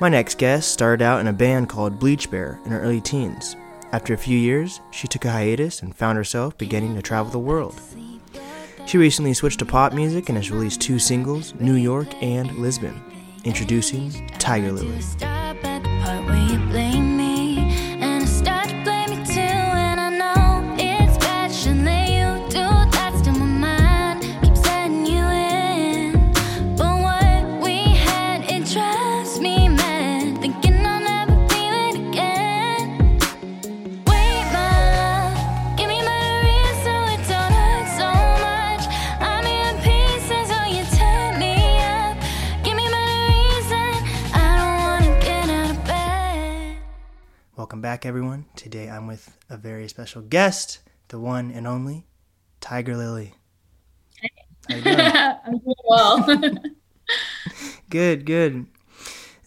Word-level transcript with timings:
My 0.00 0.08
next 0.08 0.38
guest 0.38 0.72
started 0.72 1.02
out 1.02 1.20
in 1.20 1.28
a 1.28 1.32
band 1.32 1.68
called 1.68 2.00
Bleach 2.00 2.28
Bear 2.28 2.58
in 2.64 2.72
her 2.72 2.80
early 2.80 3.00
teens. 3.00 3.54
After 3.92 4.12
a 4.12 4.18
few 4.18 4.36
years, 4.36 4.80
she 4.90 5.06
took 5.06 5.24
a 5.24 5.30
hiatus 5.30 5.82
and 5.82 5.94
found 5.94 6.18
herself 6.18 6.58
beginning 6.58 6.96
to 6.96 7.02
travel 7.02 7.30
the 7.30 7.38
world. 7.38 7.80
She 8.86 8.98
recently 8.98 9.34
switched 9.34 9.60
to 9.60 9.64
pop 9.64 9.92
music 9.92 10.28
and 10.28 10.36
has 10.36 10.50
released 10.50 10.80
two 10.80 10.98
singles, 10.98 11.54
New 11.60 11.74
York 11.74 12.08
and 12.20 12.50
Lisbon. 12.56 13.00
Introducing 13.44 14.26
Tiger 14.38 14.72
Lily. 14.72 15.00
Back, 47.84 48.06
everyone. 48.06 48.46
Today 48.56 48.88
I'm 48.88 49.06
with 49.06 49.36
a 49.50 49.58
very 49.58 49.88
special 49.88 50.22
guest, 50.22 50.78
the 51.08 51.18
one 51.18 51.50
and 51.50 51.66
only 51.66 52.06
Tiger 52.58 52.96
Lily. 52.96 53.34
Doing? 54.70 54.86
I'm 54.86 55.58
doing 55.58 55.74
well. 55.86 56.26
Good, 57.90 58.24
good. 58.24 58.66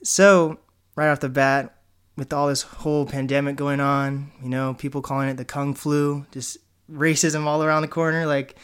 So, 0.04 0.60
right 0.96 1.10
off 1.10 1.20
the 1.20 1.30
bat, 1.30 1.80
with 2.16 2.32
all 2.32 2.48
this 2.48 2.62
whole 2.62 3.08
pandemic 3.08 3.56
going 3.56 3.80
on, 3.80 4.32
you 4.44 4.50
know, 4.50 4.76
people 4.76 5.02
calling 5.02 5.30
it 5.30 5.38
the 5.38 5.44
Kung 5.44 5.74
flu, 5.74 6.28
just 6.32 6.58
racism 6.90 7.46
all 7.46 7.64
around 7.64 7.82
the 7.82 7.88
corner. 7.88 8.28
Like, 8.28 8.56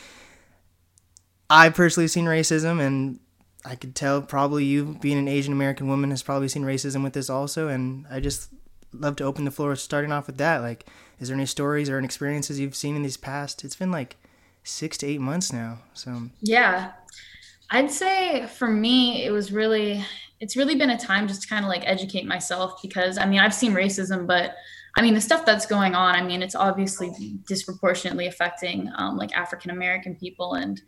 I 1.49 1.69
personally 1.69 2.07
seen 2.07 2.25
racism, 2.25 2.79
and 2.79 3.19
I 3.65 3.75
could 3.75 3.95
tell 3.95 4.21
probably 4.21 4.65
you, 4.65 4.99
being 5.01 5.17
an 5.17 5.27
Asian 5.27 5.51
American 5.51 5.87
woman, 5.87 6.11
has 6.11 6.21
probably 6.21 6.47
seen 6.47 6.61
racism 6.61 7.01
with 7.03 7.13
this 7.13 7.31
also. 7.31 7.69
And 7.69 8.05
I 8.11 8.19
just 8.19 8.49
love 8.93 9.15
to 9.17 9.23
open 9.23 9.45
the 9.45 9.51
floor 9.51 9.75
starting 9.75 10.11
off 10.11 10.27
with 10.27 10.37
that. 10.37 10.61
Like, 10.61 10.85
is 11.19 11.27
there 11.27 11.35
any 11.35 11.45
stories 11.45 11.89
or 11.89 11.97
any 11.97 12.05
experiences 12.05 12.59
you've 12.59 12.75
seen 12.75 12.95
in 12.95 13.03
these 13.03 13.17
past? 13.17 13.63
It's 13.63 13.75
been 13.75 13.91
like 13.91 14.17
six 14.63 14.97
to 14.99 15.07
eight 15.07 15.21
months 15.21 15.53
now. 15.53 15.79
So, 15.93 16.29
yeah. 16.41 16.91
I'd 17.69 17.91
say 17.91 18.45
for 18.47 18.67
me, 18.67 19.25
it 19.25 19.31
was 19.31 19.51
really, 19.51 20.05
it's 20.39 20.55
really 20.55 20.75
been 20.75 20.91
a 20.91 20.99
time 20.99 21.27
just 21.27 21.41
to 21.43 21.47
kind 21.47 21.65
of 21.65 21.69
like 21.69 21.83
educate 21.85 22.25
myself 22.25 22.81
because 22.81 23.17
I 23.17 23.25
mean, 23.25 23.39
I've 23.39 23.53
seen 23.53 23.73
racism, 23.73 24.27
but 24.27 24.55
I 24.95 25.01
mean, 25.01 25.15
the 25.15 25.21
stuff 25.21 25.45
that's 25.45 25.65
going 25.65 25.95
on, 25.95 26.15
I 26.15 26.21
mean, 26.21 26.43
it's 26.43 26.55
obviously 26.55 27.39
disproportionately 27.47 28.27
affecting 28.27 28.91
um, 28.95 29.17
like 29.17 29.35
African 29.35 29.71
American 29.71 30.15
people. 30.15 30.53
And 30.53 30.81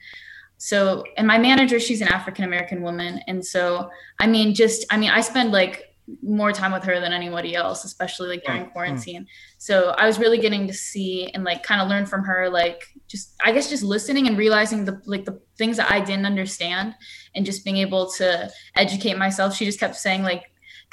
so, 0.58 1.04
and 1.18 1.26
my 1.26 1.40
manager, 1.40 1.80
she's 1.80 2.02
an 2.02 2.10
African 2.10 2.44
American 2.44 2.84
woman. 2.84 3.20
And 3.28 3.44
so, 3.44 3.90
I 4.20 4.28
mean, 4.28 4.54
just, 4.54 4.86
I 4.92 4.98
mean, 4.98 5.10
I 5.10 5.22
spend 5.22 5.52
like 5.52 5.95
more 6.22 6.52
time 6.52 6.72
with 6.72 6.84
her 6.84 7.00
than 7.00 7.14
anybody 7.14 7.56
else, 7.56 7.84
especially 7.84 8.30
like 8.30 8.44
during 8.44 8.66
mm. 8.66 8.72
quarantine. 8.72 9.26
So 9.58 9.90
I 9.98 10.06
was 10.06 10.20
really 10.20 10.38
getting 10.38 10.68
to 10.68 10.74
see 10.74 11.28
and 11.34 11.44
like 11.44 11.64
kind 11.64 11.82
of 11.82 11.88
learn 11.88 12.06
from 12.06 12.24
her, 12.24 12.50
like 12.50 12.84
just 13.08 13.34
I 13.44 13.52
guess 13.52 13.70
just 13.70 13.84
listening 13.84 14.28
and 14.28 14.38
realizing 14.38 14.86
the 14.86 15.02
like 15.06 15.26
the 15.26 15.42
things 15.58 15.78
that 15.78 15.92
I 15.92 16.00
didn't 16.00 16.26
understand 16.26 16.94
and 17.34 17.46
just 17.46 17.64
being 17.64 17.78
able 17.78 18.12
to 18.14 18.52
educate 18.76 19.18
myself. 19.18 19.56
She 19.56 19.66
just 19.66 19.80
kept 19.80 19.96
saying 19.96 20.24
like 20.24 20.44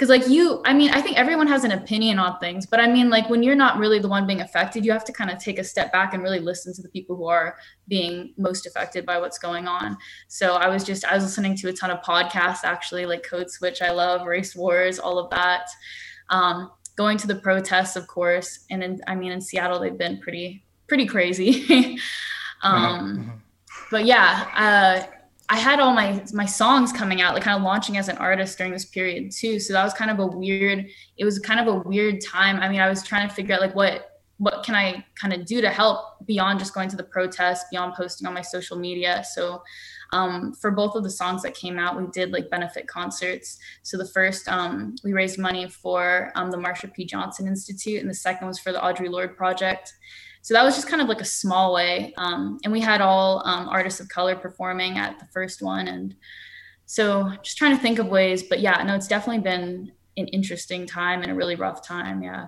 because 0.03 0.20
like 0.20 0.28
you 0.28 0.61
i 0.64 0.75
mean 0.75 0.91
i 0.91 1.00
think 1.00 1.17
everyone 1.17 1.47
has 1.47 1.62
an 1.62 1.70
opinion 1.70 2.19
on 2.19 2.36
things 2.41 2.67
but 2.67 2.81
i 2.81 2.89
mean 2.89 3.08
like 3.08 3.31
when 3.31 3.41
you're 3.41 3.55
not 3.55 3.78
really 3.78 4.00
the 4.00 4.09
one 4.09 4.27
being 4.27 4.41
affected 4.41 4.84
you 4.84 4.91
have 4.91 5.05
to 5.05 5.12
kind 5.12 5.31
of 5.31 5.39
take 5.39 5.61
a 5.61 5.64
step 5.64 5.92
back 5.92 6.12
and 6.12 6.25
really 6.25 6.41
listen 6.41 6.75
to 6.75 6.83
the 6.83 6.89
people 6.89 7.14
who 7.14 7.28
are 7.28 7.56
being 7.87 8.34
most 8.37 8.66
affected 8.66 9.06
by 9.06 9.16
what's 9.21 9.38
going 9.38 9.69
on. 9.69 9.97
So 10.26 10.54
i 10.54 10.69
was 10.69 10.82
just 10.82 11.04
i 11.04 11.15
was 11.15 11.22
listening 11.22 11.56
to 11.59 11.69
a 11.69 11.72
ton 11.72 11.93
of 11.93 12.00
podcasts 12.00 12.65
actually 12.65 13.06
like 13.06 13.22
code 13.22 13.49
switch 13.49 13.81
i 13.81 13.93
love 13.93 14.26
race 14.26 14.56
wars 14.56 14.99
all 14.99 15.19
of 15.21 15.31
that. 15.31 15.69
Um, 16.31 16.72
going 16.97 17.16
to 17.19 17.28
the 17.28 17.37
protests 17.37 17.94
of 17.94 18.09
course 18.09 18.65
and 18.71 18.82
in, 18.82 19.00
i 19.06 19.15
mean 19.15 19.31
in 19.31 19.41
seattle 19.41 19.78
they've 19.78 19.97
been 19.97 20.19
pretty 20.19 20.65
pretty 20.88 21.06
crazy. 21.06 21.99
Um, 22.65 23.43
but 23.91 24.05
yeah 24.05 24.47
uh, 24.55 25.22
I 25.52 25.58
had 25.58 25.80
all 25.80 25.92
my 25.92 26.24
my 26.32 26.46
songs 26.46 26.94
coming 26.94 27.20
out, 27.20 27.34
like 27.34 27.42
kind 27.42 27.58
of 27.58 27.62
launching 27.62 27.98
as 27.98 28.08
an 28.08 28.16
artist 28.16 28.56
during 28.56 28.72
this 28.72 28.86
period 28.86 29.30
too. 29.30 29.60
So 29.60 29.74
that 29.74 29.84
was 29.84 29.92
kind 29.92 30.10
of 30.10 30.18
a 30.18 30.26
weird. 30.26 30.86
It 31.18 31.26
was 31.26 31.38
kind 31.40 31.60
of 31.60 31.66
a 31.66 31.78
weird 31.86 32.22
time. 32.22 32.56
I 32.56 32.70
mean, 32.70 32.80
I 32.80 32.88
was 32.88 33.02
trying 33.02 33.28
to 33.28 33.34
figure 33.34 33.54
out 33.54 33.60
like 33.60 33.74
what 33.74 34.22
what 34.38 34.64
can 34.64 34.74
I 34.74 35.04
kind 35.14 35.34
of 35.34 35.44
do 35.44 35.60
to 35.60 35.68
help 35.68 36.26
beyond 36.26 36.58
just 36.58 36.72
going 36.72 36.88
to 36.88 36.96
the 36.96 37.04
protests, 37.04 37.66
beyond 37.70 37.92
posting 37.92 38.26
on 38.26 38.32
my 38.32 38.40
social 38.40 38.78
media. 38.78 39.22
So 39.34 39.62
um, 40.14 40.54
for 40.54 40.70
both 40.70 40.94
of 40.94 41.04
the 41.04 41.10
songs 41.10 41.42
that 41.42 41.54
came 41.54 41.78
out, 41.78 42.00
we 42.00 42.06
did 42.12 42.32
like 42.32 42.48
benefit 42.48 42.86
concerts. 42.88 43.58
So 43.82 43.98
the 43.98 44.08
first, 44.08 44.48
um, 44.48 44.96
we 45.04 45.12
raised 45.12 45.38
money 45.38 45.69
for 45.69 46.32
um, 46.34 46.50
the 46.50 46.56
Marsha 46.56 46.90
P. 46.92 47.04
Johnson 47.04 47.46
Institute, 47.46 48.00
and 48.00 48.08
the 48.08 48.14
second 48.14 48.48
was 48.48 48.58
for 48.58 48.72
the 48.72 48.78
Audre 48.78 49.10
Lorde 49.10 49.36
Project 49.36 49.92
so 50.42 50.54
that 50.54 50.62
was 50.64 50.75
just 50.75 50.88
kind 50.88 51.00
of 51.00 51.08
like 51.08 51.20
a 51.20 51.25
small 51.25 51.72
way 51.72 52.12
um, 52.16 52.58
and 52.64 52.72
we 52.72 52.80
had 52.80 53.00
all 53.00 53.42
um, 53.47 53.69
artists 53.69 54.00
of 54.00 54.08
color 54.08 54.36
performing 54.36 54.98
at 54.98 55.19
the 55.19 55.26
first 55.26 55.62
one 55.62 55.88
and 55.88 56.14
so 56.86 57.32
just 57.42 57.56
trying 57.56 57.75
to 57.75 57.82
think 57.82 57.98
of 57.98 58.06
ways 58.08 58.42
but 58.42 58.60
yeah 58.60 58.82
no 58.82 58.94
it's 58.94 59.08
definitely 59.08 59.42
been 59.42 59.91
an 60.16 60.26
interesting 60.28 60.86
time 60.86 61.22
and 61.22 61.32
a 61.32 61.34
really 61.34 61.54
rough 61.54 61.86
time 61.86 62.22
yeah 62.22 62.47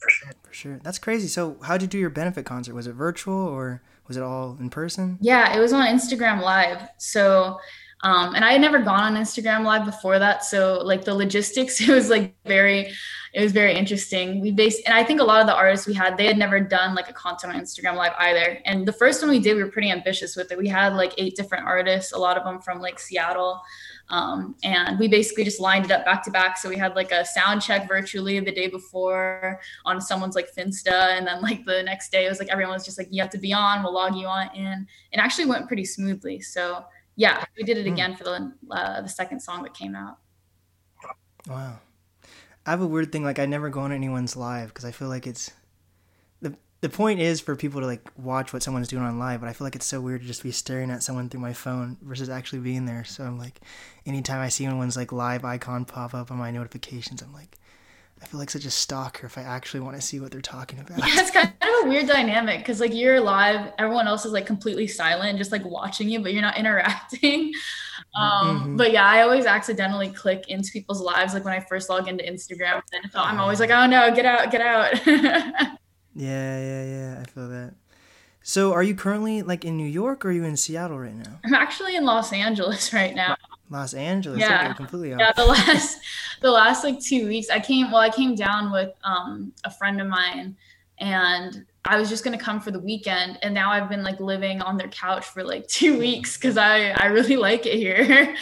for 0.00 0.08
sure, 0.08 0.32
for 0.42 0.52
sure. 0.54 0.80
That's 0.82 0.98
crazy. 0.98 1.28
So, 1.28 1.58
how'd 1.62 1.82
you 1.82 1.88
do 1.88 1.98
your 1.98 2.08
benefit 2.08 2.46
concert? 2.46 2.74
Was 2.74 2.86
it 2.86 2.94
virtual 2.94 3.34
or 3.34 3.82
was 4.08 4.16
it 4.16 4.22
all 4.22 4.56
in 4.58 4.70
person? 4.70 5.18
yeah 5.20 5.54
it 5.54 5.60
was 5.60 5.72
on 5.72 5.86
instagram 5.86 6.40
live 6.40 6.88
so 6.96 7.58
um, 8.02 8.34
and 8.34 8.44
i 8.44 8.52
had 8.52 8.60
never 8.60 8.78
gone 8.78 9.14
on 9.14 9.22
instagram 9.22 9.64
live 9.64 9.84
before 9.84 10.18
that 10.18 10.44
so 10.44 10.80
like 10.84 11.04
the 11.04 11.14
logistics 11.14 11.80
it 11.88 11.88
was 11.88 12.08
like 12.10 12.34
very 12.44 12.92
it 13.32 13.42
was 13.42 13.52
very 13.52 13.74
interesting. 13.74 14.40
We 14.40 14.50
based 14.50 14.82
and 14.86 14.94
i 14.94 15.04
think 15.04 15.20
a 15.20 15.24
lot 15.24 15.40
of 15.40 15.46
the 15.46 15.54
artists 15.54 15.86
we 15.86 15.94
had 15.94 16.16
they 16.16 16.26
had 16.26 16.38
never 16.38 16.58
done 16.58 16.94
like 16.94 17.08
a 17.08 17.12
content 17.12 17.54
on 17.54 17.60
instagram 17.60 17.94
live 17.96 18.12
either. 18.18 18.58
And 18.64 18.86
the 18.86 18.92
first 18.92 19.22
one 19.22 19.30
we 19.30 19.38
did 19.38 19.54
we 19.54 19.62
were 19.62 19.70
pretty 19.70 19.90
ambitious 19.90 20.36
with 20.36 20.50
it. 20.50 20.58
We 20.58 20.68
had 20.68 20.94
like 20.94 21.14
eight 21.16 21.36
different 21.36 21.66
artists 21.66 22.12
a 22.12 22.18
lot 22.18 22.36
of 22.36 22.44
them 22.44 22.60
from 22.60 22.80
like 22.80 22.98
seattle. 22.98 23.60
Um, 24.08 24.56
and 24.64 24.98
we 24.98 25.06
basically 25.06 25.44
just 25.44 25.60
lined 25.60 25.84
it 25.84 25.92
up 25.92 26.04
back 26.04 26.24
to 26.24 26.32
back. 26.32 26.58
So 26.58 26.68
we 26.68 26.76
had 26.76 26.96
like 26.96 27.12
a 27.12 27.24
sound 27.24 27.62
check 27.62 27.86
virtually 27.86 28.40
the 28.40 28.50
day 28.50 28.66
before 28.66 29.60
on 29.84 30.00
someone's 30.00 30.34
like 30.34 30.52
finsta 30.52 31.16
and 31.16 31.24
then 31.24 31.40
like 31.40 31.64
the 31.64 31.84
next 31.84 32.10
day 32.10 32.26
it 32.26 32.28
was 32.28 32.40
like 32.40 32.48
everyone 32.48 32.74
was 32.74 32.84
just 32.84 32.98
like 32.98 33.06
you 33.12 33.22
have 33.22 33.30
to 33.30 33.38
be 33.38 33.52
on. 33.52 33.84
We'll 33.84 33.94
log 33.94 34.16
you 34.16 34.26
on 34.26 34.52
in. 34.56 34.88
It 35.12 35.18
actually 35.18 35.46
went 35.46 35.68
pretty 35.68 35.84
smoothly. 35.84 36.40
So 36.40 36.84
yeah 37.16 37.44
we 37.56 37.62
did 37.62 37.76
it 37.76 37.86
again 37.86 38.16
for 38.16 38.24
the 38.24 38.52
uh, 38.70 39.00
the 39.02 39.08
second 39.08 39.40
song 39.40 39.62
that 39.62 39.74
came 39.74 39.94
out 39.94 40.18
Wow. 41.48 41.78
I 42.66 42.70
have 42.70 42.82
a 42.82 42.86
weird 42.86 43.12
thing 43.12 43.24
like 43.24 43.38
I 43.38 43.46
never 43.46 43.70
go 43.70 43.80
on 43.80 43.92
anyone's 43.92 44.36
live 44.36 44.68
because 44.68 44.84
I 44.84 44.90
feel 44.90 45.08
like 45.08 45.26
it's 45.26 45.52
the 46.42 46.56
the 46.82 46.88
point 46.88 47.20
is 47.20 47.40
for 47.40 47.56
people 47.56 47.80
to 47.80 47.86
like 47.86 48.08
watch 48.16 48.52
what 48.52 48.62
someone's 48.62 48.88
doing 48.88 49.02
on 49.02 49.18
live, 49.18 49.40
but 49.40 49.48
I 49.48 49.52
feel 49.52 49.66
like 49.66 49.76
it's 49.76 49.86
so 49.86 50.00
weird 50.00 50.20
to 50.20 50.26
just 50.26 50.42
be 50.42 50.52
staring 50.52 50.90
at 50.90 51.02
someone 51.02 51.28
through 51.28 51.40
my 51.40 51.52
phone 51.52 51.96
versus 52.02 52.28
actually 52.28 52.60
being 52.60 52.84
there. 52.84 53.04
So 53.04 53.24
I'm 53.24 53.38
like, 53.38 53.60
anytime 54.06 54.40
I 54.40 54.48
see 54.48 54.66
anyone's 54.66 54.96
like 54.96 55.12
live 55.12 55.44
icon 55.44 55.84
pop 55.84 56.14
up 56.14 56.30
on 56.30 56.36
my 56.36 56.50
notifications, 56.50 57.22
I'm 57.22 57.32
like, 57.32 57.56
I 58.22 58.26
feel 58.26 58.38
like 58.38 58.50
such 58.50 58.64
a 58.66 58.70
stalker 58.70 59.26
if 59.26 59.38
I 59.38 59.42
actually 59.42 59.80
want 59.80 59.96
to 59.96 60.02
see 60.02 60.20
what 60.20 60.30
they're 60.30 60.40
talking 60.42 60.78
about. 60.78 60.98
Yeah, 60.98 61.20
it's 61.20 61.30
kind 61.30 61.48
of 61.48 61.86
a 61.86 61.88
weird 61.88 62.06
dynamic 62.06 62.58
because 62.58 62.78
like 62.80 62.94
you're 62.94 63.20
live, 63.20 63.72
everyone 63.78 64.06
else 64.06 64.24
is 64.26 64.32
like 64.32 64.44
completely 64.46 64.86
silent, 64.86 65.38
just 65.38 65.50
like 65.52 65.64
watching 65.64 66.08
you, 66.08 66.20
but 66.20 66.32
you're 66.32 66.42
not 66.42 66.58
interacting. 66.62 67.52
Um, 68.14 68.74
Mhm. 68.74 68.76
But 68.76 68.92
yeah, 68.92 69.04
I 69.06 69.22
always 69.22 69.46
accidentally 69.46 70.10
click 70.10 70.48
into 70.48 70.70
people's 70.70 71.00
lives, 71.00 71.32
like 71.32 71.44
when 71.44 71.54
I 71.54 71.60
first 71.60 71.88
log 71.88 72.08
into 72.08 72.22
Instagram, 72.24 72.82
and 72.92 73.10
so 73.10 73.20
I'm 73.20 73.40
always 73.40 73.58
like, 73.60 73.70
oh 73.70 73.86
no, 73.86 74.14
get 74.14 74.26
out, 74.26 74.50
get 74.50 74.60
out. 74.60 75.00
Yeah, 76.14 76.58
yeah, 76.60 76.84
yeah. 76.84 77.22
I 77.22 77.24
feel 77.30 77.48
that. 77.48 77.74
So, 78.42 78.72
are 78.72 78.82
you 78.82 78.94
currently 78.96 79.42
like 79.42 79.64
in 79.64 79.76
New 79.76 79.86
York 79.86 80.24
or 80.24 80.28
are 80.28 80.32
you 80.32 80.42
in 80.44 80.56
Seattle 80.56 80.98
right 80.98 81.14
now? 81.14 81.38
I'm 81.44 81.54
actually 81.54 81.94
in 81.94 82.04
Los 82.04 82.32
Angeles 82.32 82.92
right 83.00 83.14
now. 83.14 83.36
Los 83.70 83.94
Angeles. 83.94 84.40
Yeah. 84.40 84.72
Completely 84.74 85.14
off. 85.14 85.20
Yeah, 85.20 85.32
the 85.32 85.44
last 85.46 86.00
the 86.42 86.50
last 86.50 86.84
like 86.84 87.00
two 87.00 87.28
weeks, 87.28 87.48
I 87.50 87.60
came. 87.60 87.90
Well, 87.90 88.00
I 88.00 88.10
came 88.10 88.34
down 88.34 88.72
with 88.72 88.90
um, 89.04 89.52
a 89.64 89.70
friend 89.70 90.00
of 90.00 90.08
mine, 90.08 90.56
and 90.98 91.64
I 91.84 91.98
was 91.98 92.08
just 92.08 92.24
gonna 92.24 92.38
come 92.38 92.60
for 92.60 92.72
the 92.72 92.80
weekend, 92.80 93.38
and 93.42 93.54
now 93.54 93.70
I've 93.70 93.88
been 93.88 94.02
like 94.02 94.20
living 94.20 94.60
on 94.60 94.76
their 94.76 94.88
couch 94.88 95.24
for 95.26 95.44
like 95.44 95.66
two 95.68 95.98
weeks 95.98 96.36
because 96.36 96.56
I 96.56 96.90
I 96.90 97.06
really 97.06 97.36
like 97.48 97.64
it 97.64 97.76
here. 97.76 98.34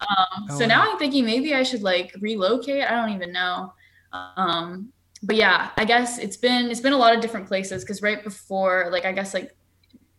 Um, 0.00 0.46
Oh, 0.50 0.58
so 0.58 0.66
now. 0.66 0.90
I'm 0.90 0.98
thinking 0.98 1.26
maybe 1.26 1.54
I 1.54 1.62
should 1.62 1.82
like 1.82 2.14
relocate. 2.20 2.84
I 2.84 2.90
don't 2.92 3.14
even 3.14 3.32
know. 3.32 3.74
Um, 4.12 4.92
but 5.22 5.36
yeah, 5.36 5.70
I 5.76 5.84
guess 5.84 6.18
it's 6.18 6.38
been 6.38 6.70
it's 6.70 6.80
been 6.80 6.94
a 6.94 6.98
lot 6.98 7.14
of 7.14 7.20
different 7.20 7.46
places 7.46 7.84
because 7.84 8.00
right 8.00 8.24
before 8.24 8.88
like 8.90 9.04
I 9.04 9.12
guess 9.12 9.34
like 9.34 9.54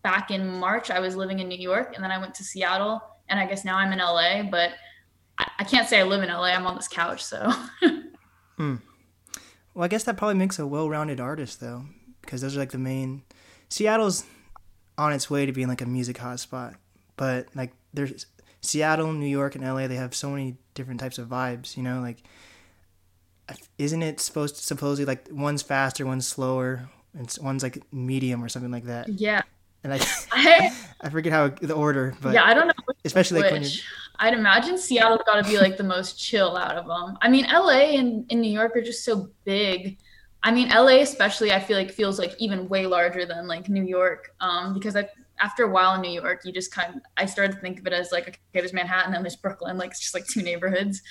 back 0.04 0.30
in 0.32 0.48
March 0.48 0.92
I 0.92 1.00
was 1.00 1.16
living 1.16 1.40
in 1.40 1.48
New 1.48 1.58
York 1.58 1.94
and 1.96 2.04
then 2.04 2.12
I 2.12 2.20
went 2.20 2.36
to 2.36 2.44
Seattle 2.44 3.02
and 3.32 3.40
I 3.40 3.48
guess 3.48 3.66
now 3.66 3.78
I'm 3.78 3.92
in 3.92 4.00
LA, 4.00 4.44
but 4.44 4.74
I, 5.40 5.50
I 5.60 5.64
can't 5.64 5.90
say 5.90 6.00
I 6.00 6.04
live 6.04 6.22
in 6.22 6.30
LA. 6.30 6.50
I'm 6.50 6.68
on 6.68 6.76
this 6.76 6.88
couch, 6.88 7.24
so. 7.24 7.52
Hmm. 8.58 8.76
Well, 9.74 9.86
I 9.86 9.88
guess 9.88 10.04
that 10.04 10.18
probably 10.18 10.36
makes 10.36 10.60
a 10.60 10.68
well-rounded 10.68 11.20
artist 11.20 11.60
though, 11.60 11.86
because 12.22 12.42
those 12.42 12.56
are 12.56 12.60
like 12.60 12.70
the 12.70 12.78
main. 12.78 13.24
Seattle's 13.70 14.24
on 15.00 15.14
its 15.14 15.32
way 15.32 15.48
to 15.48 15.52
being 15.52 15.68
like 15.68 15.82
a 15.82 15.88
music 15.88 16.18
hotspot, 16.18 16.76
but 17.18 17.48
like 17.56 17.72
there's 17.92 18.28
Seattle, 18.62 19.14
New 19.14 19.26
York, 19.26 19.56
and 19.56 19.64
LA. 19.64 19.88
They 19.88 19.96
have 19.96 20.14
so 20.14 20.30
many 20.30 20.58
different 20.76 21.00
types 21.00 21.18
of 21.18 21.28
vibes. 21.28 21.76
You 21.76 21.82
know, 21.82 22.02
like 22.02 22.22
isn't 23.78 24.04
it 24.04 24.20
supposed 24.20 24.58
to 24.58 24.62
supposedly 24.62 25.06
like 25.06 25.28
one's 25.32 25.62
faster, 25.62 26.06
one's 26.06 26.28
slower, 26.28 26.90
and 27.18 27.36
one's 27.42 27.64
like 27.64 27.82
medium 27.92 28.44
or 28.44 28.50
something 28.50 28.72
like 28.72 28.86
that. 28.86 29.10
yeah. 29.10 29.42
And 29.84 29.94
I 29.94 30.00
I, 30.32 30.72
I 31.02 31.10
forget 31.10 31.34
how 31.34 31.50
the 31.50 31.74
order, 31.74 32.16
but 32.22 32.34
yeah, 32.34 32.44
I 32.44 32.54
don't 32.54 32.68
know 32.68 32.74
which 32.86 32.98
especially 33.06 33.42
like 33.42 33.52
when 33.52 33.64
you're 33.64 33.72
I'd 34.22 34.36
imagine 34.36 34.78
Seattle's 34.78 35.22
got 35.26 35.44
to 35.44 35.50
be 35.50 35.58
like 35.58 35.78
the 35.78 35.84
most 35.84 36.20
chill 36.20 36.56
out 36.56 36.78
of 36.78 36.86
them. 36.86 37.18
I 37.22 37.28
mean, 37.28 37.48
LA 37.52 37.98
and, 37.98 38.24
and 38.30 38.40
New 38.40 38.52
York 38.52 38.76
are 38.76 38.82
just 38.82 39.04
so 39.04 39.32
big. 39.46 39.98
I 40.44 40.52
mean, 40.52 40.70
LA 40.70 41.00
especially, 41.02 41.52
I 41.52 41.60
feel 41.60 41.76
like 41.76 41.92
feels 41.92 42.20
like 42.20 42.36
even 42.38 42.70
way 42.70 42.86
larger 42.86 43.26
than 43.26 43.48
like 43.48 43.68
New 43.68 43.84
York. 43.84 44.36
Um, 44.40 44.76
because 44.76 44.96
I, 44.96 45.10
after 45.40 45.64
a 45.64 45.70
while 45.70 45.96
in 45.96 46.02
New 46.02 46.22
York, 46.22 46.42
you 46.46 46.54
just 46.54 46.72
kind 46.72 46.96
of 46.96 47.02
I 47.18 47.26
started 47.26 47.54
to 47.54 47.62
think 47.62 47.80
of 47.80 47.88
it 47.88 47.94
as 47.94 48.12
like 48.12 48.28
okay, 48.28 48.38
there's 48.54 48.74
Manhattan 48.74 49.16
and 49.16 49.26
there's 49.26 49.36
Brooklyn, 49.36 49.80
like 49.80 49.90
it's 49.90 50.00
just 50.00 50.14
like 50.14 50.28
two 50.28 50.44
neighborhoods. 50.44 51.02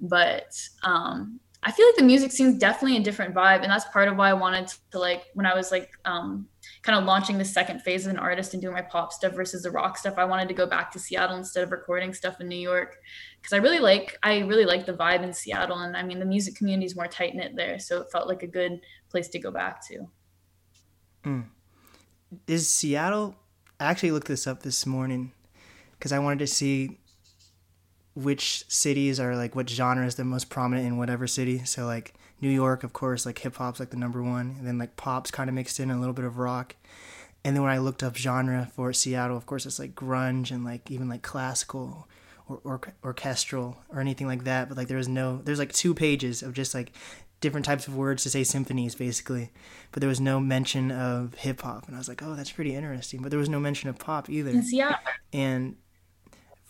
But 0.00 0.52
um, 0.82 1.38
I 1.62 1.72
feel 1.72 1.86
like 1.86 1.96
the 1.96 2.04
music 2.04 2.30
scene's 2.30 2.58
definitely 2.58 2.98
a 2.98 3.02
different 3.02 3.34
vibe, 3.34 3.62
and 3.62 3.70
that's 3.70 3.84
part 3.86 4.08
of 4.08 4.16
why 4.16 4.30
I 4.30 4.34
wanted 4.34 4.72
to 4.92 4.98
like 4.98 5.24
when 5.34 5.44
I 5.44 5.56
was 5.56 5.72
like 5.72 5.90
um, 6.04 6.46
kind 6.82 6.96
of 6.96 7.04
launching 7.04 7.36
the 7.36 7.44
second 7.44 7.80
phase 7.80 8.06
as 8.06 8.12
an 8.12 8.18
artist 8.18 8.52
and 8.52 8.62
doing 8.62 8.74
my 8.74 8.82
pop 8.82 9.12
stuff 9.12 9.32
versus 9.34 9.62
the 9.62 9.70
rock 9.70 9.98
stuff. 9.98 10.14
I 10.18 10.24
wanted 10.24 10.46
to 10.48 10.54
go 10.54 10.66
back 10.66 10.92
to 10.92 11.00
Seattle 11.00 11.36
instead 11.36 11.64
of 11.64 11.72
recording 11.72 12.14
stuff 12.14 12.40
in 12.40 12.48
New 12.48 12.58
York 12.58 12.96
because 13.40 13.52
I 13.52 13.56
really 13.56 13.80
like 13.80 14.16
I 14.22 14.38
really 14.40 14.66
like 14.66 14.86
the 14.86 14.94
vibe 14.94 15.24
in 15.24 15.32
Seattle, 15.32 15.78
and 15.78 15.96
I 15.96 16.04
mean 16.04 16.20
the 16.20 16.24
music 16.24 16.54
community 16.54 16.86
is 16.86 16.94
more 16.94 17.08
tight 17.08 17.34
knit 17.34 17.56
there, 17.56 17.80
so 17.80 18.02
it 18.02 18.12
felt 18.12 18.28
like 18.28 18.44
a 18.44 18.48
good 18.48 18.80
place 19.10 19.28
to 19.30 19.40
go 19.40 19.50
back 19.50 19.84
to. 19.88 20.06
is 22.46 22.68
Seattle. 22.68 23.34
I 23.80 23.86
actually 23.86 24.12
looked 24.12 24.28
this 24.28 24.46
up 24.46 24.62
this 24.62 24.86
morning 24.86 25.32
because 25.98 26.12
I 26.12 26.20
wanted 26.20 26.38
to 26.40 26.46
see 26.46 26.98
which 28.18 28.64
cities 28.68 29.20
are 29.20 29.36
like 29.36 29.54
what 29.54 29.70
genre 29.70 30.04
is 30.04 30.16
the 30.16 30.24
most 30.24 30.50
prominent 30.50 30.86
in 30.86 30.96
whatever 30.96 31.28
city. 31.28 31.64
So 31.64 31.86
like 31.86 32.14
New 32.40 32.50
York, 32.50 32.82
of 32.82 32.92
course, 32.92 33.24
like 33.24 33.38
hip 33.38 33.56
hop's 33.56 33.78
like 33.78 33.90
the 33.90 33.96
number 33.96 34.22
one, 34.22 34.56
and 34.58 34.66
then 34.66 34.76
like 34.76 34.96
pop's 34.96 35.30
kind 35.30 35.48
of 35.48 35.54
mixed 35.54 35.78
in 35.78 35.90
a 35.90 35.98
little 35.98 36.12
bit 36.12 36.24
of 36.24 36.38
rock. 36.38 36.74
And 37.44 37.54
then 37.54 37.62
when 37.62 37.72
I 37.72 37.78
looked 37.78 38.02
up 38.02 38.16
genre 38.16 38.68
for 38.74 38.92
Seattle, 38.92 39.36
of 39.36 39.46
course, 39.46 39.66
it's 39.66 39.78
like 39.78 39.94
grunge 39.94 40.50
and 40.50 40.64
like 40.64 40.90
even 40.90 41.08
like 41.08 41.22
classical 41.22 42.08
or, 42.48 42.60
or 42.64 42.80
orchestral 43.04 43.76
or 43.88 44.00
anything 44.00 44.26
like 44.26 44.42
that. 44.44 44.68
But 44.68 44.76
like 44.76 44.88
there 44.88 44.96
was 44.96 45.08
no, 45.08 45.40
there's 45.44 45.60
like 45.60 45.72
two 45.72 45.94
pages 45.94 46.42
of 46.42 46.54
just 46.54 46.74
like 46.74 46.92
different 47.40 47.66
types 47.66 47.86
of 47.86 47.94
words 47.94 48.24
to 48.24 48.30
say 48.30 48.42
symphonies 48.42 48.96
basically. 48.96 49.52
But 49.92 50.00
there 50.00 50.08
was 50.08 50.20
no 50.20 50.40
mention 50.40 50.90
of 50.90 51.34
hip 51.34 51.62
hop, 51.62 51.86
and 51.86 51.94
I 51.94 51.98
was 51.98 52.08
like, 52.08 52.22
oh, 52.22 52.34
that's 52.34 52.50
pretty 52.50 52.74
interesting. 52.74 53.22
But 53.22 53.30
there 53.30 53.38
was 53.38 53.48
no 53.48 53.60
mention 53.60 53.88
of 53.88 53.98
pop 53.98 54.28
either. 54.28 54.60
Seattle, 54.62 54.98
And 55.32 55.76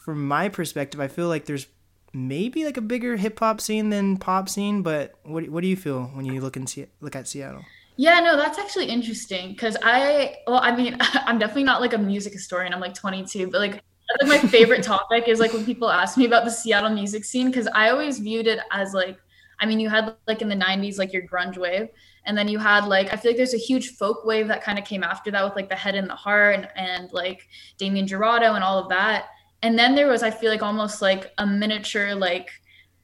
from 0.08 0.26
my 0.26 0.48
perspective, 0.48 1.00
I 1.00 1.08
feel 1.08 1.28
like 1.28 1.44
there's 1.44 1.66
maybe 2.14 2.64
like 2.64 2.78
a 2.78 2.80
bigger 2.80 3.18
hip 3.18 3.38
hop 3.40 3.60
scene 3.60 3.90
than 3.90 4.16
pop 4.16 4.48
scene. 4.48 4.80
But 4.80 5.16
what 5.22 5.50
what 5.50 5.60
do 5.60 5.68
you 5.68 5.76
feel 5.76 6.04
when 6.14 6.24
you 6.24 6.40
look 6.40 6.56
in 6.56 6.66
Se- 6.66 6.88
look 7.02 7.14
at 7.14 7.28
Seattle? 7.28 7.66
yeah, 7.98 8.18
no, 8.20 8.34
that's 8.34 8.58
actually 8.58 8.86
interesting 8.86 9.50
because 9.50 9.76
I 9.82 10.36
well, 10.46 10.60
I 10.62 10.74
mean, 10.74 10.96
I'm 11.00 11.38
definitely 11.38 11.64
not 11.64 11.82
like 11.82 11.92
a 11.92 11.98
music 11.98 12.32
historian. 12.32 12.72
I'm 12.72 12.80
like 12.80 12.94
22, 12.94 13.48
but 13.48 13.60
like. 13.60 13.82
Like 14.22 14.42
my 14.42 14.48
favorite 14.48 14.82
topic 14.82 15.28
is 15.28 15.38
like 15.38 15.52
when 15.52 15.66
people 15.66 15.90
ask 15.90 16.16
me 16.16 16.24
about 16.24 16.46
the 16.46 16.50
Seattle 16.50 16.88
music 16.88 17.26
scene 17.26 17.48
because 17.48 17.68
I 17.74 17.90
always 17.90 18.18
viewed 18.18 18.46
it 18.46 18.58
as 18.72 18.94
like 18.94 19.18
I 19.60 19.66
mean, 19.66 19.80
you 19.80 19.88
had 19.88 20.14
like 20.26 20.40
in 20.40 20.48
the 20.48 20.54
90s, 20.54 20.98
like 20.98 21.12
your 21.12 21.26
grunge 21.26 21.58
wave. 21.58 21.88
And 22.24 22.36
then 22.36 22.48
you 22.48 22.58
had 22.58 22.86
like, 22.86 23.12
I 23.12 23.16
feel 23.16 23.32
like 23.32 23.36
there's 23.36 23.54
a 23.54 23.58
huge 23.58 23.96
folk 23.96 24.24
wave 24.24 24.48
that 24.48 24.62
kind 24.62 24.78
of 24.78 24.84
came 24.84 25.02
after 25.02 25.30
that 25.30 25.44
with 25.44 25.56
like 25.56 25.68
the 25.68 25.74
head 25.74 25.94
and 25.94 26.08
the 26.08 26.14
heart 26.14 26.54
and, 26.54 26.68
and 26.76 27.12
like 27.12 27.46
Damien 27.76 28.06
Jurado 28.06 28.54
and 28.54 28.62
all 28.62 28.78
of 28.78 28.88
that. 28.90 29.26
And 29.62 29.78
then 29.78 29.94
there 29.94 30.08
was, 30.08 30.22
I 30.22 30.30
feel 30.30 30.50
like 30.50 30.62
almost 30.62 31.02
like 31.02 31.32
a 31.38 31.46
miniature, 31.46 32.14
like, 32.14 32.50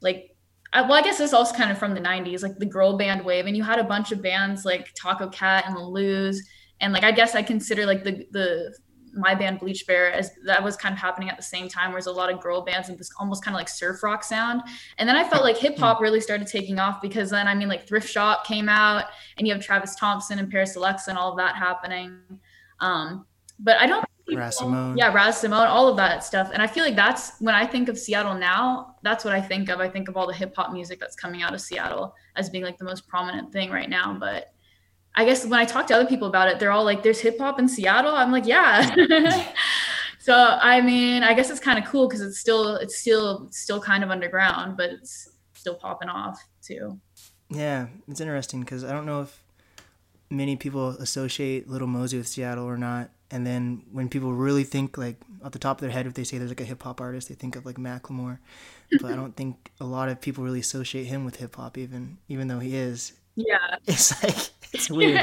like, 0.00 0.36
well, 0.72 0.94
I 0.94 1.02
guess 1.02 1.18
this 1.18 1.32
also 1.32 1.54
kind 1.54 1.70
of 1.70 1.78
from 1.78 1.94
the 1.94 2.00
90s, 2.00 2.42
like 2.42 2.58
the 2.58 2.66
girl 2.66 2.96
band 2.96 3.24
wave. 3.24 3.46
And 3.46 3.56
you 3.56 3.62
had 3.62 3.78
a 3.78 3.84
bunch 3.84 4.12
of 4.12 4.22
bands 4.22 4.64
like 4.64 4.92
Tacocat 4.94 5.66
and 5.66 5.76
the 5.76 5.80
Lose. 5.80 6.46
And 6.80 6.92
like, 6.92 7.04
I 7.04 7.12
guess 7.12 7.34
I 7.34 7.42
consider 7.42 7.86
like 7.86 8.04
the, 8.04 8.26
the, 8.30 8.74
my 9.16 9.34
band 9.34 9.60
Bleach 9.60 9.86
Bear 9.86 10.12
as 10.12 10.30
that 10.44 10.62
was 10.62 10.76
kind 10.76 10.92
of 10.92 10.98
happening 10.98 11.30
at 11.30 11.36
the 11.36 11.42
same 11.42 11.68
time 11.68 11.90
where 11.90 11.96
there's 11.96 12.06
a 12.06 12.12
lot 12.12 12.32
of 12.32 12.40
girl 12.40 12.62
bands 12.62 12.88
and 12.88 12.98
this 12.98 13.10
almost 13.18 13.44
kind 13.44 13.54
of 13.54 13.58
like 13.58 13.68
surf 13.68 14.02
rock 14.02 14.24
sound. 14.24 14.62
And 14.98 15.08
then 15.08 15.16
I 15.16 15.28
felt 15.28 15.44
like 15.44 15.56
hip 15.56 15.78
hop 15.78 16.00
really 16.00 16.20
started 16.20 16.46
taking 16.46 16.78
off 16.78 17.00
because 17.00 17.30
then 17.30 17.46
I 17.46 17.54
mean 17.54 17.68
like 17.68 17.86
Thrift 17.86 18.08
Shop 18.08 18.44
came 18.44 18.68
out 18.68 19.04
and 19.38 19.46
you 19.46 19.52
have 19.52 19.62
Travis 19.62 19.94
Thompson 19.94 20.38
and 20.38 20.52
Parisalexa 20.52 21.08
and 21.08 21.18
all 21.18 21.30
of 21.30 21.38
that 21.38 21.56
happening. 21.56 22.18
Um, 22.80 23.26
but 23.58 23.78
I 23.78 23.86
don't 23.86 24.04
Raz 24.32 24.58
Simone. 24.58 24.96
yeah, 24.96 25.12
Raz 25.12 25.38
Simone, 25.38 25.66
all 25.66 25.88
of 25.88 25.96
that 25.96 26.24
stuff. 26.24 26.50
And 26.52 26.62
I 26.62 26.66
feel 26.66 26.84
like 26.84 26.96
that's 26.96 27.38
when 27.40 27.54
I 27.54 27.66
think 27.66 27.88
of 27.88 27.98
Seattle 27.98 28.34
now, 28.34 28.96
that's 29.02 29.24
what 29.24 29.34
I 29.34 29.40
think 29.40 29.68
of. 29.68 29.80
I 29.80 29.88
think 29.88 30.08
of 30.08 30.16
all 30.16 30.26
the 30.26 30.34
hip 30.34 30.54
hop 30.56 30.72
music 30.72 30.98
that's 30.98 31.16
coming 31.16 31.42
out 31.42 31.52
of 31.52 31.60
Seattle 31.60 32.14
as 32.36 32.48
being 32.48 32.64
like 32.64 32.78
the 32.78 32.84
most 32.84 33.06
prominent 33.06 33.52
thing 33.52 33.70
right 33.70 33.88
now. 33.88 34.16
But 34.18 34.52
I 35.14 35.24
guess 35.24 35.44
when 35.44 35.60
I 35.60 35.64
talk 35.64 35.86
to 35.88 35.94
other 35.94 36.06
people 36.06 36.28
about 36.28 36.48
it, 36.48 36.58
they're 36.58 36.72
all 36.72 36.84
like, 36.84 37.02
there's 37.02 37.20
hip 37.20 37.38
hop 37.38 37.58
in 37.58 37.68
Seattle. 37.68 38.14
I'm 38.14 38.32
like, 38.32 38.46
yeah. 38.46 38.94
so 40.18 40.34
I 40.34 40.80
mean, 40.80 41.22
I 41.22 41.34
guess 41.34 41.50
it's 41.50 41.60
kind 41.60 41.78
of 41.78 41.84
cool 41.84 42.08
because 42.08 42.22
it's 42.22 42.38
still 42.38 42.76
it's 42.76 42.98
still 42.98 43.44
it's 43.46 43.58
still 43.58 43.80
kind 43.80 44.02
of 44.02 44.10
underground, 44.10 44.76
but 44.76 44.90
it's 44.90 45.30
still 45.52 45.74
popping 45.74 46.08
off 46.08 46.42
too. 46.62 46.98
Yeah, 47.50 47.88
it's 48.08 48.20
interesting 48.20 48.60
because 48.60 48.84
I 48.84 48.92
don't 48.92 49.06
know 49.06 49.22
if 49.22 49.42
many 50.30 50.56
people 50.56 50.90
associate 50.90 51.68
Lil 51.68 51.86
Mosey 51.86 52.16
with 52.16 52.26
Seattle 52.26 52.64
or 52.64 52.76
not. 52.76 53.10
And 53.30 53.46
then 53.46 53.82
when 53.90 54.08
people 54.08 54.32
really 54.32 54.64
think 54.64 54.96
like 54.98 55.16
off 55.42 55.52
the 55.52 55.58
top 55.58 55.78
of 55.78 55.80
their 55.80 55.90
head, 55.90 56.06
if 56.06 56.14
they 56.14 56.24
say 56.24 56.38
there's 56.38 56.50
like 56.50 56.60
a 56.60 56.64
hip 56.64 56.82
hop 56.82 57.00
artist, 57.00 57.28
they 57.28 57.34
think 57.34 57.56
of 57.56 57.66
like 57.66 57.76
Macklemore. 57.76 58.38
But 59.00 59.10
I 59.12 59.16
don't 59.16 59.34
think 59.34 59.72
a 59.80 59.84
lot 59.84 60.08
of 60.08 60.20
people 60.20 60.44
really 60.44 60.60
associate 60.60 61.04
him 61.06 61.24
with 61.24 61.36
hip 61.36 61.56
hop, 61.56 61.76
even 61.78 62.18
even 62.28 62.48
though 62.48 62.60
he 62.60 62.76
is. 62.76 63.12
Yeah. 63.34 63.76
It's 63.86 64.22
like 64.22 64.50
it's 64.72 64.90
weird. 64.98 65.20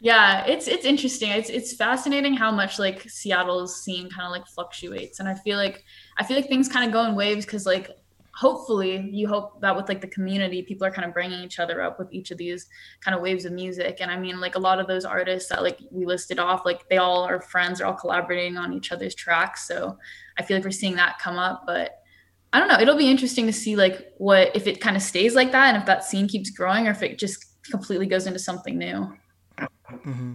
yeah, 0.00 0.44
it's 0.46 0.68
it's 0.68 0.84
interesting. 0.84 1.30
It's 1.30 1.48
it's 1.48 1.74
fascinating 1.74 2.34
how 2.34 2.50
much 2.50 2.78
like 2.78 3.08
Seattle's 3.08 3.82
scene 3.82 4.10
kind 4.10 4.26
of 4.26 4.32
like 4.32 4.46
fluctuates, 4.46 5.20
and 5.20 5.28
I 5.28 5.34
feel 5.34 5.56
like 5.56 5.84
I 6.18 6.24
feel 6.24 6.36
like 6.36 6.48
things 6.48 6.68
kind 6.68 6.84
of 6.86 6.92
go 6.92 7.04
in 7.06 7.14
waves 7.14 7.46
because 7.46 7.64
like 7.66 7.90
hopefully 8.36 9.08
you 9.12 9.26
hope 9.26 9.60
that 9.62 9.74
with 9.74 9.88
like 9.88 10.00
the 10.00 10.06
community 10.06 10.62
people 10.62 10.86
are 10.86 10.90
kind 10.90 11.08
of 11.08 11.14
bringing 11.14 11.42
each 11.42 11.58
other 11.58 11.80
up 11.80 11.98
with 11.98 12.12
each 12.12 12.30
of 12.30 12.36
these 12.36 12.68
kind 13.00 13.14
of 13.14 13.22
waves 13.22 13.46
of 13.46 13.52
music. 13.52 13.98
And 14.00 14.10
i 14.10 14.18
mean 14.18 14.40
like 14.40 14.54
a 14.54 14.60
lot 14.60 14.78
of 14.78 14.86
those 14.86 15.04
artists 15.04 15.48
that 15.48 15.62
like 15.62 15.78
we 15.90 16.04
listed 16.04 16.38
off 16.38 16.66
like 16.66 16.88
they 16.88 16.98
all 16.98 17.24
are 17.24 17.40
friends 17.40 17.78
they're 17.78 17.86
all 17.86 17.94
collaborating 17.94 18.56
on 18.56 18.72
each 18.72 18.92
other's 18.92 19.14
tracks. 19.14 19.66
So 19.66 19.96
i 20.38 20.42
feel 20.42 20.56
like 20.56 20.64
we're 20.64 20.70
seeing 20.70 20.96
that 20.96 21.18
come 21.18 21.38
up 21.38 21.64
but 21.66 22.02
i 22.52 22.58
don't 22.58 22.68
know 22.68 22.78
it'll 22.78 22.96
be 22.96 23.10
interesting 23.10 23.46
to 23.46 23.52
see 23.52 23.74
like 23.74 24.12
what 24.18 24.54
if 24.54 24.66
it 24.66 24.80
kind 24.80 24.96
of 24.96 25.02
stays 25.02 25.34
like 25.34 25.52
that 25.52 25.68
and 25.68 25.78
if 25.78 25.86
that 25.86 26.04
scene 26.04 26.28
keeps 26.28 26.50
growing 26.50 26.86
or 26.86 26.90
if 26.90 27.02
it 27.02 27.18
just 27.18 27.46
completely 27.70 28.06
goes 28.06 28.26
into 28.26 28.38
something 28.38 28.78
new. 28.78 29.12
Hmm 29.88 30.34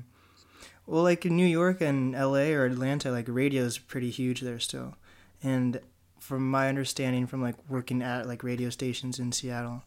Well, 0.85 1.03
like 1.03 1.25
in 1.25 1.35
New 1.35 1.45
York 1.45 1.81
and 1.81 2.15
L.A. 2.15 2.53
or 2.53 2.65
Atlanta, 2.65 3.11
like 3.11 3.25
radio 3.29 3.63
is 3.63 3.77
pretty 3.77 4.09
huge 4.09 4.41
there 4.41 4.59
still, 4.59 4.95
and 5.41 5.79
from 6.21 6.49
my 6.49 6.69
understanding 6.69 7.27
from 7.27 7.41
like 7.41 7.55
working 7.67 8.01
at 8.01 8.27
like 8.27 8.43
radio 8.43 8.69
stations 8.69 9.19
in 9.19 9.31
Seattle, 9.31 9.83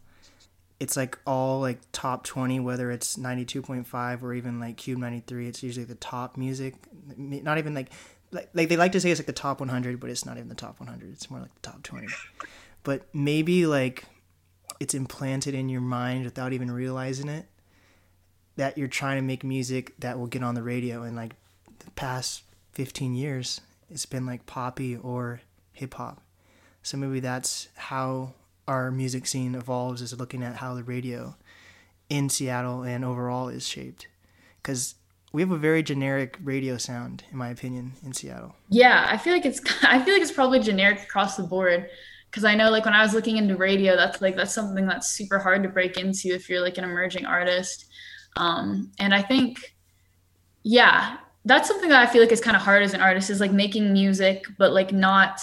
it's 0.79 0.95
like 0.95 1.17
all 1.25 1.61
like 1.61 1.79
top 1.91 2.25
20 2.25 2.59
whether 2.59 2.91
it's 2.91 3.15
92.5 3.15 4.21
or 4.21 4.33
even 4.33 4.59
like 4.59 4.75
KUBE 4.77 4.97
93 4.97 5.47
it's 5.47 5.63
usually 5.63 5.85
the 5.85 5.95
top 5.95 6.37
music. 6.37 6.75
Not 7.17 7.57
even 7.57 7.73
like 7.73 7.89
like, 8.31 8.49
like 8.53 8.69
they 8.69 8.75
like 8.75 8.91
to 8.91 8.99
say 8.99 9.11
it's 9.11 9.19
like 9.19 9.27
the 9.27 9.33
top 9.33 9.59
100 9.59 9.99
but 9.99 10.09
it's 10.09 10.25
not 10.25 10.37
even 10.37 10.49
the 10.49 10.55
top 10.55 10.79
100 10.79 11.09
it's 11.11 11.31
more 11.31 11.39
like 11.39 11.53
the 11.55 11.61
top 11.61 11.81
20 11.83 12.07
but 12.83 13.07
maybe 13.13 13.65
like 13.65 14.05
it's 14.79 14.93
implanted 14.93 15.55
in 15.55 15.69
your 15.69 15.79
mind 15.79 16.25
without 16.25 16.51
even 16.51 16.69
realizing 16.69 17.29
it 17.29 17.45
that 18.57 18.77
you're 18.77 18.87
trying 18.87 19.17
to 19.17 19.21
make 19.21 19.43
music 19.43 19.93
that 19.99 20.19
will 20.19 20.27
get 20.27 20.43
on 20.43 20.55
the 20.55 20.63
radio 20.63 21.03
and 21.03 21.15
like 21.15 21.35
the 21.79 21.91
past 21.91 22.43
15 22.73 23.13
years. 23.13 23.61
It's 23.89 24.05
been 24.05 24.25
like 24.25 24.45
poppy 24.45 24.97
or 24.97 25.41
hip 25.71 25.93
hop 25.93 26.21
so 26.85 26.97
maybe 26.97 27.19
that's 27.19 27.67
how 27.73 28.33
our 28.67 28.91
music 28.91 29.25
scene 29.25 29.55
evolves 29.55 30.03
is 30.03 30.17
looking 30.19 30.43
at 30.43 30.57
how 30.57 30.75
the 30.75 30.83
radio 30.83 31.35
in 32.11 32.29
Seattle 32.29 32.83
and 32.83 33.03
overall 33.03 33.49
is 33.49 33.67
shaped. 33.67 34.07
Because 34.61 34.93
we 35.33 35.41
have 35.41 35.49
a 35.49 35.57
very 35.57 35.81
generic 35.81 36.37
radio 36.43 36.77
sound 36.77 37.23
in 37.31 37.39
my 37.39 37.49
opinion 37.49 37.93
in 38.05 38.13
Seattle. 38.13 38.55
Yeah, 38.69 39.07
I 39.09 39.17
feel 39.17 39.33
like 39.33 39.47
it's 39.47 39.61
I 39.83 39.99
feel 39.99 40.13
like 40.13 40.21
it's 40.21 40.31
probably 40.31 40.59
generic 40.59 41.01
across 41.01 41.35
the 41.35 41.43
board. 41.43 41.89
Because 42.29 42.45
I 42.45 42.53
know 42.53 42.69
like 42.69 42.85
when 42.85 42.93
I 42.93 43.01
was 43.01 43.15
looking 43.15 43.37
into 43.37 43.57
radio, 43.57 43.95
that's 43.95 44.21
like 44.21 44.35
that's 44.35 44.53
something 44.53 44.85
that's 44.85 45.09
super 45.09 45.39
hard 45.39 45.63
to 45.63 45.69
break 45.69 45.97
into 45.97 46.35
if 46.35 46.47
you're 46.51 46.61
like 46.61 46.77
an 46.77 46.83
emerging 46.83 47.25
artist. 47.25 47.85
Um, 48.35 48.91
and 48.99 49.11
I 49.11 49.23
think, 49.23 49.75
yeah, 50.61 51.17
that's 51.45 51.67
something 51.67 51.89
that 51.89 52.07
I 52.07 52.11
feel 52.11 52.21
like 52.21 52.31
is 52.31 52.41
kind 52.41 52.55
of 52.55 52.61
hard 52.61 52.83
as 52.83 52.93
an 52.93 53.01
artist 53.01 53.31
is 53.31 53.39
like 53.39 53.51
making 53.51 53.91
music, 53.91 54.45
but 54.59 54.71
like 54.71 54.93
not 54.93 55.41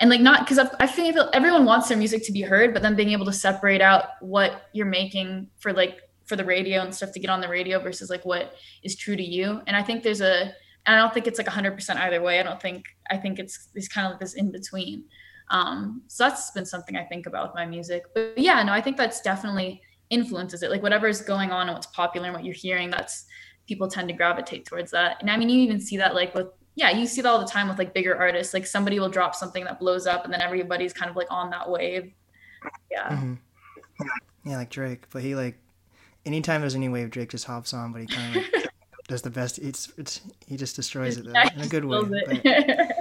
and 0.00 0.10
like 0.10 0.20
not 0.20 0.40
because 0.46 0.58
I 0.78 0.86
feel 0.86 1.28
everyone 1.32 1.64
wants 1.64 1.88
their 1.88 1.98
music 1.98 2.24
to 2.26 2.32
be 2.32 2.42
heard, 2.42 2.72
but 2.72 2.82
then 2.82 2.94
being 2.94 3.10
able 3.10 3.26
to 3.26 3.32
separate 3.32 3.80
out 3.80 4.10
what 4.20 4.68
you're 4.72 4.86
making 4.86 5.48
for 5.58 5.72
like 5.72 6.00
for 6.24 6.36
the 6.36 6.44
radio 6.44 6.82
and 6.82 6.94
stuff 6.94 7.12
to 7.12 7.20
get 7.20 7.30
on 7.30 7.40
the 7.40 7.48
radio 7.48 7.80
versus 7.80 8.10
like 8.10 8.24
what 8.24 8.54
is 8.82 8.94
true 8.94 9.16
to 9.16 9.22
you. 9.22 9.60
And 9.66 9.76
I 9.76 9.82
think 9.82 10.02
there's 10.02 10.20
a 10.20 10.52
I 10.86 10.96
don't 10.96 11.12
think 11.12 11.26
it's 11.26 11.38
like 11.38 11.48
100% 11.48 11.96
either 11.96 12.22
way. 12.22 12.40
I 12.40 12.42
don't 12.42 12.62
think 12.62 12.84
I 13.10 13.16
think 13.16 13.38
it's 13.38 13.68
it's 13.74 13.88
kind 13.88 14.06
of 14.06 14.12
like 14.12 14.20
this 14.20 14.34
in 14.34 14.52
between. 14.52 15.04
Um, 15.50 16.02
so 16.06 16.24
that's 16.24 16.50
been 16.52 16.66
something 16.66 16.96
I 16.96 17.04
think 17.04 17.26
about 17.26 17.48
with 17.48 17.54
my 17.54 17.66
music. 17.66 18.04
But 18.14 18.34
yeah, 18.36 18.62
no, 18.62 18.72
I 18.72 18.80
think 18.80 18.96
that's 18.96 19.20
definitely 19.20 19.82
influences 20.10 20.62
it. 20.62 20.70
Like 20.70 20.82
whatever 20.82 21.08
is 21.08 21.22
going 21.22 21.50
on 21.50 21.68
and 21.68 21.74
what's 21.74 21.86
popular 21.88 22.28
and 22.28 22.36
what 22.36 22.44
you're 22.44 22.54
hearing, 22.54 22.90
that's 22.90 23.26
people 23.66 23.88
tend 23.88 24.08
to 24.08 24.14
gravitate 24.14 24.64
towards 24.64 24.90
that. 24.92 25.16
And 25.20 25.30
I 25.30 25.36
mean, 25.36 25.48
you 25.48 25.60
even 25.60 25.80
see 25.80 25.96
that 25.96 26.14
like 26.14 26.34
with 26.34 26.48
yeah, 26.78 26.90
you 26.90 27.06
see 27.08 27.20
that 27.20 27.28
all 27.28 27.40
the 27.40 27.44
time 27.44 27.68
with 27.68 27.76
like 27.76 27.92
bigger 27.92 28.16
artists. 28.16 28.54
Like 28.54 28.64
somebody 28.64 29.00
will 29.00 29.08
drop 29.08 29.34
something 29.34 29.64
that 29.64 29.80
blows 29.80 30.06
up, 30.06 30.24
and 30.24 30.32
then 30.32 30.40
everybody's 30.40 30.92
kind 30.92 31.10
of 31.10 31.16
like 31.16 31.26
on 31.28 31.50
that 31.50 31.68
wave. 31.68 32.12
Yeah. 32.88 33.08
Mm-hmm. 33.08 33.34
Yeah, 34.44 34.56
like 34.58 34.70
Drake, 34.70 35.02
but 35.10 35.22
he 35.22 35.34
like 35.34 35.58
anytime 36.24 36.60
there's 36.60 36.76
any 36.76 36.88
wave, 36.88 37.10
Drake 37.10 37.30
just 37.30 37.46
hops 37.46 37.74
on, 37.74 37.90
but 37.90 38.02
he 38.02 38.06
kind 38.06 38.36
of 38.36 38.42
like, 38.52 38.68
does 39.08 39.22
the 39.22 39.30
best. 39.30 39.58
It's 39.58 39.92
it's 39.98 40.20
he 40.46 40.56
just 40.56 40.76
destroys 40.76 41.16
it 41.16 41.24
though, 41.24 41.32
yeah, 41.32 41.52
in 41.52 41.62
a 41.62 41.66
good 41.66 41.84
way. 41.84 41.98
It. 42.12 42.96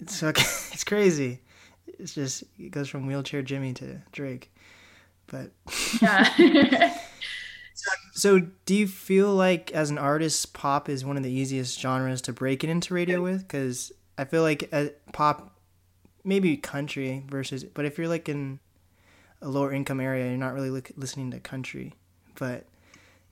it's 0.00 0.22
okay. 0.22 0.42
It's 0.72 0.82
crazy. 0.82 1.40
It's 1.86 2.12
just 2.12 2.42
it 2.58 2.72
goes 2.72 2.88
from 2.88 3.06
wheelchair 3.06 3.40
Jimmy 3.40 3.72
to 3.74 4.02
Drake, 4.10 4.52
but 5.28 5.52
yeah. 6.02 6.98
So, 8.16 8.40
do 8.64 8.74
you 8.74 8.88
feel 8.88 9.34
like 9.34 9.70
as 9.72 9.90
an 9.90 9.98
artist, 9.98 10.54
pop 10.54 10.88
is 10.88 11.04
one 11.04 11.18
of 11.18 11.22
the 11.22 11.30
easiest 11.30 11.78
genres 11.78 12.22
to 12.22 12.32
break 12.32 12.64
it 12.64 12.70
into 12.70 12.94
radio 12.94 13.20
with? 13.20 13.42
Because 13.42 13.92
I 14.16 14.24
feel 14.24 14.40
like 14.40 14.70
uh, 14.72 14.86
pop, 15.12 15.54
maybe 16.24 16.56
country 16.56 17.24
versus, 17.28 17.62
but 17.64 17.84
if 17.84 17.98
you're 17.98 18.08
like 18.08 18.26
in 18.30 18.58
a 19.42 19.48
lower 19.50 19.70
income 19.70 20.00
area, 20.00 20.28
you're 20.28 20.38
not 20.38 20.54
really 20.54 20.70
li- 20.70 20.82
listening 20.96 21.30
to 21.32 21.40
country. 21.40 21.92
But 22.38 22.64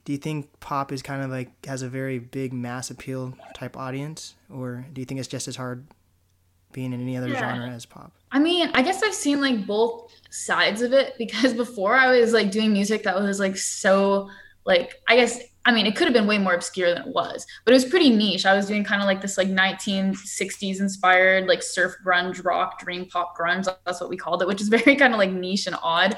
do 0.04 0.12
you 0.12 0.18
think 0.18 0.60
pop 0.60 0.92
is 0.92 1.00
kind 1.00 1.22
of 1.22 1.30
like 1.30 1.64
has 1.64 1.80
a 1.80 1.88
very 1.88 2.18
big 2.18 2.52
mass 2.52 2.90
appeal 2.90 3.38
type 3.54 3.78
audience, 3.78 4.34
or 4.50 4.84
do 4.92 5.00
you 5.00 5.06
think 5.06 5.18
it's 5.18 5.28
just 5.28 5.48
as 5.48 5.56
hard 5.56 5.86
being 6.72 6.92
in 6.92 7.00
any 7.00 7.16
other 7.16 7.28
yeah. 7.28 7.38
genre 7.38 7.70
as 7.70 7.86
pop? 7.86 8.12
I 8.32 8.38
mean, 8.38 8.68
I 8.74 8.82
guess 8.82 9.02
I've 9.02 9.14
seen 9.14 9.40
like 9.40 9.66
both 9.66 10.12
sides 10.28 10.82
of 10.82 10.92
it 10.92 11.14
because 11.16 11.54
before 11.54 11.94
I 11.94 12.20
was 12.20 12.34
like 12.34 12.50
doing 12.50 12.74
music 12.74 13.04
that 13.04 13.18
was 13.18 13.40
like 13.40 13.56
so 13.56 14.28
like 14.66 15.00
I 15.08 15.16
guess 15.16 15.40
I 15.66 15.72
mean 15.72 15.86
it 15.86 15.96
could 15.96 16.06
have 16.06 16.14
been 16.14 16.26
way 16.26 16.38
more 16.38 16.54
obscure 16.54 16.92
than 16.92 17.06
it 17.06 17.14
was, 17.14 17.46
but 17.64 17.72
it 17.72 17.74
was 17.74 17.84
pretty 17.84 18.10
niche. 18.10 18.46
I 18.46 18.54
was 18.54 18.66
doing 18.66 18.84
kind 18.84 19.00
of 19.00 19.06
like 19.06 19.20
this 19.20 19.38
like 19.38 19.48
1960s 19.48 20.80
inspired 20.80 21.46
like 21.46 21.62
surf 21.62 21.94
grunge 22.04 22.44
rock 22.44 22.78
dream 22.78 23.06
pop 23.06 23.36
grunge. 23.36 23.68
That's 23.84 24.00
what 24.00 24.10
we 24.10 24.16
called 24.16 24.42
it, 24.42 24.48
which 24.48 24.60
is 24.60 24.68
very 24.76 24.96
kind 24.96 25.12
of 25.12 25.18
like 25.18 25.30
niche 25.30 25.66
and 25.66 25.76
odd. 25.82 26.16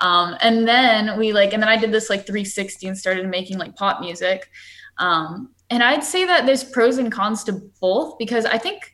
Um, 0.00 0.36
and 0.40 0.66
then 0.66 1.18
we 1.18 1.32
like 1.32 1.52
and 1.52 1.62
then 1.62 1.68
I 1.68 1.76
did 1.76 1.92
this 1.92 2.10
like 2.10 2.26
360 2.26 2.88
and 2.88 2.98
started 2.98 3.28
making 3.28 3.58
like 3.58 3.76
pop 3.76 4.00
music. 4.00 4.50
Um, 4.98 5.50
and 5.68 5.82
I'd 5.82 6.04
say 6.04 6.24
that 6.24 6.46
there's 6.46 6.64
pros 6.64 6.98
and 6.98 7.10
cons 7.10 7.44
to 7.44 7.52
both 7.80 8.18
because 8.18 8.44
I 8.44 8.58
think 8.58 8.92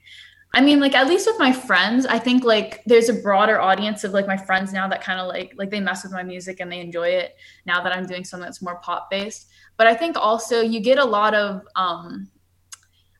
I 0.54 0.60
mean, 0.60 0.80
like 0.80 0.94
at 0.94 1.06
least 1.06 1.26
with 1.26 1.38
my 1.38 1.50
friends, 1.50 2.04
I 2.04 2.18
think 2.18 2.44
like 2.44 2.82
there's 2.84 3.08
a 3.08 3.14
broader 3.14 3.58
audience 3.60 4.04
of 4.04 4.12
like 4.12 4.26
my 4.26 4.36
friends 4.36 4.72
now 4.72 4.86
that 4.88 5.02
kind 5.02 5.18
of 5.18 5.26
like 5.26 5.54
like 5.56 5.70
they 5.70 5.80
mess 5.80 6.02
with 6.02 6.12
my 6.12 6.22
music 6.22 6.60
and 6.60 6.70
they 6.70 6.80
enjoy 6.80 7.08
it 7.08 7.36
now 7.64 7.82
that 7.82 7.94
I'm 7.96 8.06
doing 8.06 8.24
something 8.24 8.44
that's 8.44 8.60
more 8.60 8.78
pop 8.80 9.08
based. 9.10 9.48
But 9.78 9.86
I 9.86 9.94
think 9.94 10.16
also 10.16 10.60
you 10.60 10.80
get 10.80 10.98
a 10.98 11.04
lot 11.04 11.34
of 11.34 11.62
um 11.74 12.28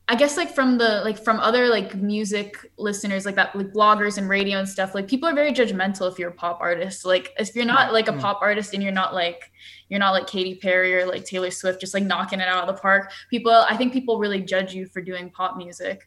I 0.07 0.15
guess 0.15 0.35
like 0.35 0.53
from 0.53 0.77
the 0.77 1.01
like 1.03 1.23
from 1.23 1.39
other 1.39 1.69
like 1.69 1.95
music 1.95 2.57
listeners 2.77 3.25
like 3.25 3.35
that 3.35 3.55
like 3.55 3.71
bloggers 3.71 4.17
and 4.17 4.27
radio 4.27 4.59
and 4.59 4.67
stuff 4.67 4.93
like 4.93 5.07
people 5.07 5.29
are 5.29 5.33
very 5.33 5.53
judgmental 5.53 6.11
if 6.11 6.19
you're 6.19 6.29
a 6.29 6.33
pop 6.33 6.59
artist 6.59 7.05
like 7.05 7.31
if 7.39 7.55
you're 7.55 7.63
not 7.63 7.93
like 7.93 8.09
a 8.09 8.11
mm. 8.11 8.19
pop 8.19 8.39
artist 8.41 8.73
and 8.73 8.83
you're 8.83 8.91
not 8.91 9.13
like 9.13 9.49
you're 9.87 10.01
not 10.01 10.11
like 10.11 10.27
Katy 10.27 10.55
Perry 10.55 10.93
or 10.93 11.05
like 11.05 11.23
Taylor 11.23 11.49
Swift 11.51 11.79
just 11.79 11.93
like 11.93 12.03
knocking 12.03 12.41
it 12.41 12.49
out 12.49 12.67
of 12.67 12.75
the 12.75 12.81
park 12.81 13.11
people 13.29 13.51
I 13.51 13.77
think 13.77 13.93
people 13.93 14.19
really 14.19 14.41
judge 14.41 14.73
you 14.73 14.87
for 14.87 15.01
doing 15.01 15.29
pop 15.29 15.55
music 15.55 16.01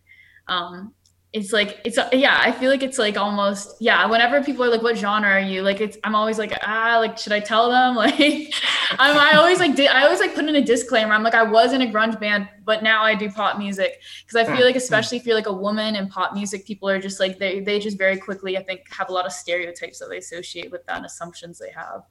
um 0.47 0.93
it's 1.33 1.53
like 1.53 1.81
it's 1.85 1.99
yeah 2.13 2.39
i 2.41 2.53
feel 2.53 2.71
like 2.71 2.83
it's 2.83 2.99
like 2.99 3.17
almost 3.17 3.77
yeah 3.81 4.07
whenever 4.07 4.43
people 4.43 4.65
are 4.65 4.71
like 4.71 4.83
what 4.83 4.97
genre 4.97 5.29
are 5.29 5.41
you? 5.41 5.61
Like 5.63 5.81
it's 5.81 5.99
i'm 6.05 6.15
always 6.15 6.39
like 6.39 6.53
ah 6.63 6.99
like 6.99 7.19
should 7.19 7.33
i 7.33 7.41
tell 7.41 7.71
them? 7.71 7.97
Like 8.07 8.55
I'm, 9.01 9.19
i 9.19 9.37
always 9.37 9.59
like 9.59 9.79
i 9.81 10.05
always 10.05 10.21
like 10.21 10.35
put 10.35 10.45
in 10.45 10.55
a 10.55 10.65
disclaimer. 10.65 11.13
I'm 11.13 11.23
like 11.23 11.35
i 11.35 11.43
was 11.43 11.73
in 11.73 11.83
a 11.83 11.87
grunge 11.87 12.19
band 12.21 12.49
but 12.65 12.83
now 12.83 13.03
i 13.03 13.15
do 13.15 13.29
pop 13.29 13.59
music. 13.59 14.01
Because 14.25 14.37
i 14.49 14.57
feel 14.57 14.65
like 14.65 14.77
especially 14.77 15.19
if 15.19 15.27
you're 15.27 15.35
like 15.35 15.47
a 15.47 15.53
woman 15.53 15.97
in 15.97 16.09
pop 16.09 16.33
music 16.33 16.65
people 16.65 16.89
are 16.89 17.01
just 17.01 17.19
like 17.19 17.39
they 17.39 17.61
they 17.61 17.81
just 17.81 17.99
very 17.99 18.17
quickly 18.17 18.57
i 18.57 18.63
think 18.63 18.81
have 18.91 19.09
a 19.09 19.13
lot 19.13 19.27
of 19.27 19.33
stereotypes 19.33 19.99
that 19.99 20.09
they 20.09 20.19
associate 20.19 20.71
with 20.71 20.87
that 20.87 20.97
and 20.97 21.07
assumptions 21.07 21.59
they 21.59 21.71
have. 21.71 22.03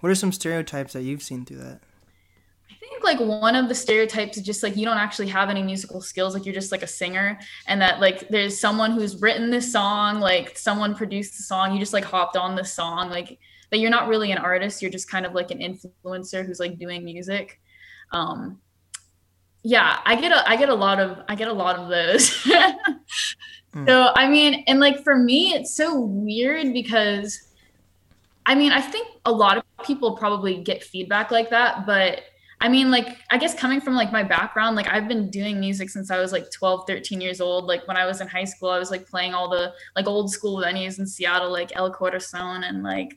What 0.00 0.10
are 0.10 0.14
some 0.14 0.32
stereotypes 0.32 0.92
that 0.94 1.02
you've 1.02 1.22
seen 1.22 1.44
through 1.44 1.58
that 1.58 1.82
think 2.88 3.04
like 3.04 3.20
one 3.20 3.54
of 3.54 3.68
the 3.68 3.74
stereotypes 3.74 4.36
is 4.36 4.42
just 4.42 4.62
like 4.62 4.76
you 4.76 4.84
don't 4.84 4.98
actually 4.98 5.28
have 5.28 5.48
any 5.50 5.62
musical 5.62 6.00
skills 6.00 6.34
like 6.34 6.44
you're 6.44 6.54
just 6.54 6.72
like 6.72 6.82
a 6.82 6.86
singer 6.86 7.38
and 7.66 7.80
that 7.80 8.00
like 8.00 8.28
there's 8.28 8.58
someone 8.58 8.92
who's 8.92 9.20
written 9.20 9.50
this 9.50 9.70
song 9.70 10.20
like 10.20 10.56
someone 10.56 10.94
produced 10.94 11.36
the 11.36 11.42
song 11.42 11.72
you 11.72 11.78
just 11.78 11.92
like 11.92 12.04
hopped 12.04 12.36
on 12.36 12.54
the 12.54 12.64
song 12.64 13.10
like 13.10 13.38
that 13.70 13.78
you're 13.78 13.90
not 13.90 14.08
really 14.08 14.32
an 14.32 14.38
artist 14.38 14.82
you're 14.82 14.90
just 14.90 15.10
kind 15.10 15.26
of 15.26 15.34
like 15.34 15.50
an 15.50 15.58
influencer 15.58 16.44
who's 16.44 16.60
like 16.60 16.78
doing 16.78 17.04
music 17.04 17.60
um 18.12 18.58
yeah 19.62 20.00
i 20.04 20.18
get 20.18 20.32
a 20.32 20.48
i 20.48 20.56
get 20.56 20.68
a 20.68 20.74
lot 20.74 21.00
of 21.00 21.22
i 21.28 21.34
get 21.34 21.48
a 21.48 21.52
lot 21.52 21.76
of 21.76 21.88
those 21.88 22.30
mm. 23.74 23.86
so 23.86 24.12
i 24.14 24.28
mean 24.28 24.64
and 24.66 24.80
like 24.80 25.02
for 25.02 25.16
me 25.16 25.54
it's 25.54 25.74
so 25.74 26.00
weird 26.00 26.72
because 26.72 27.48
i 28.44 28.54
mean 28.54 28.70
i 28.72 28.80
think 28.80 29.08
a 29.24 29.32
lot 29.32 29.56
of 29.56 29.64
people 29.84 30.16
probably 30.16 30.62
get 30.62 30.82
feedback 30.82 31.30
like 31.30 31.50
that 31.50 31.84
but 31.84 32.22
I 32.60 32.68
mean, 32.68 32.90
like, 32.90 33.18
I 33.30 33.36
guess 33.36 33.54
coming 33.54 33.80
from 33.80 33.94
like 33.94 34.12
my 34.12 34.22
background, 34.22 34.76
like 34.76 34.88
I've 34.88 35.08
been 35.08 35.28
doing 35.28 35.60
music 35.60 35.90
since 35.90 36.10
I 36.10 36.18
was 36.18 36.32
like 36.32 36.50
12, 36.50 36.84
13 36.86 37.20
years 37.20 37.40
old. 37.40 37.66
Like 37.66 37.86
when 37.86 37.96
I 37.96 38.06
was 38.06 38.20
in 38.20 38.28
high 38.28 38.44
school, 38.44 38.70
I 38.70 38.78
was 38.78 38.90
like 38.90 39.06
playing 39.06 39.34
all 39.34 39.48
the 39.48 39.74
like 39.94 40.06
old 40.06 40.30
school 40.30 40.58
venues 40.58 40.98
in 40.98 41.06
Seattle, 41.06 41.50
like 41.50 41.76
El 41.76 41.92
Corazon 41.92 42.64
and 42.64 42.82
like 42.82 43.14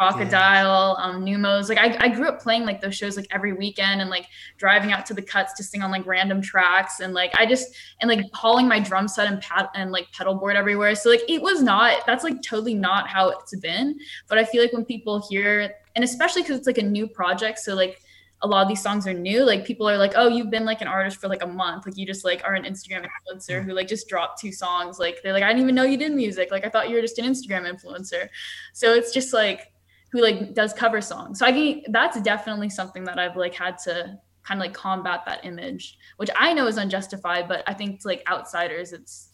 Crocodile, 0.00 0.96
yeah. 0.98 1.04
um, 1.04 1.26
Neumos. 1.26 1.68
Like 1.68 1.76
I, 1.76 2.06
I 2.06 2.08
grew 2.08 2.26
up 2.26 2.40
playing 2.40 2.64
like 2.64 2.80
those 2.80 2.96
shows 2.96 3.18
like 3.18 3.26
every 3.30 3.52
weekend 3.52 4.00
and 4.00 4.08
like 4.08 4.24
driving 4.56 4.92
out 4.92 5.04
to 5.06 5.14
the 5.14 5.20
cuts 5.20 5.52
to 5.54 5.62
sing 5.62 5.82
on 5.82 5.90
like 5.90 6.06
random 6.06 6.40
tracks 6.40 7.00
and 7.00 7.12
like 7.12 7.38
I 7.38 7.44
just 7.44 7.74
and 8.00 8.08
like 8.08 8.24
hauling 8.32 8.66
my 8.66 8.80
drum 8.80 9.08
set 9.08 9.30
and 9.30 9.42
pad 9.42 9.68
and 9.74 9.92
like 9.92 10.10
pedal 10.12 10.36
board 10.36 10.56
everywhere. 10.56 10.94
So 10.94 11.10
like 11.10 11.22
it 11.28 11.42
was 11.42 11.62
not 11.62 12.06
that's 12.06 12.24
like 12.24 12.40
totally 12.40 12.72
not 12.72 13.10
how 13.10 13.28
it's 13.28 13.54
been. 13.58 13.98
But 14.26 14.38
I 14.38 14.44
feel 14.46 14.62
like 14.62 14.72
when 14.72 14.86
people 14.86 15.22
hear 15.28 15.74
and 15.94 16.02
especially 16.02 16.42
because 16.42 16.56
it's 16.56 16.66
like 16.66 16.78
a 16.78 16.82
new 16.82 17.06
project, 17.06 17.58
so 17.58 17.74
like 17.74 18.00
a 18.42 18.46
lot 18.46 18.62
of 18.62 18.68
these 18.68 18.82
songs 18.82 19.06
are 19.06 19.12
new 19.12 19.44
like 19.44 19.64
people 19.64 19.88
are 19.88 19.98
like 19.98 20.12
oh 20.16 20.28
you've 20.28 20.50
been 20.50 20.64
like 20.64 20.80
an 20.80 20.88
artist 20.88 21.18
for 21.18 21.28
like 21.28 21.42
a 21.42 21.46
month 21.46 21.84
like 21.86 21.96
you 21.96 22.06
just 22.06 22.24
like 22.24 22.42
are 22.44 22.54
an 22.54 22.64
instagram 22.64 23.04
influencer 23.04 23.60
mm. 23.60 23.64
who 23.64 23.72
like 23.72 23.86
just 23.86 24.08
dropped 24.08 24.40
two 24.40 24.52
songs 24.52 24.98
like 24.98 25.20
they're 25.22 25.32
like 25.32 25.42
i 25.42 25.48
didn't 25.48 25.62
even 25.62 25.74
know 25.74 25.82
you 25.82 25.96
did 25.96 26.12
music 26.12 26.50
like 26.50 26.64
i 26.64 26.68
thought 26.68 26.88
you 26.88 26.94
were 26.94 27.02
just 27.02 27.18
an 27.18 27.26
instagram 27.26 27.70
influencer. 27.70 28.28
So 28.72 28.92
it's 28.94 29.12
just 29.12 29.32
like 29.32 29.72
who 30.12 30.22
like 30.22 30.54
does 30.54 30.72
cover 30.72 31.00
songs. 31.00 31.38
So 31.38 31.46
i 31.46 31.52
think 31.52 31.84
that's 31.90 32.20
definitely 32.22 32.70
something 32.70 33.04
that 33.04 33.18
i've 33.18 33.36
like 33.36 33.54
had 33.54 33.78
to 33.78 34.18
kind 34.42 34.58
of 34.58 34.66
like 34.66 34.72
combat 34.72 35.20
that 35.26 35.44
image 35.44 35.98
which 36.16 36.30
i 36.34 36.52
know 36.54 36.66
is 36.66 36.78
unjustified 36.78 37.46
but 37.46 37.62
i 37.66 37.74
think 37.74 38.00
to 38.00 38.08
like 38.08 38.22
outsiders 38.26 38.94
it's 38.94 39.28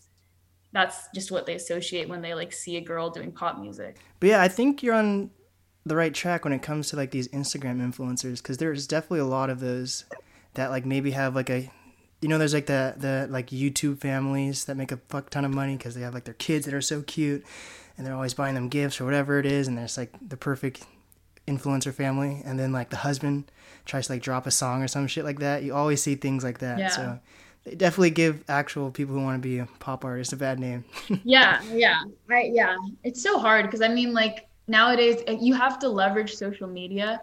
that's 0.73 1.09
just 1.15 1.31
what 1.31 1.47
they 1.47 1.55
associate 1.55 2.09
when 2.09 2.21
they 2.21 2.35
like 2.35 2.53
see 2.53 2.77
a 2.77 2.81
girl 2.81 3.09
doing 3.09 3.33
pop 3.33 3.59
music. 3.59 3.97
But 4.21 4.29
yeah 4.31 4.43
i 4.43 4.49
think 4.49 4.83
you're 4.83 4.95
on 4.95 5.31
the 5.87 5.95
right 5.95 6.13
track 6.13 6.45
when 6.45 6.53
it 6.53 6.63
comes 6.63 6.91
to 6.91 6.97
like 6.97 7.13
these 7.13 7.29
Instagram 7.29 7.81
influencers 7.81 8.39
because 8.39 8.59
there's 8.59 8.89
definitely 8.89 9.21
a 9.21 9.25
lot 9.25 9.49
of 9.49 9.61
those 9.61 10.05
that 10.55 10.71
like 10.71 10.85
maybe 10.85 11.13
have 11.13 11.37
like 11.37 11.49
a 11.49 11.71
you 12.21 12.29
know 12.29 12.39
there's 12.39 12.53
like 12.53 12.67
the 12.67 12.95
the 12.97 13.29
like 13.31 13.51
YouTube 13.51 14.01
families 14.01 14.65
that 14.65 14.77
make 14.77 14.91
a 14.91 14.97
fuck 15.09 15.31
ton 15.31 15.45
of 15.45 15.55
money 15.55 15.77
because 15.77 15.95
they 15.95 16.01
have 16.01 16.13
like 16.13 16.25
their 16.25 16.35
kids 16.35 16.65
that 16.65 16.75
are 16.75 16.83
so 16.83 17.03
cute 17.03 17.47
and 17.97 18.05
they're 18.05 18.15
always 18.15 18.35
buying 18.35 18.57
them 18.57 18.69
gifts 18.69 19.01
or 19.01 19.05
whatever 19.05 19.39
it 19.39 19.47
is 19.47 19.69
and 19.69 19.79
there's 19.79 19.97
like 19.97 20.11
the 20.27 20.37
perfect 20.37 20.85
influencer 21.47 21.95
family 21.95 22.43
and 22.45 22.59
then 22.59 22.73
like 22.73 22.91
the 22.91 22.97
husband 22.97 23.51
tries 23.85 24.09
to 24.09 24.15
like 24.15 24.23
drop 24.23 24.45
a 24.45 24.51
song 24.51 24.83
or 24.83 24.89
some 24.89 25.07
shit 25.07 25.25
like 25.25 25.39
that. 25.39 25.63
You 25.63 25.73
always 25.73 26.03
see 26.03 26.17
things 26.17 26.43
like 26.43 26.59
that. 26.59 26.81
Yeah. 26.81 26.89
so 26.89 27.21
they 27.63 27.77
definitely 27.77 28.11
give 28.11 28.43
actual 28.49 28.91
people 28.91 29.15
who 29.15 29.23
want 29.23 29.41
to 29.41 29.49
be 29.49 29.59
a 29.59 29.69
pop 29.79 30.05
artist 30.05 30.33
a 30.33 30.37
bad 30.37 30.59
name. 30.59 30.85
Yeah 31.23 31.63
yeah. 31.73 32.03
I, 32.29 32.51
yeah. 32.53 32.77
It's 33.05 33.23
so 33.23 33.39
hard 33.39 33.67
because 33.67 33.83
i 33.83 33.89
mean 33.89 34.13
like 34.13 34.46
nowadays 34.69 35.23
uh, 35.29 35.37
you 35.41 35.55
have 35.55 35.79
to 35.79 35.89
leverage 35.89 36.35
social 36.35 36.67
media 36.67 37.21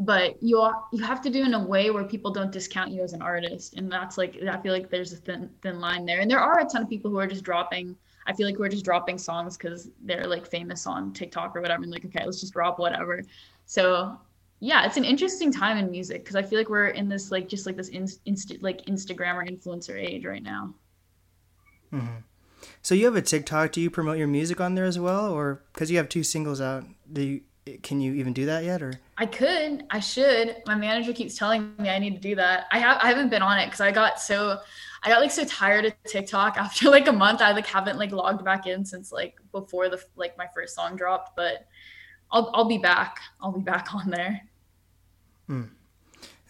but 0.00 0.42
you 0.42 0.66
you 0.92 1.04
have 1.04 1.20
to 1.20 1.28
do 1.30 1.44
in 1.44 1.52
a 1.52 1.62
way 1.62 1.90
where 1.90 2.04
people 2.04 2.30
don't 2.30 2.50
discount 2.50 2.90
you 2.90 3.02
as 3.02 3.12
an 3.12 3.20
artist. 3.20 3.74
And 3.74 3.92
that's 3.92 4.16
like 4.16 4.36
i 4.48 4.56
feel 4.56 4.72
like 4.72 4.88
there's 4.88 5.12
a 5.12 5.16
thin 5.16 5.50
thin 5.62 5.78
line 5.78 6.06
there. 6.06 6.20
And 6.20 6.30
there 6.30 6.40
are 6.40 6.60
a 6.60 6.64
ton 6.64 6.82
of 6.82 6.88
people 6.88 7.10
who 7.10 7.18
are 7.18 7.26
just 7.26 7.44
dropping 7.44 7.94
i 8.26 8.32
feel 8.32 8.46
like 8.46 8.58
we're 8.58 8.70
just 8.70 8.84
dropping 8.84 9.18
songs 9.18 9.56
because 9.56 9.90
they're 10.02 10.26
like 10.26 10.46
famous 10.46 10.86
on 10.86 11.12
tiktok 11.12 11.54
or 11.54 11.60
whatever. 11.60 11.82
And 11.82 11.92
like 11.92 12.06
okay 12.06 12.24
let's 12.24 12.40
just 12.40 12.54
drop 12.54 12.78
whatever. 12.78 13.22
So 13.66 14.18
yeah 14.60 14.86
it's 14.86 14.96
an 14.96 15.04
interesting 15.04 15.52
time 15.52 15.76
in 15.76 15.90
music 15.90 16.22
because 16.22 16.36
i 16.36 16.42
feel 16.42 16.58
like 16.58 16.68
we're 16.68 16.88
in 16.88 17.08
this 17.08 17.30
like 17.30 17.48
just 17.48 17.64
like 17.66 17.76
this 17.76 17.88
instant 17.88 18.62
like 18.62 18.84
instagram 18.86 19.34
or 19.34 19.44
influencer 19.44 20.02
age 20.02 20.24
right 20.24 20.42
now. 20.42 20.74
Mm-hmm. 21.92 22.16
So 22.82 22.94
you 22.94 23.04
have 23.06 23.16
a 23.16 23.22
TikTok. 23.22 23.72
Do 23.72 23.80
you 23.80 23.90
promote 23.90 24.18
your 24.18 24.28
music 24.28 24.60
on 24.60 24.74
there 24.74 24.84
as 24.84 24.98
well, 24.98 25.30
or 25.32 25.62
because 25.72 25.90
you 25.90 25.96
have 25.96 26.08
two 26.08 26.22
singles 26.22 26.60
out? 26.60 26.84
Do 27.12 27.22
you, 27.22 27.40
can 27.82 28.00
you 28.00 28.14
even 28.14 28.32
do 28.32 28.46
that 28.46 28.64
yet, 28.64 28.82
or? 28.82 28.92
I 29.16 29.26
could, 29.26 29.84
I 29.90 30.00
should. 30.00 30.56
My 30.66 30.74
manager 30.74 31.12
keeps 31.12 31.36
telling 31.36 31.74
me 31.78 31.90
I 31.90 31.98
need 31.98 32.14
to 32.14 32.20
do 32.20 32.34
that. 32.36 32.66
I 32.72 32.78
have, 32.78 32.98
I 33.02 33.08
haven't 33.08 33.28
been 33.28 33.42
on 33.42 33.58
it 33.58 33.66
because 33.66 33.80
I 33.80 33.90
got 33.90 34.20
so, 34.20 34.58
I 35.02 35.08
got 35.08 35.20
like 35.20 35.30
so 35.30 35.44
tired 35.44 35.84
of 35.84 35.92
TikTok 36.04 36.56
after 36.58 36.90
like 36.90 37.08
a 37.08 37.12
month. 37.12 37.40
I 37.40 37.52
like 37.52 37.66
haven't 37.66 37.98
like 37.98 38.12
logged 38.12 38.44
back 38.44 38.66
in 38.66 38.84
since 38.84 39.12
like 39.12 39.36
before 39.52 39.88
the 39.88 40.02
like 40.16 40.36
my 40.38 40.46
first 40.54 40.74
song 40.74 40.96
dropped, 40.96 41.36
but 41.36 41.66
I'll 42.30 42.50
I'll 42.54 42.68
be 42.68 42.78
back. 42.78 43.18
I'll 43.40 43.52
be 43.52 43.62
back 43.62 43.94
on 43.94 44.10
there. 44.10 44.42
Hmm. 45.46 45.64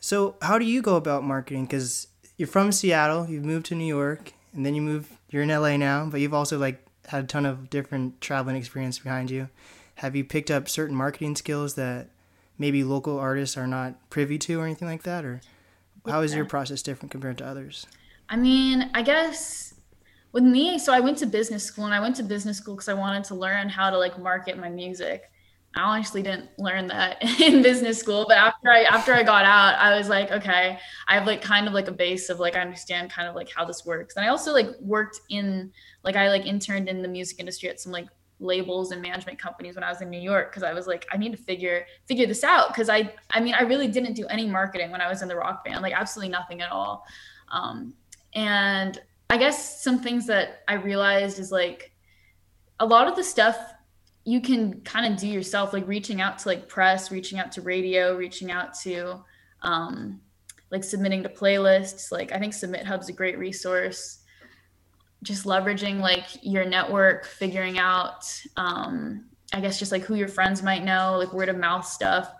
So 0.00 0.36
how 0.42 0.58
do 0.58 0.64
you 0.64 0.82
go 0.82 0.96
about 0.96 1.24
marketing? 1.24 1.66
Because 1.66 2.08
you're 2.36 2.48
from 2.48 2.72
Seattle, 2.72 3.28
you've 3.28 3.44
moved 3.44 3.66
to 3.66 3.74
New 3.74 3.86
York, 3.86 4.32
and 4.54 4.64
then 4.64 4.74
you 4.74 4.82
move. 4.82 5.18
You're 5.30 5.44
in 5.44 5.48
LA 5.48 5.76
now, 5.76 6.06
but 6.06 6.20
you've 6.20 6.34
also 6.34 6.58
like 6.58 6.84
had 7.06 7.24
a 7.24 7.26
ton 7.26 7.46
of 7.46 7.70
different 7.70 8.20
traveling 8.20 8.56
experience 8.56 8.98
behind 8.98 9.30
you. 9.30 9.48
Have 9.96 10.16
you 10.16 10.24
picked 10.24 10.50
up 10.50 10.68
certain 10.68 10.96
marketing 10.96 11.36
skills 11.36 11.74
that 11.74 12.08
maybe 12.58 12.84
local 12.84 13.18
artists 13.18 13.56
are 13.56 13.66
not 13.66 14.10
privy 14.10 14.38
to, 14.38 14.60
or 14.60 14.64
anything 14.64 14.88
like 14.88 15.02
that, 15.04 15.24
or 15.24 15.40
how 16.06 16.20
is 16.22 16.34
your 16.34 16.44
process 16.44 16.82
different 16.82 17.10
compared 17.10 17.38
to 17.38 17.46
others? 17.46 17.86
I 18.28 18.36
mean, 18.36 18.90
I 18.94 19.02
guess 19.02 19.74
with 20.32 20.44
me, 20.44 20.78
so 20.78 20.92
I 20.92 21.00
went 21.00 21.18
to 21.18 21.26
business 21.26 21.64
school 21.64 21.84
and 21.84 21.94
I 21.94 22.00
went 22.00 22.16
to 22.16 22.22
business 22.22 22.58
school 22.58 22.74
because 22.74 22.88
I 22.88 22.94
wanted 22.94 23.24
to 23.24 23.34
learn 23.34 23.68
how 23.68 23.90
to 23.90 23.98
like 23.98 24.18
market 24.18 24.58
my 24.58 24.68
music. 24.68 25.30
I 25.76 25.82
honestly 25.82 26.22
didn't 26.22 26.50
learn 26.58 26.88
that 26.88 27.22
in 27.40 27.62
business 27.62 27.98
school, 27.98 28.24
but 28.26 28.36
after 28.36 28.70
I 28.70 28.82
after 28.82 29.14
I 29.14 29.22
got 29.22 29.44
out, 29.44 29.78
I 29.78 29.96
was 29.96 30.08
like, 30.08 30.30
okay, 30.32 30.78
I 31.06 31.14
have 31.14 31.26
like 31.26 31.42
kind 31.42 31.68
of 31.68 31.72
like 31.72 31.88
a 31.88 31.92
base 31.92 32.28
of 32.28 32.40
like 32.40 32.56
I 32.56 32.60
understand 32.60 33.10
kind 33.10 33.28
of 33.28 33.34
like 33.34 33.50
how 33.54 33.64
this 33.64 33.86
works. 33.86 34.16
And 34.16 34.24
I 34.24 34.28
also 34.28 34.52
like 34.52 34.68
worked 34.80 35.20
in 35.28 35.72
like 36.02 36.16
I 36.16 36.28
like 36.28 36.44
interned 36.44 36.88
in 36.88 37.02
the 37.02 37.08
music 37.08 37.38
industry 37.38 37.68
at 37.68 37.80
some 37.80 37.92
like 37.92 38.08
labels 38.40 38.90
and 38.90 39.00
management 39.00 39.38
companies 39.38 39.74
when 39.74 39.84
I 39.84 39.90
was 39.90 40.00
in 40.00 40.10
New 40.10 40.20
York 40.20 40.50
because 40.50 40.62
I 40.62 40.72
was 40.72 40.86
like 40.86 41.06
I 41.12 41.16
need 41.16 41.32
to 41.32 41.38
figure 41.38 41.84
figure 42.06 42.26
this 42.26 42.42
out 42.42 42.68
because 42.68 42.88
I 42.88 43.14
I 43.30 43.40
mean 43.40 43.54
I 43.54 43.62
really 43.62 43.86
didn't 43.86 44.14
do 44.14 44.26
any 44.26 44.46
marketing 44.46 44.90
when 44.90 45.00
I 45.00 45.08
was 45.08 45.22
in 45.22 45.28
the 45.28 45.36
rock 45.36 45.64
band, 45.64 45.82
like 45.82 45.92
absolutely 45.92 46.32
nothing 46.32 46.62
at 46.62 46.72
all. 46.72 47.04
Um, 47.52 47.94
and 48.34 49.00
I 49.28 49.36
guess 49.36 49.82
some 49.82 50.00
things 50.00 50.26
that 50.26 50.62
I 50.66 50.74
realized 50.74 51.38
is 51.38 51.52
like 51.52 51.92
a 52.80 52.86
lot 52.86 53.06
of 53.06 53.14
the 53.14 53.22
stuff 53.22 53.56
you 54.24 54.40
can 54.40 54.80
kind 54.82 55.12
of 55.12 55.18
do 55.18 55.26
yourself, 55.26 55.72
like 55.72 55.86
reaching 55.86 56.20
out 56.20 56.38
to 56.40 56.48
like 56.48 56.68
press, 56.68 57.10
reaching 57.10 57.38
out 57.38 57.52
to 57.52 57.62
radio, 57.62 58.16
reaching 58.16 58.50
out 58.50 58.74
to 58.82 59.24
um, 59.62 60.20
like 60.70 60.84
submitting 60.84 61.22
to 61.22 61.28
playlists. 61.28 62.12
Like 62.12 62.32
I 62.32 62.38
think 62.38 62.52
SubmitHub's 62.52 63.08
a 63.08 63.12
great 63.12 63.38
resource. 63.38 64.18
Just 65.22 65.44
leveraging 65.44 66.00
like 66.00 66.24
your 66.42 66.64
network, 66.64 67.26
figuring 67.26 67.78
out, 67.78 68.24
um, 68.56 69.26
I 69.52 69.60
guess 69.60 69.78
just 69.78 69.92
like 69.92 70.02
who 70.02 70.14
your 70.14 70.28
friends 70.28 70.62
might 70.62 70.84
know, 70.84 71.16
like 71.18 71.32
word 71.32 71.48
of 71.48 71.56
mouth 71.56 71.86
stuff. 71.86 72.32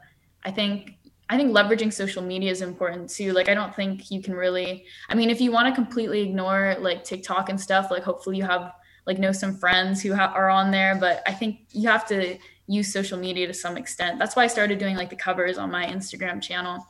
I 0.45 0.51
think 0.51 0.97
I 1.29 1.37
think 1.37 1.55
leveraging 1.55 1.93
social 1.93 2.23
media 2.23 2.51
is 2.51 2.61
important 2.61 3.09
too. 3.09 3.33
Like 3.33 3.49
I 3.49 3.55
don't 3.55 3.75
think 3.75 4.11
you 4.11 4.23
can 4.23 4.35
really 4.35 4.85
I 5.09 5.15
mean 5.15 5.31
if 5.31 5.41
you 5.41 5.51
want 5.51 5.69
to 5.69 5.75
completely 5.75 6.23
ignore 6.23 6.77
like 6.79 7.05
TikTok 7.05 7.49
and 7.49 7.61
stuff, 7.61 7.91
like 7.91 8.03
hopefully 8.03 8.37
you 8.37 8.45
have 8.45 8.73
like 9.07 9.19
know 9.19 9.33
some 9.33 9.57
friends 9.57 10.03
who 10.03 10.15
ha- 10.15 10.33
are 10.35 10.51
on 10.51 10.71
there, 10.71 10.95
but 10.97 11.23
I 11.27 11.33
think 11.33 11.61
you 11.73 11.89
have 11.89 12.07
to 12.09 12.39
use 12.67 12.93
social 12.93 13.19
media 13.19 13.47
to 13.47 13.55
some 13.55 13.77
extent. 13.77 14.19
That's 14.19 14.37
why 14.37 14.45
I 14.45 14.47
started 14.47 14.79
doing 14.79 14.97
like 14.97 15.11
the 15.11 15.17
covers 15.17 15.59
on 15.59 15.71
my 15.71 15.85
Instagram 15.87 16.41
channel 16.41 16.87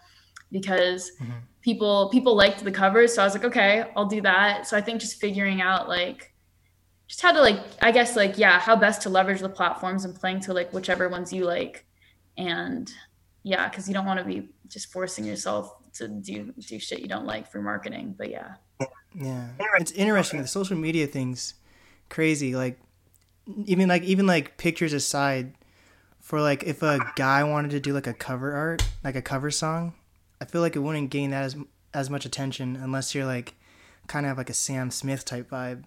because 0.53 1.13
Mhm. 1.21 1.41
people 1.63 2.09
people 2.11 2.35
liked 2.37 2.63
the 2.65 2.73
covers, 2.73 3.15
so 3.15 3.23
I 3.23 3.25
was 3.25 3.35
like, 3.35 3.45
okay, 3.45 3.85
I'll 3.97 4.07
do 4.07 4.21
that. 4.23 4.67
So 4.67 4.77
I 4.77 4.81
think 4.81 5.01
just 5.01 5.21
figuring 5.21 5.61
out 5.63 5.89
like 5.89 6.35
just 7.07 7.23
how 7.23 7.33
to 7.33 7.41
like 7.41 7.61
I 7.81 7.93
guess 7.93 8.17
like 8.17 8.37
yeah, 8.39 8.59
how 8.61 8.77
best 8.77 9.03
to 9.03 9.09
leverage 9.11 9.41
the 9.41 9.49
platforms 9.49 10.05
and 10.05 10.15
playing 10.15 10.41
to 10.41 10.53
like 10.53 10.73
whichever 10.73 11.09
ones 11.09 11.33
you 11.33 11.45
like 11.45 11.87
and 12.37 12.93
yeah, 13.43 13.69
because 13.69 13.89
you 13.89 13.95
don't 13.95 14.05
want 14.07 14.19
to 14.19 14.25
be 14.25 14.51
just 14.69 14.93
forcing 14.93 15.25
yourself 15.25 15.77
to 15.95 16.09
do 16.09 16.53
do 16.59 16.79
shit 16.79 17.01
you 17.01 17.09
don't 17.09 17.27
like 17.27 17.51
for 17.51 17.63
marketing. 17.63 18.15
But 18.19 18.31
yeah. 18.31 18.55
Yeah, 19.15 19.49
it's 19.81 19.91
interesting. 19.93 20.41
The 20.41 20.47
social 20.47 20.77
media 20.77 21.07
thing's 21.07 21.55
crazy. 22.11 22.55
Like, 22.55 22.79
even 23.65 23.89
like 23.89 24.03
even 24.03 24.27
like 24.27 24.59
pictures 24.59 24.93
aside, 24.93 25.55
for 26.21 26.41
like 26.41 26.63
if 26.65 26.83
a 26.83 26.99
guy 27.17 27.43
wanted 27.43 27.71
to 27.71 27.81
do 27.81 27.95
like 27.95 28.07
a 28.07 28.13
cover 28.13 28.53
art, 28.53 28.83
like 29.03 29.17
a 29.17 29.23
cover 29.23 29.51
song, 29.51 29.95
I 30.41 30.45
feel 30.45 30.61
like 30.61 30.77
it 30.77 30.81
wouldn't 30.81 31.11
gain 31.11 31.31
that 31.31 31.45
as 31.45 31.57
as 31.95 32.11
much 32.11 32.27
attention 32.27 32.77
unless 32.77 33.15
you're 33.15 33.25
like 33.25 33.55
kind 34.07 34.27
of 34.27 34.31
have 34.31 34.39
like 34.39 34.51
a 34.51 34.55
Sam 34.55 34.91
Smith 34.91 35.25
type 35.25 35.51
vibe, 35.51 35.85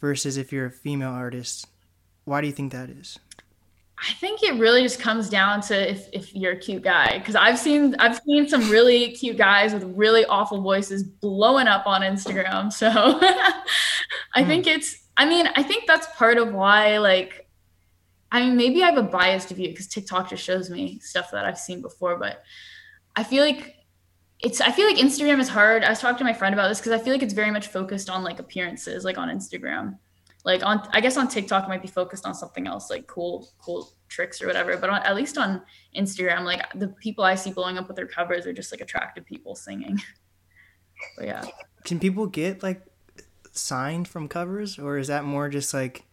versus 0.00 0.36
if 0.36 0.52
you're 0.52 0.66
a 0.66 0.70
female 0.70 1.10
artist. 1.12 1.66
Why 2.24 2.40
do 2.40 2.46
you 2.46 2.52
think 2.52 2.72
that 2.72 2.90
is? 2.90 3.18
I 3.98 4.12
think 4.14 4.42
it 4.42 4.54
really 4.54 4.82
just 4.82 4.98
comes 4.98 5.28
down 5.28 5.60
to 5.62 5.90
if, 5.90 6.08
if 6.12 6.34
you're 6.34 6.52
a 6.52 6.56
cute 6.56 6.82
guy 6.82 7.18
because 7.18 7.36
I've 7.36 7.58
seen 7.58 7.94
I've 7.98 8.20
seen 8.26 8.48
some 8.48 8.70
really 8.70 9.12
cute 9.12 9.36
guys 9.36 9.74
with 9.74 9.84
really 9.84 10.24
awful 10.24 10.62
voices 10.62 11.02
blowing 11.02 11.66
up 11.66 11.86
on 11.86 12.00
Instagram. 12.00 12.72
So 12.72 12.88
I 12.90 13.62
hmm. 14.36 14.46
think 14.46 14.66
it's 14.66 14.99
I 15.20 15.26
mean 15.26 15.46
I 15.54 15.62
think 15.62 15.86
that's 15.86 16.06
part 16.16 16.38
of 16.38 16.54
why 16.54 16.96
like 16.96 17.46
I 18.32 18.40
mean 18.40 18.56
maybe 18.56 18.82
I 18.82 18.86
have 18.86 18.96
a 18.96 19.02
biased 19.02 19.50
view 19.50 19.68
because 19.68 19.86
TikTok 19.86 20.30
just 20.30 20.42
shows 20.42 20.70
me 20.70 20.98
stuff 21.00 21.30
that 21.32 21.44
I've 21.44 21.58
seen 21.58 21.82
before, 21.82 22.16
but 22.16 22.42
I 23.14 23.22
feel 23.22 23.44
like 23.44 23.74
it's 24.40 24.62
I 24.62 24.72
feel 24.72 24.86
like 24.86 24.96
Instagram 24.96 25.38
is 25.38 25.48
hard. 25.50 25.84
I 25.84 25.90
was 25.90 26.00
talking 26.00 26.16
to 26.16 26.24
my 26.24 26.32
friend 26.32 26.54
about 26.54 26.68
this 26.68 26.80
because 26.80 26.98
I 26.98 27.04
feel 27.04 27.12
like 27.12 27.22
it's 27.22 27.34
very 27.34 27.50
much 27.50 27.66
focused 27.66 28.08
on 28.08 28.24
like 28.24 28.38
appearances, 28.38 29.04
like 29.04 29.18
on 29.18 29.28
Instagram. 29.28 29.98
Like 30.42 30.64
on 30.64 30.88
i 30.94 31.02
guess 31.02 31.18
on 31.18 31.28
tiktok 31.28 31.64
it 31.64 31.68
might 31.68 31.82
be 31.82 31.88
focused 31.88 32.24
on 32.24 32.34
something 32.34 32.66
else 32.66 32.88
like 32.88 33.06
cool 33.06 33.50
cool 33.58 33.92
tricks 34.08 34.40
or 34.40 34.46
whatever 34.46 34.74
but 34.78 34.88
on, 34.88 35.02
at 35.02 35.14
least 35.14 35.36
on 35.36 35.60
instagram 35.94 36.44
like 36.44 36.62
the 36.76 36.88
people 36.88 37.22
i 37.22 37.34
see 37.34 37.52
blowing 37.52 37.76
up 37.76 37.86
with 37.88 37.94
their 37.94 38.06
covers 38.06 38.46
are 38.46 38.52
just 38.54 38.72
like 38.72 38.80
attractive 38.80 39.26
people 39.26 39.54
singing. 39.54 40.00
But 41.16 41.26
yeah. 41.26 41.44
Can 41.84 41.98
people 41.98 42.26
get 42.26 42.62
like 42.62 42.82
signed 43.52 44.08
from 44.08 44.28
covers, 44.28 44.78
or 44.78 44.98
is 44.98 45.08
that 45.08 45.24
more 45.24 45.48
just 45.48 45.74
like 45.74 46.04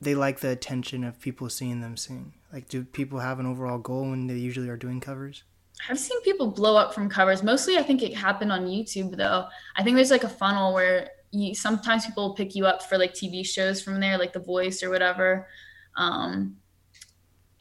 they 0.00 0.14
like 0.14 0.40
the 0.40 0.50
attention 0.50 1.04
of 1.04 1.20
people 1.20 1.48
seeing 1.48 1.80
them 1.80 1.96
sing? 1.96 2.32
Like, 2.52 2.68
do 2.68 2.84
people 2.84 3.20
have 3.20 3.40
an 3.40 3.46
overall 3.46 3.78
goal 3.78 4.10
when 4.10 4.26
they 4.26 4.34
usually 4.34 4.68
are 4.68 4.76
doing 4.76 5.00
covers? 5.00 5.44
i've 5.88 5.98
seen 5.98 6.20
people 6.22 6.50
blow 6.50 6.76
up 6.76 6.94
from 6.94 7.08
covers 7.08 7.42
mostly 7.42 7.76
i 7.78 7.82
think 7.82 8.02
it 8.02 8.14
happened 8.14 8.52
on 8.52 8.66
youtube 8.66 9.16
though 9.16 9.46
i 9.76 9.82
think 9.82 9.96
there's 9.96 10.10
like 10.10 10.24
a 10.24 10.28
funnel 10.28 10.72
where 10.72 11.10
you 11.30 11.54
sometimes 11.54 12.06
people 12.06 12.34
pick 12.34 12.54
you 12.54 12.66
up 12.66 12.82
for 12.82 12.98
like 12.98 13.12
tv 13.12 13.44
shows 13.44 13.82
from 13.82 13.98
there 14.00 14.18
like 14.18 14.32
the 14.32 14.40
voice 14.40 14.82
or 14.82 14.90
whatever 14.90 15.48
um 15.96 16.56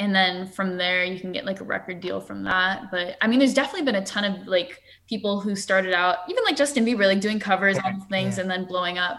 and 0.02 0.14
then 0.16 0.48
from 0.48 0.78
there 0.78 1.04
you 1.06 1.20
can 1.20 1.32
get 1.32 1.46
like 1.46 1.62
a 1.62 1.64
record 1.64 2.00
deal 2.02 2.20
from 2.20 2.44
that. 2.44 2.90
But 2.92 3.16
i 3.22 3.28
mean 3.28 3.38
there's 3.40 3.54
definitely 3.54 3.84
been 3.86 4.02
a 4.02 4.06
ton 4.06 4.24
of 4.26 4.48
like 4.48 4.82
people 5.08 5.40
who 5.40 5.56
started 5.56 5.94
out 5.94 6.18
even 6.30 6.44
like 6.44 6.58
justin 6.58 6.84
bieber 6.86 7.06
like 7.06 7.22
doing 7.22 7.40
covers 7.40 7.78
on 7.86 8.02
things 8.10 8.36
Yeah. 8.38 8.42
and 8.44 8.52
then 8.52 8.66
blowing 8.66 8.98
up. 8.98 9.18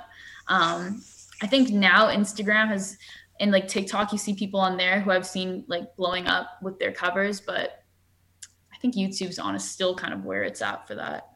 Um 0.48 1.02
i 1.42 1.46
think 1.46 1.70
now 1.70 2.08
instagram 2.08 2.66
has 2.68 2.96
and 3.40 3.50
like 3.52 3.66
tiktok 3.68 4.12
you 4.12 4.18
see 4.18 4.34
people 4.34 4.60
on 4.60 4.76
there 4.76 5.00
who 5.00 5.10
i've 5.10 5.26
seen 5.26 5.64
like 5.68 5.94
blowing 5.96 6.26
up 6.26 6.46
with 6.62 6.78
their 6.78 6.92
covers 6.92 7.40
but 7.40 7.84
i 8.72 8.76
think 8.78 8.94
youtube's 8.94 9.38
honest 9.38 9.70
still 9.72 9.94
kind 9.94 10.12
of 10.14 10.24
where 10.24 10.42
it's 10.42 10.62
at 10.62 10.86
for 10.88 10.94
that. 10.96 11.28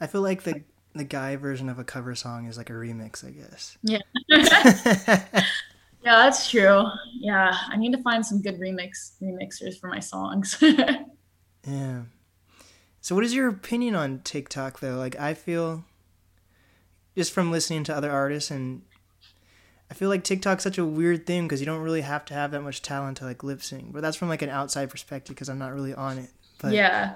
I 0.00 0.06
feel 0.06 0.22
like 0.22 0.42
the 0.44 0.62
the 0.94 1.04
guy 1.04 1.36
version 1.36 1.68
of 1.68 1.78
a 1.78 1.84
cover 1.84 2.14
song 2.14 2.46
is 2.46 2.56
like 2.58 2.70
a 2.70 2.72
remix, 2.72 3.24
I 3.24 3.30
guess. 3.30 3.76
yeah 3.82 4.00
yeah 6.04 6.16
that's 6.16 6.50
true 6.50 6.84
yeah 7.14 7.56
i 7.68 7.76
need 7.76 7.92
to 7.92 8.02
find 8.02 8.24
some 8.24 8.40
good 8.40 8.58
remix 8.58 9.12
remixers 9.22 9.78
for 9.78 9.88
my 9.88 10.00
songs 10.00 10.62
Yeah. 11.68 12.02
So, 13.00 13.14
what 13.14 13.24
is 13.24 13.34
your 13.34 13.48
opinion 13.48 13.94
on 13.94 14.20
TikTok 14.20 14.80
though? 14.80 14.96
Like, 14.96 15.18
I 15.18 15.34
feel 15.34 15.84
just 17.16 17.32
from 17.32 17.50
listening 17.50 17.84
to 17.84 17.96
other 17.96 18.10
artists, 18.10 18.50
and 18.50 18.82
I 19.90 19.94
feel 19.94 20.08
like 20.08 20.24
TikTok's 20.24 20.62
such 20.62 20.78
a 20.78 20.84
weird 20.84 21.26
thing 21.26 21.46
because 21.46 21.60
you 21.60 21.66
don't 21.66 21.82
really 21.82 22.02
have 22.02 22.24
to 22.26 22.34
have 22.34 22.50
that 22.52 22.62
much 22.62 22.82
talent 22.82 23.18
to 23.18 23.24
like 23.24 23.42
lip 23.42 23.62
sync. 23.62 23.92
But 23.92 24.02
that's 24.02 24.16
from 24.16 24.28
like 24.28 24.42
an 24.42 24.50
outside 24.50 24.90
perspective 24.90 25.34
because 25.34 25.48
I'm 25.48 25.58
not 25.58 25.72
really 25.72 25.94
on 25.94 26.18
it. 26.18 26.30
But 26.60 26.72
yeah 26.72 27.14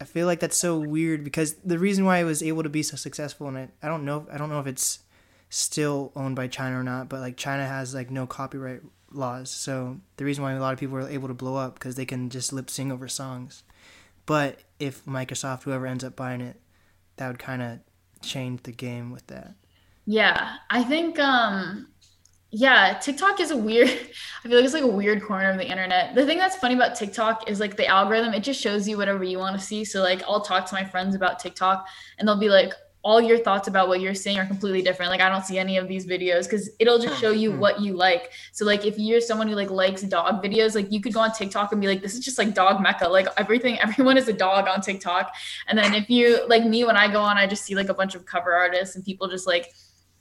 I 0.00 0.04
feel 0.04 0.26
like 0.26 0.40
that's 0.40 0.56
so 0.56 0.78
weird 0.78 1.24
because 1.24 1.54
the 1.56 1.78
reason 1.78 2.06
why 2.06 2.18
I 2.18 2.24
was 2.24 2.42
able 2.42 2.62
to 2.62 2.70
be 2.70 2.82
so 2.82 2.96
successful, 2.96 3.48
and 3.48 3.58
I, 3.58 3.68
I 3.82 3.88
don't 3.88 4.04
know, 4.04 4.26
I 4.32 4.38
don't 4.38 4.48
know 4.48 4.58
if 4.60 4.66
it's 4.66 5.00
still 5.50 6.12
owned 6.16 6.36
by 6.36 6.48
China 6.48 6.80
or 6.80 6.84
not, 6.84 7.08
but 7.08 7.20
like 7.20 7.36
China 7.36 7.66
has 7.66 7.94
like 7.94 8.10
no 8.10 8.26
copyright 8.26 8.82
laws, 9.12 9.50
so 9.50 9.98
the 10.16 10.24
reason 10.24 10.42
why 10.44 10.52
a 10.52 10.60
lot 10.60 10.72
of 10.72 10.78
people 10.80 10.96
are 10.96 11.08
able 11.08 11.28
to 11.28 11.34
blow 11.34 11.56
up 11.56 11.74
because 11.74 11.96
they 11.96 12.06
can 12.06 12.30
just 12.30 12.52
lip 12.52 12.70
sync 12.70 12.92
over 12.92 13.08
songs. 13.08 13.64
But 14.26 14.60
if 14.78 15.04
Microsoft, 15.06 15.64
whoever 15.64 15.86
ends 15.86 16.04
up 16.04 16.16
buying 16.16 16.40
it, 16.40 16.60
that 17.16 17.28
would 17.28 17.38
kind 17.38 17.62
of 17.62 17.80
change 18.22 18.62
the 18.62 18.72
game 18.72 19.10
with 19.10 19.26
that. 19.28 19.54
Yeah, 20.06 20.56
I 20.70 20.82
think 20.84 21.18
um 21.18 21.88
yeah, 22.52 22.98
TikTok 23.00 23.40
is 23.40 23.50
a 23.52 23.56
weird 23.56 23.88
I 24.44 24.48
feel 24.48 24.56
like 24.56 24.64
it's 24.64 24.74
like 24.74 24.82
a 24.82 24.86
weird 24.88 25.22
corner 25.22 25.50
of 25.50 25.58
the 25.58 25.68
internet. 25.68 26.14
The 26.14 26.26
thing 26.26 26.38
that's 26.38 26.56
funny 26.56 26.74
about 26.74 26.96
TikTok 26.96 27.48
is 27.50 27.60
like 27.60 27.76
the 27.76 27.86
algorithm, 27.86 28.34
it 28.34 28.42
just 28.42 28.60
shows 28.60 28.88
you 28.88 28.96
whatever 28.96 29.24
you 29.24 29.38
want 29.38 29.58
to 29.58 29.64
see. 29.64 29.84
So 29.84 30.02
like 30.02 30.22
I'll 30.24 30.42
talk 30.42 30.66
to 30.66 30.74
my 30.74 30.84
friends 30.84 31.14
about 31.14 31.38
TikTok 31.38 31.86
and 32.18 32.26
they'll 32.26 32.38
be 32.38 32.48
like, 32.48 32.72
all 33.02 33.20
your 33.20 33.38
thoughts 33.38 33.66
about 33.66 33.88
what 33.88 34.00
you're 34.00 34.14
saying 34.14 34.38
are 34.38 34.46
completely 34.46 34.82
different. 34.82 35.10
Like 35.10 35.22
I 35.22 35.30
don't 35.30 35.44
see 35.44 35.58
any 35.58 35.78
of 35.78 35.88
these 35.88 36.06
videos 36.06 36.44
because 36.44 36.70
it'll 36.78 36.98
just 36.98 37.18
show 37.18 37.30
you 37.30 37.50
what 37.50 37.80
you 37.80 37.94
like. 37.94 38.32
So 38.52 38.66
like 38.66 38.84
if 38.84 38.98
you're 38.98 39.22
someone 39.22 39.48
who 39.48 39.54
like 39.54 39.70
likes 39.70 40.02
dog 40.02 40.42
videos, 40.42 40.74
like 40.74 40.92
you 40.92 41.00
could 41.00 41.14
go 41.14 41.20
on 41.20 41.32
TikTok 41.32 41.72
and 41.72 41.80
be 41.80 41.86
like, 41.86 42.02
this 42.02 42.14
is 42.14 42.20
just 42.20 42.36
like 42.36 42.54
dog 42.54 42.82
mecca. 42.82 43.08
Like 43.08 43.28
everything, 43.38 43.78
everyone 43.80 44.18
is 44.18 44.28
a 44.28 44.34
dog 44.34 44.68
on 44.68 44.82
TikTok. 44.82 45.32
And 45.68 45.78
then 45.78 45.94
if 45.94 46.10
you 46.10 46.46
like 46.48 46.64
me, 46.64 46.84
when 46.84 46.96
I 46.96 47.10
go 47.10 47.20
on, 47.20 47.38
I 47.38 47.46
just 47.46 47.64
see 47.64 47.74
like 47.74 47.88
a 47.88 47.94
bunch 47.94 48.14
of 48.14 48.26
cover 48.26 48.52
artists 48.52 48.96
and 48.96 49.04
people 49.04 49.28
just 49.28 49.46
like 49.46 49.72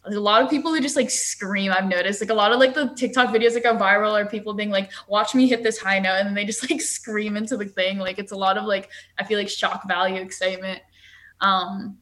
there's 0.05 0.15
a 0.15 0.21
lot 0.21 0.41
of 0.41 0.49
people 0.49 0.73
who 0.73 0.79
just 0.79 0.95
like 0.95 1.09
scream. 1.09 1.73
I've 1.73 1.87
noticed 1.87 2.21
like 2.21 2.29
a 2.29 2.33
lot 2.33 2.53
of 2.53 2.59
like 2.59 2.73
the 2.73 2.93
TikTok 2.95 3.33
videos 3.33 3.53
that 3.55 3.63
go 3.63 3.75
viral 3.75 4.13
are 4.13 4.25
people 4.25 4.53
being 4.53 4.69
like, 4.69 4.89
watch 5.09 5.35
me 5.35 5.47
hit 5.47 5.63
this 5.63 5.77
high 5.77 5.99
note. 5.99 6.19
And 6.19 6.27
then 6.27 6.33
they 6.33 6.45
just 6.45 6.69
like 6.71 6.79
scream 6.79 7.35
into 7.35 7.57
the 7.57 7.65
thing. 7.65 7.97
Like 7.99 8.19
it's 8.19 8.31
a 8.31 8.37
lot 8.37 8.57
of 8.57 8.63
like, 8.63 8.89
I 9.17 9.25
feel 9.25 9.37
like 9.37 9.49
shock 9.49 9.85
value 9.85 10.21
excitement. 10.21 10.81
Um, 11.41 11.97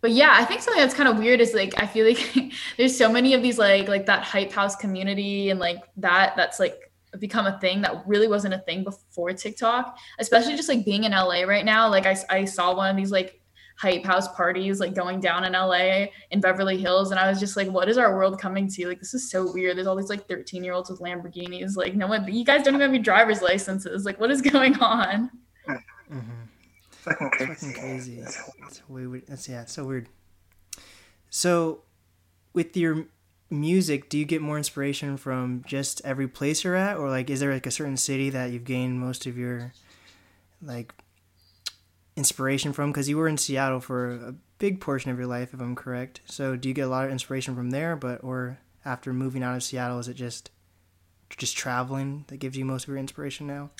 but 0.00 0.12
yeah, 0.12 0.34
I 0.38 0.44
think 0.44 0.62
something 0.62 0.80
that's 0.80 0.94
kind 0.94 1.08
of 1.08 1.18
weird 1.18 1.40
is 1.40 1.54
like 1.54 1.74
I 1.76 1.86
feel 1.86 2.06
like 2.06 2.52
there's 2.76 2.96
so 2.96 3.10
many 3.10 3.34
of 3.34 3.42
these 3.42 3.58
like 3.58 3.88
like 3.88 4.06
that 4.06 4.22
hype 4.22 4.52
house 4.52 4.76
community 4.76 5.50
and 5.50 5.60
like 5.60 5.78
that 5.96 6.34
that's 6.36 6.58
like 6.58 6.90
become 7.18 7.46
a 7.46 7.58
thing 7.58 7.80
that 7.82 8.06
really 8.06 8.28
wasn't 8.28 8.54
a 8.54 8.58
thing 8.58 8.84
before 8.84 9.32
TikTok, 9.32 9.98
especially 10.18 10.56
just 10.56 10.68
like 10.68 10.84
being 10.84 11.04
in 11.04 11.12
LA 11.12 11.42
right 11.42 11.64
now. 11.64 11.88
Like 11.88 12.06
I, 12.06 12.16
I 12.30 12.44
saw 12.44 12.74
one 12.74 12.88
of 12.88 12.96
these 12.96 13.10
like 13.10 13.40
hype 13.80 14.04
house 14.04 14.28
parties 14.36 14.78
like 14.78 14.94
going 14.94 15.20
down 15.20 15.44
in 15.44 15.54
LA 15.54 16.06
in 16.30 16.40
Beverly 16.40 16.76
Hills. 16.76 17.10
And 17.10 17.18
I 17.18 17.28
was 17.28 17.40
just 17.40 17.56
like, 17.56 17.68
what 17.68 17.88
is 17.88 17.96
our 17.96 18.14
world 18.14 18.38
coming 18.38 18.68
to? 18.68 18.88
Like, 18.88 19.00
this 19.00 19.14
is 19.14 19.30
so 19.30 19.50
weird. 19.52 19.76
There's 19.76 19.86
all 19.86 19.96
these 19.96 20.10
like 20.10 20.28
13 20.28 20.62
year 20.62 20.74
olds 20.74 20.90
with 20.90 21.00
Lamborghinis. 21.00 21.76
Like, 21.76 21.94
no 21.94 22.06
one, 22.06 22.30
you 22.32 22.44
guys 22.44 22.62
don't 22.62 22.74
even 22.74 22.82
have 22.82 22.94
your 22.94 23.02
driver's 23.02 23.40
licenses. 23.40 24.04
Like, 24.04 24.20
what 24.20 24.30
is 24.30 24.42
going 24.52 24.78
on? 24.80 25.30
Mm-hmm. 25.66 26.42
Fucking 27.10 27.30
crazy. 27.30 27.54
Fucking 27.54 27.72
crazy. 27.72 28.20
That's 28.20 28.88
way 28.88 29.06
weird. 29.06 29.26
That's 29.26 29.48
yeah, 29.48 29.62
it's 29.62 29.72
so 29.72 29.84
weird. 29.84 30.08
So, 31.28 31.82
with 32.52 32.76
your 32.76 33.06
music, 33.50 34.08
do 34.08 34.18
you 34.18 34.24
get 34.24 34.40
more 34.40 34.56
inspiration 34.56 35.16
from 35.16 35.64
just 35.66 36.00
every 36.04 36.28
place 36.28 36.64
you're 36.64 36.76
at, 36.76 36.96
or 36.96 37.10
like 37.10 37.30
is 37.30 37.40
there 37.40 37.52
like 37.52 37.66
a 37.66 37.70
certain 37.70 37.96
city 37.96 38.30
that 38.30 38.50
you've 38.50 38.64
gained 38.64 39.00
most 39.00 39.26
of 39.26 39.36
your 39.36 39.72
like 40.62 40.94
inspiration 42.16 42.72
from? 42.72 42.90
Because 42.90 43.08
you 43.08 43.16
were 43.16 43.28
in 43.28 43.38
Seattle 43.38 43.80
for 43.80 44.10
a 44.10 44.34
big 44.58 44.80
portion 44.80 45.10
of 45.10 45.18
your 45.18 45.26
life, 45.26 45.52
if 45.52 45.60
I'm 45.60 45.74
correct. 45.74 46.20
So, 46.26 46.56
do 46.56 46.68
you 46.68 46.74
get 46.74 46.86
a 46.86 46.88
lot 46.88 47.06
of 47.06 47.10
inspiration 47.10 47.54
from 47.54 47.70
there, 47.70 47.96
but 47.96 48.22
or 48.22 48.58
after 48.84 49.12
moving 49.12 49.42
out 49.42 49.56
of 49.56 49.62
Seattle, 49.62 49.98
is 49.98 50.08
it 50.08 50.14
just 50.14 50.50
just 51.28 51.56
traveling 51.56 52.24
that 52.28 52.38
gives 52.38 52.56
you 52.56 52.64
most 52.64 52.84
of 52.84 52.88
your 52.88 52.98
inspiration 52.98 53.46
now? 53.46 53.70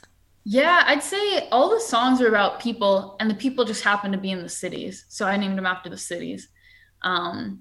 Yeah, 0.51 0.83
I'd 0.85 1.05
say 1.05 1.49
all 1.53 1.71
the 1.71 1.79
songs 1.79 2.21
are 2.21 2.27
about 2.27 2.59
people, 2.59 3.15
and 3.21 3.31
the 3.31 3.37
people 3.37 3.65
just 3.65 3.85
happen 3.85 4.11
to 4.11 4.19
be 4.19 4.33
in 4.33 4.43
the 4.43 4.49
cities. 4.49 5.05
So 5.09 5.25
I 5.25 5.37
named 5.37 5.57
them 5.57 5.65
after 5.65 5.89
the 5.89 5.97
cities. 5.97 6.49
Um, 7.03 7.61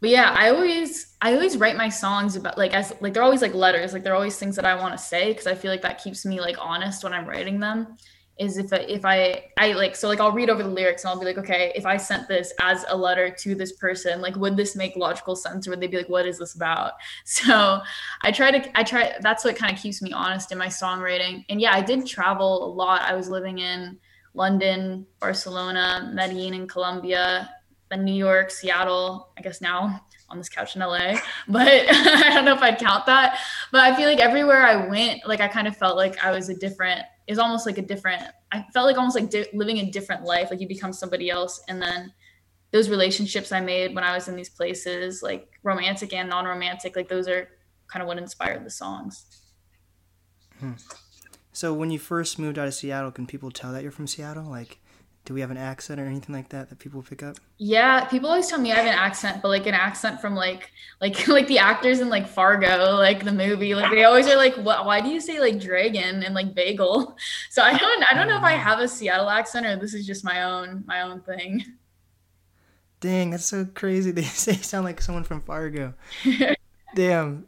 but 0.00 0.10
yeah, 0.10 0.34
I 0.36 0.50
always 0.50 1.14
I 1.22 1.34
always 1.34 1.56
write 1.56 1.76
my 1.76 1.88
songs 1.88 2.34
about 2.34 2.58
like 2.58 2.74
as 2.74 2.92
like 3.00 3.14
they're 3.14 3.22
always 3.22 3.42
like 3.42 3.54
letters, 3.54 3.92
like 3.92 4.02
they're 4.02 4.16
always 4.16 4.36
things 4.36 4.56
that 4.56 4.66
I 4.66 4.74
want 4.74 4.92
to 4.98 4.98
say 4.98 5.28
because 5.28 5.46
I 5.46 5.54
feel 5.54 5.70
like 5.70 5.82
that 5.82 6.02
keeps 6.02 6.26
me 6.26 6.40
like 6.40 6.56
honest 6.60 7.04
when 7.04 7.12
I'm 7.12 7.26
writing 7.26 7.60
them. 7.60 7.96
Is 8.38 8.58
if 8.58 8.70
I, 8.72 8.76
if 8.76 9.04
I 9.04 9.44
I 9.56 9.72
like 9.72 9.96
so 9.96 10.08
like 10.08 10.20
I'll 10.20 10.32
read 10.32 10.50
over 10.50 10.62
the 10.62 10.68
lyrics 10.68 11.04
and 11.04 11.10
I'll 11.10 11.18
be 11.18 11.24
like, 11.24 11.38
okay, 11.38 11.72
if 11.74 11.86
I 11.86 11.96
sent 11.96 12.28
this 12.28 12.52
as 12.60 12.84
a 12.88 12.96
letter 12.96 13.30
to 13.30 13.54
this 13.54 13.72
person, 13.72 14.20
like 14.20 14.36
would 14.36 14.56
this 14.56 14.76
make 14.76 14.94
logical 14.94 15.34
sense 15.34 15.66
or 15.66 15.70
would 15.70 15.80
they 15.80 15.86
be 15.86 15.96
like, 15.96 16.10
what 16.10 16.26
is 16.26 16.38
this 16.38 16.54
about? 16.54 16.92
So 17.24 17.80
I 18.22 18.32
try 18.32 18.50
to 18.50 18.78
I 18.78 18.82
try 18.82 19.14
that's 19.20 19.44
what 19.44 19.56
kind 19.56 19.72
of 19.72 19.80
keeps 19.80 20.02
me 20.02 20.12
honest 20.12 20.52
in 20.52 20.58
my 20.58 20.66
songwriting. 20.66 21.44
And 21.48 21.60
yeah, 21.60 21.72
I 21.72 21.80
did 21.80 22.06
travel 22.06 22.66
a 22.66 22.70
lot. 22.70 23.02
I 23.02 23.14
was 23.14 23.28
living 23.30 23.58
in 23.58 23.98
London, 24.34 25.06
Barcelona, 25.18 26.10
Medellin, 26.12 26.52
in 26.52 26.68
Colombia, 26.68 27.50
then 27.90 28.04
New 28.04 28.14
York, 28.14 28.50
Seattle, 28.50 29.30
I 29.38 29.40
guess 29.40 29.60
now 29.60 30.02
on 30.28 30.38
this 30.38 30.48
couch 30.48 30.74
in 30.74 30.82
LA, 30.82 31.18
but 31.48 31.68
I 31.90 32.30
don't 32.34 32.44
know 32.44 32.54
if 32.54 32.62
I'd 32.62 32.78
count 32.78 33.06
that. 33.06 33.38
But 33.72 33.80
I 33.80 33.96
feel 33.96 34.08
like 34.08 34.20
everywhere 34.20 34.64
I 34.64 34.86
went, 34.86 35.26
like 35.26 35.40
I 35.40 35.48
kind 35.48 35.68
of 35.68 35.76
felt 35.76 35.96
like 35.96 36.22
I 36.24 36.30
was 36.30 36.48
a 36.48 36.54
different, 36.54 37.02
it's 37.26 37.38
almost 37.38 37.66
like 37.66 37.78
a 37.78 37.82
different, 37.82 38.22
I 38.52 38.64
felt 38.72 38.86
like 38.86 38.96
almost 38.96 39.16
like 39.16 39.30
di- 39.30 39.48
living 39.52 39.78
a 39.78 39.90
different 39.90 40.24
life, 40.24 40.50
like 40.50 40.60
you 40.60 40.68
become 40.68 40.92
somebody 40.92 41.28
else. 41.30 41.60
And 41.68 41.82
then 41.82 42.12
those 42.72 42.88
relationships 42.88 43.52
I 43.52 43.60
made 43.60 43.94
when 43.94 44.04
I 44.04 44.14
was 44.14 44.28
in 44.28 44.36
these 44.36 44.48
places, 44.48 45.22
like 45.22 45.48
romantic 45.62 46.12
and 46.12 46.28
non 46.28 46.44
romantic, 46.44 46.94
like 46.94 47.08
those 47.08 47.28
are 47.28 47.48
kind 47.88 48.02
of 48.02 48.06
what 48.06 48.18
inspired 48.18 48.64
the 48.64 48.70
songs. 48.70 49.26
Hmm. 50.60 50.72
So 51.52 51.72
when 51.72 51.90
you 51.90 51.98
first 51.98 52.38
moved 52.38 52.58
out 52.58 52.68
of 52.68 52.74
Seattle, 52.74 53.10
can 53.10 53.26
people 53.26 53.50
tell 53.50 53.72
that 53.72 53.82
you're 53.82 53.92
from 53.92 54.06
Seattle? 54.06 54.44
Like, 54.44 54.78
do 55.26 55.34
we 55.34 55.40
have 55.42 55.50
an 55.50 55.56
accent 55.58 56.00
or 56.00 56.06
anything 56.06 56.34
like 56.34 56.48
that 56.50 56.70
that 56.70 56.78
people 56.78 57.02
pick 57.02 57.22
up? 57.22 57.36
Yeah, 57.58 58.04
people 58.06 58.28
always 58.30 58.46
tell 58.46 58.60
me 58.60 58.72
I 58.72 58.76
have 58.76 58.86
an 58.86 58.94
accent, 58.94 59.42
but 59.42 59.48
like 59.48 59.66
an 59.66 59.74
accent 59.74 60.20
from 60.20 60.34
like 60.34 60.70
like 61.00 61.28
like 61.36 61.48
the 61.48 61.58
actors 61.58 62.00
in 62.00 62.08
like 62.08 62.26
Fargo, 62.26 62.94
like 62.94 63.24
the 63.24 63.32
movie. 63.32 63.74
Like 63.74 63.90
they 63.90 64.04
always 64.04 64.26
are 64.28 64.36
like, 64.36 64.54
"What? 64.54 64.86
Why 64.86 65.00
do 65.00 65.08
you 65.08 65.20
say 65.20 65.40
like 65.40 65.60
dragon 65.60 66.22
and 66.22 66.34
like 66.34 66.54
bagel?" 66.54 67.16
So 67.50 67.62
I 67.62 67.76
don't 67.76 68.04
I 68.10 68.14
don't 68.14 68.28
know 68.28 68.38
if 68.38 68.44
I 68.44 68.52
have 68.52 68.78
a 68.78 68.88
Seattle 68.88 69.28
accent 69.28 69.66
or 69.66 69.76
this 69.76 69.92
is 69.94 70.06
just 70.06 70.24
my 70.24 70.44
own 70.44 70.84
my 70.86 71.02
own 71.02 71.20
thing. 71.20 71.64
Dang, 73.00 73.30
that's 73.30 73.44
so 73.44 73.66
crazy. 73.66 74.10
They 74.12 74.22
say 74.22 74.54
sound 74.54 74.84
like 74.84 75.00
someone 75.02 75.24
from 75.24 75.42
Fargo. 75.42 75.94
Damn, 76.94 77.46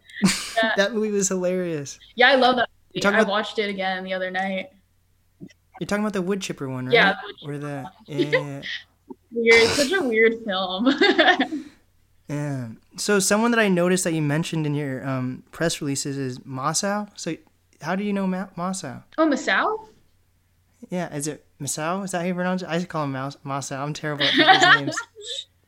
Yeah. 0.62 0.72
that 0.76 0.92
movie 0.92 1.10
was 1.10 1.28
hilarious. 1.28 1.98
Yeah, 2.16 2.28
I 2.28 2.34
love 2.34 2.56
that. 2.56 2.68
Movie. 2.94 3.06
I 3.16 3.22
watched 3.22 3.58
it 3.58 3.70
again 3.70 4.02
the 4.02 4.12
other 4.12 4.30
night. 4.30 4.70
You're 5.78 5.86
talking 5.86 6.02
about 6.04 6.12
the 6.12 6.22
wood 6.22 6.40
chipper 6.40 6.68
one, 6.68 6.86
right? 6.86 6.94
Yeah, 6.94 7.14
the 7.42 7.48
Or 7.48 7.58
the 7.58 7.90
yeah, 8.06 8.62
Weird, 9.30 9.68
such 9.70 9.92
a 9.92 10.02
weird 10.02 10.34
film. 10.44 10.86
yeah. 12.28 12.68
So 12.96 13.18
someone 13.18 13.50
that 13.52 13.60
I 13.60 13.68
noticed 13.68 14.04
that 14.04 14.12
you 14.12 14.22
mentioned 14.22 14.66
in 14.66 14.74
your 14.74 15.06
um, 15.06 15.42
press 15.52 15.80
releases 15.80 16.16
is 16.16 16.38
Masao. 16.40 17.08
So 17.14 17.36
how 17.82 17.94
do 17.94 18.04
you 18.04 18.12
know 18.12 18.26
Ma- 18.26 18.48
Masao? 18.56 19.02
oh, 19.18 19.26
Masao? 19.26 19.88
Yeah, 20.90 21.14
is 21.14 21.26
it 21.26 21.44
Masao? 21.60 22.04
Is 22.04 22.12
that 22.12 22.20
how 22.20 22.24
you 22.24 22.34
pronounce 22.34 22.62
it? 22.62 22.68
I 22.68 22.76
just 22.78 22.88
call 22.88 23.04
him 23.04 23.12
Mas- 23.12 23.36
Masao. 23.44 23.78
I'm 23.78 23.92
terrible 23.92 24.24
at 24.24 24.76
names. 24.80 24.96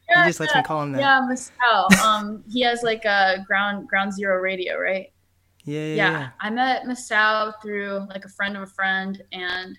He 0.09 0.15
just 0.27 0.41
lets 0.41 0.55
me 0.55 0.63
call 0.63 0.83
him 0.83 0.93
that. 0.93 1.01
Yeah, 1.01 1.29
Masao. 1.31 1.93
Um, 2.01 2.45
he 2.51 2.63
has 2.63 2.83
like 2.83 3.05
a 3.05 3.45
ground 3.47 3.89
ground 3.89 4.13
zero 4.13 4.41
radio, 4.41 4.79
right? 4.79 5.13
Yeah, 5.65 5.81
yeah, 5.81 5.87
yeah, 5.95 6.11
yeah. 6.11 6.29
I 6.41 6.51
met 6.51 6.85
Masao 6.85 7.53
through 7.63 8.07
like 8.09 8.25
a 8.25 8.29
friend 8.29 8.57
of 8.57 8.63
a 8.63 8.67
friend, 8.67 9.23
and 9.33 9.77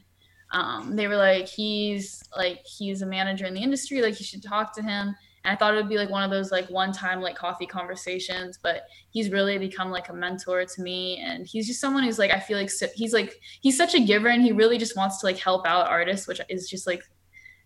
um, 0.52 0.96
they 0.96 1.08
were 1.08 1.16
like, 1.16 1.48
he's 1.48 2.24
like 2.36 2.66
he's 2.66 3.02
a 3.02 3.06
manager 3.06 3.46
in 3.46 3.54
the 3.54 3.62
industry, 3.62 4.02
like 4.02 4.20
you 4.20 4.26
should 4.26 4.44
talk 4.44 4.74
to 4.76 4.82
him. 4.82 5.16
And 5.44 5.52
I 5.52 5.56
thought 5.56 5.74
it 5.74 5.78
would 5.78 5.90
be 5.90 5.98
like 5.98 6.10
one 6.10 6.24
of 6.24 6.30
those 6.30 6.52
like 6.52 6.70
one 6.70 6.92
time 6.92 7.22
like 7.22 7.36
coffee 7.36 7.66
conversations, 7.66 8.60
but 8.62 8.84
he's 9.10 9.32
really 9.32 9.58
become 9.58 9.90
like 9.90 10.10
a 10.10 10.14
mentor 10.14 10.66
to 10.66 10.82
me, 10.82 11.18
and 11.18 11.48
he's 11.48 11.68
just 11.68 11.82
someone 11.82 12.04
who's 12.04 12.20
like 12.20 12.32
I 12.32 12.40
feel 12.40 12.58
like 12.58 12.70
so, 12.70 12.88
he's 12.94 13.14
like 13.14 13.40
he's 13.62 13.78
such 13.78 13.96
a 13.96 14.00
giver, 14.00 14.28
and 14.28 14.44
he 14.44 14.52
really 14.52 14.78
just 14.78 14.96
wants 14.96 15.20
to 15.20 15.26
like 15.26 15.38
help 15.40 15.66
out 15.66 15.88
artists, 15.88 16.28
which 16.28 16.42
is 16.50 16.70
just 16.70 16.86
like 16.86 17.04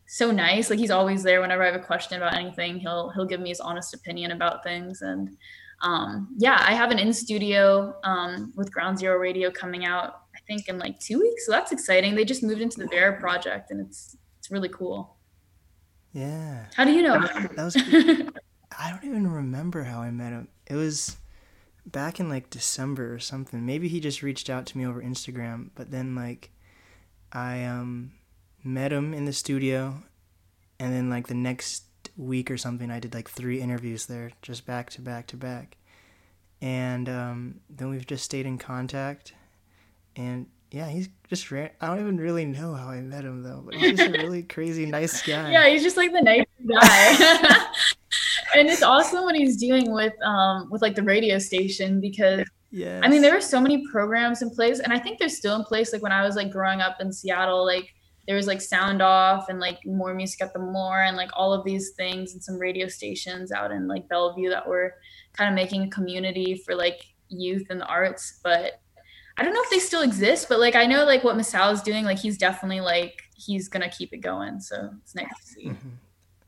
so 0.07 0.31
nice. 0.31 0.69
Like 0.69 0.79
he's 0.79 0.91
always 0.91 1.23
there 1.23 1.41
whenever 1.41 1.63
I 1.63 1.67
have 1.67 1.75
a 1.75 1.83
question 1.83 2.17
about 2.17 2.35
anything. 2.35 2.77
He'll 2.79 3.09
he'll 3.09 3.25
give 3.25 3.41
me 3.41 3.49
his 3.49 3.59
honest 3.59 3.93
opinion 3.93 4.31
about 4.31 4.63
things, 4.63 5.01
and 5.01 5.35
um, 5.81 6.29
yeah, 6.37 6.63
I 6.65 6.73
have 6.73 6.91
an 6.91 6.99
in 6.99 7.11
studio 7.13 7.95
um, 8.03 8.53
with 8.55 8.71
Ground 8.71 8.97
Zero 8.97 9.17
Radio 9.17 9.51
coming 9.51 9.85
out. 9.85 10.21
Think 10.47 10.67
in 10.67 10.77
like 10.77 10.99
two 10.99 11.19
weeks, 11.19 11.45
so 11.45 11.51
that's 11.51 11.71
exciting. 11.71 12.15
They 12.15 12.25
just 12.25 12.43
moved 12.43 12.61
into 12.61 12.77
the 12.79 12.87
Bear 12.87 13.13
project, 13.13 13.71
and 13.71 13.79
it's 13.79 14.15
it's 14.37 14.51
really 14.51 14.69
cool. 14.69 15.17
Yeah. 16.13 16.67
How 16.75 16.85
do 16.85 16.91
you 16.91 17.01
know? 17.01 17.19
That 17.19 17.57
was 17.57 17.75
I 18.79 18.89
don't 18.89 19.03
even 19.03 19.29
remember 19.29 19.83
how 19.83 20.01
I 20.01 20.11
met 20.11 20.31
him. 20.31 20.47
It 20.67 20.75
was 20.75 21.17
back 21.85 22.19
in 22.19 22.29
like 22.29 22.49
December 22.49 23.13
or 23.13 23.19
something. 23.19 23.65
Maybe 23.65 23.87
he 23.87 23.99
just 23.99 24.23
reached 24.23 24.49
out 24.49 24.65
to 24.67 24.77
me 24.77 24.85
over 24.85 25.01
Instagram, 25.01 25.69
but 25.75 25.91
then 25.91 26.15
like 26.15 26.51
I 27.31 27.63
um 27.65 28.13
met 28.63 28.93
him 28.93 29.13
in 29.13 29.25
the 29.25 29.33
studio 29.33 30.03
and 30.79 30.93
then 30.93 31.09
like 31.09 31.27
the 31.27 31.35
next 31.35 31.83
week 32.17 32.49
or 32.49 32.57
something 32.57 32.89
I 32.89 32.99
did 32.99 33.13
like 33.13 33.29
three 33.29 33.61
interviews 33.61 34.05
there 34.05 34.31
just 34.41 34.65
back 34.65 34.89
to 34.91 35.01
back 35.01 35.27
to 35.27 35.37
back. 35.37 35.77
And 36.61 37.09
um 37.09 37.59
then 37.69 37.89
we've 37.89 38.07
just 38.07 38.25
stayed 38.25 38.45
in 38.45 38.57
contact 38.57 39.33
and 40.15 40.47
yeah, 40.71 40.89
he's 40.89 41.09
just 41.29 41.51
ran. 41.51 41.69
I 41.79 41.87
don't 41.87 41.99
even 41.99 42.17
really 42.17 42.45
know 42.45 42.73
how 42.73 42.89
I 42.89 42.99
met 43.01 43.23
him 43.23 43.43
though, 43.43 43.61
but 43.65 43.75
he's 43.75 43.97
just 43.97 44.09
a 44.09 44.11
really 44.11 44.43
crazy, 44.55 44.85
nice 44.85 45.21
guy. 45.21 45.51
yeah, 45.51 45.67
he's 45.67 45.83
just 45.83 45.97
like 45.97 46.11
the 46.11 46.21
nice 46.21 46.45
guy. 46.67 47.65
and 48.55 48.67
it's 48.67 48.83
awesome 48.83 49.23
what 49.23 49.35
he's 49.35 49.57
doing 49.57 49.91
with 49.91 50.13
um 50.23 50.67
with 50.69 50.81
like 50.81 50.95
the 50.95 51.03
radio 51.03 51.39
station 51.39 52.01
because 52.01 52.45
yeah. 52.71 52.99
I 53.01 53.07
mean, 53.07 53.21
there 53.21 53.33
were 53.33 53.39
so 53.39 53.61
many 53.61 53.87
programs 53.87 54.41
in 54.41 54.49
place, 54.49 54.79
and 54.79 54.91
I 54.91 54.99
think 54.99 55.17
they're 55.17 55.29
still 55.29 55.55
in 55.55 55.63
place. 55.63 55.93
Like 55.93 56.01
when 56.01 56.11
I 56.11 56.25
was 56.25 56.35
like 56.35 56.51
growing 56.51 56.81
up 56.81 56.99
in 56.99 57.13
Seattle, 57.13 57.65
like 57.65 57.93
there 58.27 58.35
was 58.35 58.47
like 58.47 58.59
Sound 58.59 59.01
Off 59.01 59.47
and 59.47 59.61
like 59.61 59.79
More 59.85 60.13
Music 60.13 60.41
at 60.41 60.51
the 60.51 60.59
Moore, 60.59 61.03
and 61.03 61.15
like 61.15 61.29
all 61.33 61.53
of 61.53 61.63
these 61.63 61.91
things, 61.91 62.33
and 62.33 62.43
some 62.43 62.59
radio 62.59 62.89
stations 62.89 63.53
out 63.53 63.71
in 63.71 63.87
like 63.87 64.09
Bellevue 64.09 64.49
that 64.49 64.67
were 64.67 64.95
kind 65.31 65.49
of 65.49 65.55
making 65.55 65.83
a 65.83 65.89
community 65.89 66.61
for 66.65 66.75
like 66.75 67.01
youth 67.29 67.67
and 67.69 67.79
the 67.79 67.85
arts. 67.85 68.41
But 68.43 68.81
I 69.37 69.43
don't 69.43 69.53
know 69.53 69.61
if 69.63 69.69
they 69.69 69.79
still 69.79 70.01
exist, 70.01 70.47
but 70.49 70.59
like 70.59 70.75
I 70.75 70.85
know 70.85 71.03
like 71.05 71.23
what 71.23 71.35
Masao 71.35 71.73
is 71.73 71.81
doing, 71.81 72.05
like 72.05 72.19
he's 72.19 72.37
definitely 72.37 72.81
like 72.81 73.21
he's 73.35 73.67
gonna 73.67 73.89
keep 73.89 74.13
it 74.13 74.17
going. 74.19 74.59
So 74.61 74.91
it's 75.01 75.13
nice 75.15 75.27
to 75.39 75.45
see. 75.45 75.65
Mhm. 75.69 75.75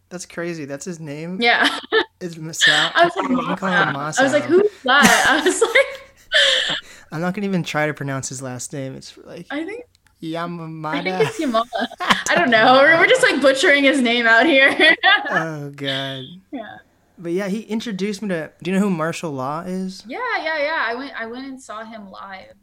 That's 0.10 0.26
crazy. 0.26 0.65
That's 0.65 0.86
his 0.86 1.00
name. 1.02 1.41
Yeah. 1.41 1.67
Is 2.21 2.36
Masao? 2.36 2.91
I 2.95 3.04
was 3.06 3.15
like, 3.17 3.30
I'm 3.30 3.58
calling 3.58 3.76
him 3.89 3.93
Masa. 3.93 4.19
I 4.19 4.23
was 4.23 4.32
like, 4.34 4.43
who's 4.45 4.71
that? 4.84 5.26
I 5.30 5.43
was 5.45 5.62
like, 5.62 6.78
I'm 7.12 7.19
not 7.21 7.34
gonna 7.34 7.45
even 7.45 7.63
try 7.63 7.88
to 7.88 7.93
pronounce 7.93 8.30
his 8.30 8.41
last 8.41 8.71
name. 8.73 8.95
It's 8.95 9.17
like 9.17 9.47
I 9.52 9.65
think 9.65 9.84
I 10.23 11.04
think 11.04 11.28
it's 11.28 11.39
Yamada. 11.39 11.88
I 12.30 12.36
don't 12.36 12.50
know. 12.50 12.73
We're, 12.82 12.97
we're 12.97 13.08
just 13.08 13.21
like 13.21 13.41
butchering 13.41 13.84
his 13.84 14.02
name 14.02 14.26
out 14.26 14.45
here. 14.45 14.95
oh 15.30 15.69
god. 15.71 16.23
yeah. 16.52 16.78
But 17.19 17.32
yeah, 17.32 17.47
he 17.47 17.62
introduced 17.62 18.21
me 18.21 18.30
to. 18.30 18.52
Do 18.62 18.71
you 18.71 18.78
know 18.78 18.84
who 18.84 18.89
Marshall 18.91 19.32
Law 19.32 19.62
is? 19.62 20.04
Yeah, 20.08 20.19
yeah, 20.41 20.58
yeah. 20.60 20.84
I 20.88 20.95
went 20.95 21.19
I 21.19 21.26
went 21.26 21.47
and 21.47 21.62
saw 21.62 21.84
him 21.84 22.10
live, 22.10 22.54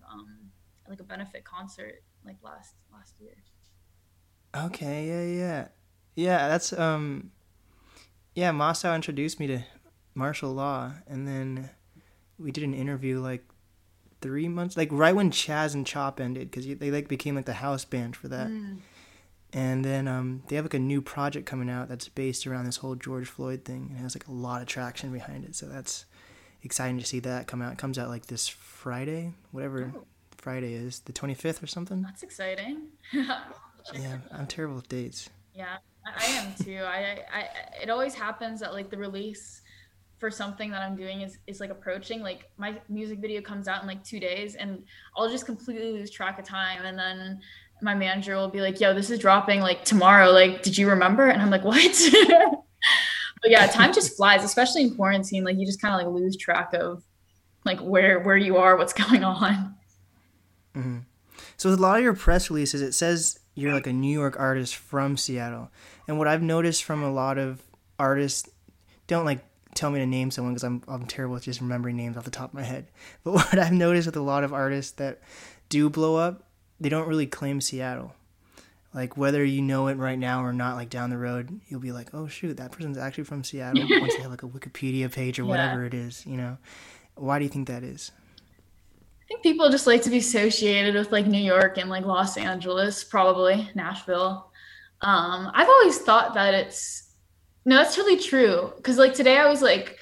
like 0.95 1.01
a 1.01 1.05
benefit 1.05 1.45
concert 1.45 2.03
like 2.25 2.37
last 2.43 2.75
last 2.93 3.15
year. 3.21 3.35
Okay, 4.57 5.09
yeah, 5.09 5.45
yeah, 5.45 5.69
yeah. 6.15 6.49
That's 6.49 6.73
um, 6.73 7.33
yeah. 8.35 8.53
Masao 8.53 8.95
introduced 8.95 9.41
me 9.41 9.49
to 9.49 9.65
Marshall 10.15 10.53
Law, 10.53 10.93
and 11.09 11.27
then 11.27 11.71
we 12.39 12.53
did 12.53 12.63
an 12.63 12.75
interview 12.75 13.19
like 13.21 13.45
three 14.21 14.49
months, 14.49 14.77
like 14.77 14.89
right 14.93 15.15
when 15.15 15.31
Chaz 15.31 15.75
and 15.75 15.85
Chop 15.85 16.21
ended, 16.21 16.51
because 16.51 16.67
they 16.79 16.91
like 16.91 17.09
became 17.09 17.35
like 17.35 17.47
the 17.47 17.55
house 17.55 17.85
band 17.85 18.15
for 18.17 18.29
that. 18.29 18.49
And 19.53 19.85
then 19.85 20.09
um, 20.09 20.43
they 20.49 20.57
have 20.57 20.65
like 20.65 20.75
a 20.75 20.81
new 20.81 21.01
project 21.01 21.47
coming 21.47 21.71
out 21.71 21.89
that's 21.89 22.09
based 22.09 22.45
around 22.47 22.65
this 22.67 22.79
whole 22.79 22.95
George 22.95 23.29
Floyd 23.29 23.65
thing, 23.65 23.89
and 23.91 23.99
has 23.99 24.15
like 24.15 24.29
a 24.29 24.33
lot 24.33 24.63
of 24.63 24.69
traction 24.69 25.13
behind 25.13 25.45
it. 25.45 25.57
So 25.57 25.67
that's 25.67 26.07
exciting 26.63 26.99
to 26.99 27.05
see 27.05 27.19
that 27.21 27.47
come 27.49 27.61
out. 27.61 27.73
It 27.73 27.79
comes 27.79 27.99
out 27.99 28.09
like 28.09 28.27
this 28.27 28.47
Friday, 28.49 29.33
whatever 29.51 29.93
Oh. 29.97 30.05
Friday 30.45 30.75
is, 30.75 31.01
the 31.01 31.13
twenty 31.13 31.33
fifth 31.33 31.63
or 31.63 31.67
something. 31.67 32.03
That's 32.03 32.23
exciting. 32.23 32.89
Yeah, 33.93 34.17
I'm 34.33 34.47
terrible 34.47 34.77
with 34.77 34.89
dates. 34.89 35.29
Yeah, 35.55 35.77
I, 36.07 36.25
am 36.25 36.55
too. 36.55 36.79
I, 36.79 37.19
I, 37.31 37.39
I, 37.39 37.49
it 37.83 37.91
always 37.91 38.15
happens 38.15 38.61
that 38.61 38.73
like 38.73 38.89
the 38.89 38.97
release 38.97 39.61
for 40.19 40.31
something 40.31 40.71
that 40.71 40.81
I'm 40.81 40.97
doing 40.97 41.21
is, 41.21 41.37
is 41.47 41.61
like 41.61 41.69
approaching. 41.69 42.23
Like 42.23 42.51
my 42.57 42.81
music 42.89 43.19
video 43.19 43.43
comes 43.43 43.69
out 43.69 43.83
in 43.83 43.87
like 43.87 44.03
two 44.03 44.19
days, 44.19 44.55
and 44.55 44.83
I'll 45.15 45.29
just 45.29 45.45
completely 45.45 45.93
lose 45.93 46.11
track 46.11 46.39
of 46.39 46.47
time. 46.47 46.87
And 46.87 46.99
then 46.99 47.41
my 47.83 47.95
manager 47.95 48.37
will 48.37 48.49
be 48.49 48.63
like, 48.63 48.81
"Yo, 48.81 48.95
this 48.95 49.11
is 49.11 49.19
dropping 49.19 49.61
like 49.61 49.85
tomorrow. 49.85 50.31
Like, 50.31 50.63
did 50.63 50.79
you 50.79 50.89
remember?" 50.89 51.29
And 51.29 51.43
I'm 51.43 51.51
like, 51.51 51.65
"What?" 51.65 52.11
but 53.43 53.51
yeah, 53.51 53.67
time 53.67 53.93
just 53.93 54.17
flies, 54.17 54.45
especially 54.45 54.81
in 54.81 54.97
quarantine. 54.97 55.45
Like 55.45 55.59
you 55.59 55.67
just 55.67 55.83
kind 55.83 55.95
of 55.95 56.07
like 56.07 56.23
lose 56.23 56.39
track 56.39 56.73
of 56.73 57.03
like 57.67 57.81
where 57.81 58.21
where 58.21 58.39
you 58.39 58.57
are, 58.57 58.79
what's 58.79 58.93
going 59.05 59.25
on. 59.25 59.75
Mm-hmm. 60.77 60.99
So 61.57 61.71
with 61.71 61.79
a 61.79 61.83
lot 61.83 61.97
of 61.99 62.03
your 62.05 62.15
press 62.15 62.51
releases, 62.51 62.81
it 62.83 62.93
says 62.93 63.39
you're 63.55 63.73
like 63.73 63.87
a 63.87 63.93
New 63.93 64.13
York 64.13 64.37
artist 64.39 64.77
from 64.77 65.17
Seattle. 65.17 65.71
And 66.09 66.19
what 66.19 66.29
I've 66.29 66.43
noticed 66.43 66.85
from 66.85 67.03
a 67.03 67.13
lot 67.13 67.39
of 67.39 67.63
artists, 67.99 68.49
don't 69.07 69.25
like 69.25 69.45
tell 69.75 69.91
me 69.91 69.99
to 69.99 70.07
name 70.07 70.31
someone 70.31 70.55
because 70.55 70.65
I'm 70.65 70.83
I'm 70.89 71.07
terrible 71.07 71.37
at 71.37 71.43
just 71.43 71.61
remembering 71.61 71.97
names 71.97 72.17
off 72.17 72.25
the 72.25 72.31
top 72.31 72.51
of 72.51 72.55
my 72.55 72.63
head. 72.63 72.87
But 73.25 73.35
what 73.35 73.59
I've 73.59 73.73
noticed 73.73 74.07
with 74.07 74.17
a 74.17 74.21
lot 74.23 74.45
of 74.45 74.53
artists 74.53 74.93
that 74.93 75.21
do 75.69 75.89
blow 75.91 76.17
up, 76.17 76.45
they 76.81 76.89
don't 76.89 77.09
really 77.09 77.27
claim 77.27 77.61
Seattle. 77.61 78.15
Like 78.93 79.17
whether 79.17 79.45
you 79.45 79.61
know 79.61 79.89
it 79.89 79.97
right 79.97 80.19
now 80.19 80.45
or 80.45 80.53
not, 80.53 80.77
like 80.77 80.89
down 80.91 81.11
the 81.11 81.19
road, 81.19 81.61
you'll 81.69 81.81
be 81.81 81.91
like, 81.91 82.15
oh 82.15 82.29
shoot, 82.29 82.57
that 82.59 82.71
person's 82.71 82.97
actually 82.97 83.25
from 83.25 83.43
Seattle. 83.43 83.83
Once 84.01 84.15
they 84.15 84.23
have 84.23 84.31
like 84.31 84.45
a 84.45 84.49
Wikipedia 84.49 85.11
page 85.11 85.39
or 85.39 85.43
Yeah. 85.45 85.49
whatever 85.49 85.85
it 85.85 85.95
is, 85.95 86.25
you 86.27 86.37
know. 86.37 86.59
Why 87.17 87.39
do 87.39 87.45
you 87.45 87.49
think 87.51 87.67
that 87.69 87.83
is? 87.83 88.13
I 89.25 89.27
think 89.27 89.43
people 89.43 89.71
just 89.71 89.87
like 89.87 90.03
to 90.03 90.11
be 90.11 90.19
associated 90.19 90.95
with 90.95 91.11
like 91.11 91.27
New 91.27 91.39
York 91.39 91.79
and 91.79 91.89
like 91.89 92.05
Los 92.05 92.37
Angeles, 92.37 93.03
probably 93.03 93.71
Nashville. 93.75 94.51
Um, 95.01 95.51
I've 95.55 95.69
always 95.69 95.99
thought 95.99 96.35
that 96.35 96.53
it's 96.53 97.13
no, 97.65 97.77
that's 97.77 97.97
really 97.97 98.19
true. 98.19 98.71
Cause 98.83 98.99
like 98.99 99.15
today 99.15 99.39
I 99.39 99.49
was 99.49 99.63
like, 99.63 99.99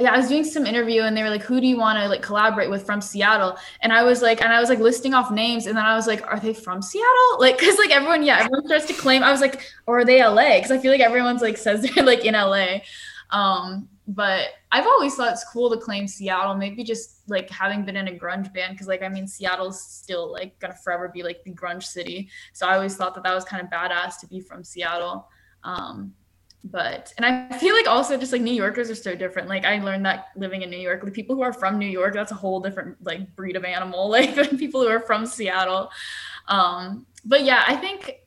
yeah, 0.00 0.12
I 0.12 0.16
was 0.16 0.28
doing 0.28 0.44
some 0.44 0.64
interview 0.64 1.02
and 1.02 1.14
they 1.14 1.22
were 1.22 1.28
like, 1.28 1.42
who 1.42 1.60
do 1.60 1.66
you 1.66 1.76
want 1.76 1.98
to 1.98 2.08
like 2.08 2.22
collaborate 2.22 2.70
with 2.70 2.86
from 2.86 3.02
Seattle? 3.02 3.58
And 3.82 3.92
I 3.92 4.02
was 4.02 4.22
like, 4.22 4.40
and 4.40 4.50
I 4.50 4.60
was 4.60 4.70
like 4.70 4.78
listing 4.78 5.12
off 5.12 5.30
names 5.30 5.66
and 5.66 5.76
then 5.76 5.84
I 5.84 5.94
was 5.94 6.06
like, 6.06 6.26
are 6.26 6.40
they 6.40 6.54
from 6.54 6.80
Seattle? 6.80 7.14
Like, 7.38 7.58
cause 7.58 7.76
like 7.76 7.90
everyone, 7.90 8.22
yeah, 8.22 8.38
everyone 8.38 8.66
starts 8.66 8.86
to 8.86 8.94
claim, 8.94 9.22
I 9.22 9.30
was 9.30 9.42
like, 9.42 9.62
or 9.86 9.98
are 9.98 10.04
they 10.06 10.24
LA? 10.24 10.58
Cause 10.60 10.70
I 10.70 10.78
feel 10.78 10.90
like 10.90 11.02
everyone's 11.02 11.42
like 11.42 11.58
says 11.58 11.82
they're 11.94 12.04
like 12.04 12.24
in 12.24 12.32
LA. 12.32 12.78
Um, 13.30 13.88
but 14.08 14.46
I've 14.72 14.86
always 14.86 15.14
thought 15.14 15.32
it's 15.32 15.44
cool 15.44 15.68
to 15.70 15.76
claim 15.76 16.08
Seattle, 16.08 16.54
maybe 16.54 16.82
just 16.82 17.28
like 17.28 17.50
having 17.50 17.84
been 17.84 17.96
in 17.96 18.08
a 18.08 18.12
grunge 18.12 18.52
band, 18.54 18.72
because 18.72 18.88
like 18.88 19.02
I 19.02 19.08
mean, 19.08 19.26
Seattle's 19.26 19.82
still 19.82 20.32
like 20.32 20.58
gonna 20.60 20.74
forever 20.74 21.10
be 21.12 21.22
like 21.22 21.44
the 21.44 21.52
grunge 21.52 21.84
city. 21.84 22.30
So 22.54 22.66
I 22.66 22.74
always 22.74 22.96
thought 22.96 23.14
that 23.16 23.24
that 23.24 23.34
was 23.34 23.44
kind 23.44 23.62
of 23.62 23.68
badass 23.68 24.18
to 24.20 24.26
be 24.26 24.40
from 24.40 24.64
Seattle. 24.64 25.28
Um, 25.62 26.14
but 26.64 27.12
and 27.18 27.26
I 27.26 27.56
feel 27.58 27.74
like 27.74 27.86
also 27.86 28.16
just 28.16 28.32
like 28.32 28.40
New 28.40 28.54
Yorkers 28.54 28.88
are 28.90 28.94
so 28.94 29.14
different. 29.14 29.46
Like 29.46 29.66
I 29.66 29.78
learned 29.78 30.06
that 30.06 30.28
living 30.36 30.62
in 30.62 30.70
New 30.70 30.78
York, 30.78 31.04
the 31.04 31.10
people 31.10 31.36
who 31.36 31.42
are 31.42 31.52
from 31.52 31.78
New 31.78 31.86
York, 31.86 32.14
that's 32.14 32.32
a 32.32 32.34
whole 32.34 32.60
different 32.60 32.96
like 33.04 33.36
breed 33.36 33.56
of 33.56 33.64
animal, 33.64 34.08
like 34.10 34.34
people 34.58 34.80
who 34.80 34.88
are 34.88 35.00
from 35.00 35.26
Seattle. 35.26 35.90
Um, 36.48 37.06
but 37.26 37.44
yeah, 37.44 37.62
I 37.66 37.76
think 37.76 38.22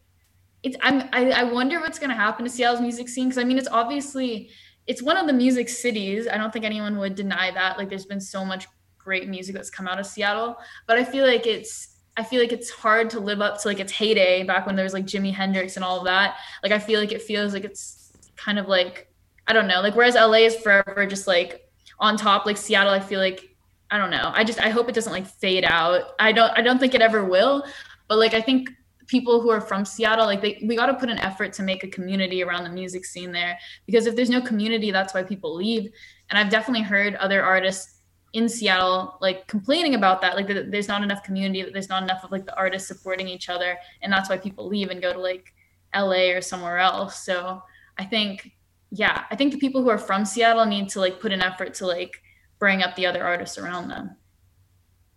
it's 0.62 0.78
I'm 0.82 1.10
I, 1.12 1.32
I 1.32 1.44
wonder 1.44 1.80
what's 1.80 1.98
gonna 1.98 2.14
happen 2.14 2.46
to 2.46 2.52
Seattle's 2.52 2.82
music 2.82 3.10
scene 3.10 3.30
because 3.30 3.40
I 3.40 3.46
mean 3.46 3.58
it's 3.58 3.68
obviously 3.68 4.52
it's 4.88 5.02
one 5.02 5.18
of 5.18 5.28
the 5.28 5.34
music 5.34 5.70
cities. 5.70 6.28
I 6.28 6.38
don't 6.38 6.52
think 6.52 6.66
anyone 6.66 6.98
would 6.98 7.16
deny 7.16 7.52
that. 7.52 7.78
Like 7.78 7.90
there's 7.90 8.06
been 8.06 8.22
so 8.22 8.44
much 8.44 8.68
great 8.98 9.28
music 9.28 9.56
that's 9.56 9.70
come 9.70 9.88
out 9.88 10.00
of 10.00 10.06
Seattle, 10.06 10.58
but 10.88 10.98
I 10.98 11.04
feel 11.04 11.26
like 11.26 11.48
it's 11.48 11.90
I 12.18 12.24
feel 12.24 12.42
like 12.42 12.52
it's 12.52 12.70
hard 12.70 13.10
to 13.12 13.20
live 13.20 13.42
up 13.42 13.62
to 13.62 13.68
like 13.68 13.80
its 13.80 13.92
heyday 13.92 14.44
back 14.44 14.66
when 14.66 14.76
there 14.76 14.84
was 14.84 14.94
like 14.94 15.06
Jimi 15.06 15.34
Hendrix 15.34 15.76
and 15.76 15.86
all 15.86 16.00
of 16.00 16.06
that. 16.06 16.36
Like 16.62 16.72
I 16.72 16.80
feel 16.80 17.00
like 17.00 17.12
it 17.12 17.22
feels 17.22 17.54
like 17.54 17.64
it's 17.64 18.12
kind 18.36 18.60
of 18.60 18.68
like 18.68 19.08
I 19.48 19.54
don't 19.54 19.68
know. 19.68 19.82
Like 19.82 19.96
whereas 19.96 20.16
LA 20.16 20.46
is 20.46 20.56
forever 20.56 21.06
just 21.06 21.28
like 21.28 21.70
on 22.00 22.18
top, 22.18 22.46
like 22.46 22.58
Seattle, 22.58 22.94
I 22.94 23.00
feel 23.00 23.20
like 23.20 23.56
I 23.90 23.98
don't 23.98 24.10
know. 24.10 24.32
I 24.34 24.44
just 24.44 24.60
I 24.60 24.70
hope 24.70 24.90
it 24.90 24.96
doesn't 24.96 25.12
like 25.12 25.26
fade 25.26 25.66
out. 25.66 26.14
I 26.20 26.32
don't 26.32 26.52
I 26.58 26.62
don't 26.62 26.80
think 26.80 26.96
it 26.96 27.02
ever 27.02 27.24
will, 27.24 27.66
but 28.08 28.18
like 28.18 28.34
I 28.34 28.42
think 28.42 28.70
people 29.12 29.42
who 29.42 29.52
are 29.52 29.60
from 29.60 29.84
Seattle, 29.84 30.26
like 30.26 30.42
they, 30.42 30.64
we 30.66 30.76
got 30.76 30.86
to 30.86 30.94
put 30.94 31.10
an 31.10 31.20
effort 31.20 31.52
to 31.54 31.64
make 31.64 31.84
a 31.84 31.88
community 31.88 32.42
around 32.42 32.64
the 32.64 32.70
music 32.70 33.04
scene 33.06 33.34
there. 33.34 33.60
Because 33.86 34.08
if 34.08 34.16
there's 34.16 34.30
no 34.30 34.42
community, 34.42 34.90
that's 34.90 35.14
why 35.14 35.22
people 35.22 35.54
leave. 35.54 35.92
And 36.30 36.40
I've 36.40 36.50
definitely 36.50 36.84
heard 36.84 37.16
other 37.16 37.44
artists 37.44 38.00
in 38.34 38.48
Seattle 38.48 39.18
like 39.20 39.46
complaining 39.48 39.96
about 39.96 40.22
that, 40.22 40.38
like 40.38 40.48
there's 40.48 40.88
not 40.88 41.04
enough 41.04 41.24
community, 41.24 41.62
that 41.62 41.74
there's 41.74 41.90
not 41.90 42.04
enough 42.04 42.24
of 42.24 42.32
like 42.32 42.46
the 42.46 42.56
artists 42.56 42.88
supporting 42.88 43.28
each 43.28 43.50
other, 43.50 43.78
and 44.02 44.12
that's 44.12 44.30
why 44.30 44.38
people 44.38 44.68
leave 44.68 44.90
and 44.90 45.02
go 45.02 45.12
to 45.12 45.20
like 45.20 45.54
LA 45.94 46.32
or 46.32 46.42
somewhere 46.42 46.78
else. 46.78 47.26
So 47.26 47.62
I 47.98 48.06
think, 48.06 48.52
yeah, 48.90 49.26
I 49.30 49.36
think 49.36 49.52
the 49.52 49.60
people 49.60 49.82
who 49.82 49.90
are 49.90 49.98
from 49.98 50.24
Seattle 50.24 50.66
need 50.66 50.88
to 50.90 51.02
like 51.02 51.20
put 51.20 51.34
an 51.34 51.42
effort 51.42 51.74
to 51.76 51.88
like 51.88 52.24
bring 52.60 52.82
up 52.82 52.96
the 52.96 53.06
other 53.06 53.24
artists 53.26 53.58
around 53.58 53.90
them. 53.90 54.16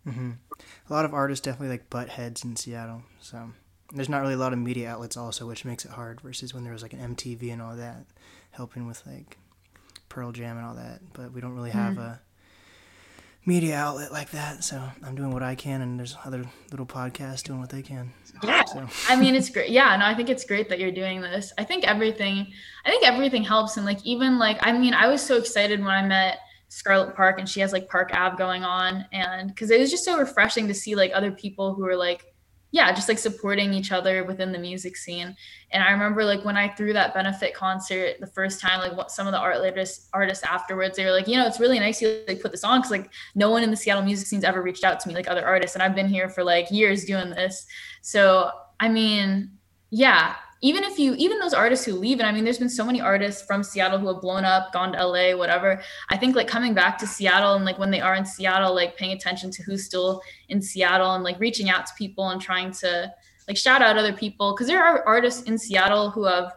hmm 0.05 0.33
A 0.89 0.93
lot 0.93 1.05
of 1.05 1.15
artists 1.15 1.45
definitely 1.45 1.69
like 1.69 1.91
butt 1.91 2.09
heads 2.11 2.45
in 2.45 2.57
Seattle. 2.57 3.03
So 3.21 3.53
there's 3.93 4.09
not 4.09 4.23
really 4.23 4.35
a 4.35 4.39
lot 4.39 4.53
of 4.53 4.59
media 4.59 4.91
outlets 4.91 5.17
also, 5.17 5.47
which 5.47 5.65
makes 5.65 5.85
it 5.85 5.91
hard. 5.93 6.21
Versus 6.21 6.55
when 6.55 6.65
there 6.65 6.73
was 6.73 6.83
like 6.83 6.93
an 6.93 7.15
MTV 7.15 7.53
and 7.53 7.61
all 7.61 7.77
that, 7.77 8.05
helping 8.53 8.87
with 8.87 9.03
like 9.07 9.39
Pearl 10.09 10.33
Jam 10.33 10.57
and 10.57 10.67
all 10.67 10.75
that. 10.75 11.01
But 11.13 11.33
we 11.33 11.41
don't 11.41 11.55
really 11.55 11.71
have 11.71 11.95
mm. 11.95 12.01
a 12.01 12.21
media 13.47 13.77
outlet 13.77 14.11
like 14.11 14.31
that. 14.31 14.65
So 14.65 14.83
I'm 15.03 15.15
doing 15.15 15.33
what 15.33 15.43
I 15.43 15.55
can, 15.55 15.83
and 15.83 15.99
there's 15.99 16.17
other 16.25 16.45
little 16.71 16.87
podcasts 16.87 17.43
doing 17.43 17.61
what 17.61 17.71
they 17.71 17.83
can. 17.83 18.13
Yeah. 18.43 18.65
So 18.65 18.87
I 19.09 19.17
mean, 19.17 19.35
it's 19.35 19.51
great. 19.51 19.71
Yeah, 19.71 19.97
no, 19.97 20.07
I 20.07 20.15
think 20.15 20.29
it's 20.29 20.45
great 20.45 20.69
that 20.71 20.79
you're 20.79 20.93
doing 20.93 21.21
this. 21.21 21.53
I 21.59 21.65
think 21.65 21.85
everything, 21.85 22.47
I 22.85 22.91
think 22.91 23.07
everything 23.07 23.45
helps. 23.45 23.77
And 23.77 23.87
like, 23.87 24.05
even 24.05 24.39
like, 24.39 24.59
I 24.61 24.73
mean, 24.73 24.95
I 24.95 25.09
was 25.09 25.23
so 25.23 25.37
excited 25.37 25.81
when 25.81 25.91
I 25.91 26.07
met 26.07 26.39
Scarlet 26.69 27.15
Park 27.15 27.39
and 27.39 27.49
she 27.49 27.61
has 27.61 27.73
like 27.73 27.89
Park 27.89 28.11
Ave 28.13 28.37
going 28.37 28.65
on. 28.65 29.07
And 29.13 29.49
because 29.49 29.71
it 29.71 29.79
was 29.79 29.91
just 29.91 30.05
so 30.05 30.19
refreshing 30.19 30.67
to 30.69 30.75
see 30.75 30.95
like 30.95 31.13
other 31.15 31.31
people 31.31 31.75
who 31.75 31.87
are 31.87 31.97
like, 31.97 32.34
yeah, 32.75 32.93
just 32.93 33.09
like 33.09 33.21
supporting 33.21 33.73
each 33.73 33.93
other 33.93 34.25
within 34.25 34.51
the 34.51 34.59
music 34.59 34.97
scene. 34.97 35.37
And 35.71 35.81
I 35.81 35.93
remember 35.93 36.25
like 36.25 36.45
when 36.45 36.57
I 36.57 36.67
threw 36.71 36.93
that 36.93 37.15
benefit 37.15 37.55
concert 37.55 38.17
the 38.19 38.27
first 38.27 38.61
time, 38.61 38.81
like 38.81 38.97
what 38.97 39.13
some 39.13 39.29
of 39.29 39.33
the 39.33 39.39
art 39.39 39.59
artists 39.59 40.09
artists 40.13 40.43
afterwards, 40.43 40.97
they 40.97 41.05
were 41.05 41.13
like, 41.13 41.29
you 41.29 41.37
know, 41.37 41.47
it's 41.47 41.61
really 41.61 41.79
nice 41.79 42.03
you 42.03 42.25
like 42.27 42.43
put 42.43 42.51
this 42.51 42.65
on 42.65 42.81
because 42.81 42.91
like 42.91 43.13
no 43.37 43.49
one 43.49 43.63
in 43.63 43.71
the 43.71 43.77
Seattle 43.77 44.03
music 44.03 44.27
scene's 44.27 44.43
ever 44.43 44.61
reached 44.61 44.83
out 44.83 44.99
to 44.99 45.09
me 45.09 45.15
like 45.15 45.31
other 45.31 45.47
artists, 45.47 45.77
and 45.77 45.85
I've 45.85 45.95
been 45.95 46.09
here 46.09 46.29
for 46.29 46.43
like 46.43 46.69
years 46.73 47.05
doing 47.05 47.31
this. 47.31 47.65
So 48.03 48.51
I 48.81 48.89
mean, 48.89 49.53
yeah, 49.91 50.35
even 50.65 50.83
if 50.83 50.99
you 50.99 51.15
even 51.19 51.39
those 51.39 51.53
artists 51.53 51.85
who 51.85 51.93
leave, 51.93 52.21
and 52.21 52.27
I 52.27 52.33
mean, 52.33 52.43
there's 52.43 52.59
been 52.59 52.71
so 52.71 52.87
many 52.87 52.99
artists 52.99 53.47
from 53.47 53.63
Seattle 53.63 53.99
who 53.99 54.09
have 54.09 54.23
blown 54.23 54.47
up, 54.47 54.73
gone 54.73 54.93
to 54.93 55.07
LA, 55.07 55.37
whatever. 55.37 55.83
I 56.09 56.17
think 56.17 56.35
like 56.35 56.49
coming 56.49 56.73
back 56.73 56.97
to 56.99 57.07
Seattle 57.07 57.53
and 57.53 57.67
like 57.67 57.79
when 57.79 57.91
they 57.91 58.01
are 58.01 58.15
in 58.15 58.25
Seattle, 58.25 58.75
like 58.75 58.97
paying 58.97 59.13
attention 59.13 59.51
to 59.51 59.63
who's 59.63 59.85
still 59.85 60.23
in 60.49 60.63
Seattle 60.63 61.13
and 61.13 61.23
like 61.23 61.39
reaching 61.39 61.69
out 61.69 61.85
to 61.85 61.93
people 61.99 62.31
and 62.31 62.41
trying 62.41 62.73
to 62.81 63.13
like 63.47 63.59
shout 63.59 63.83
out 63.83 63.99
other 63.99 64.15
people 64.15 64.55
because 64.55 64.67
there 64.67 64.83
are 64.83 65.07
artists 65.07 65.43
in 65.43 65.59
Seattle 65.59 66.09
who 66.09 66.25
have 66.25 66.55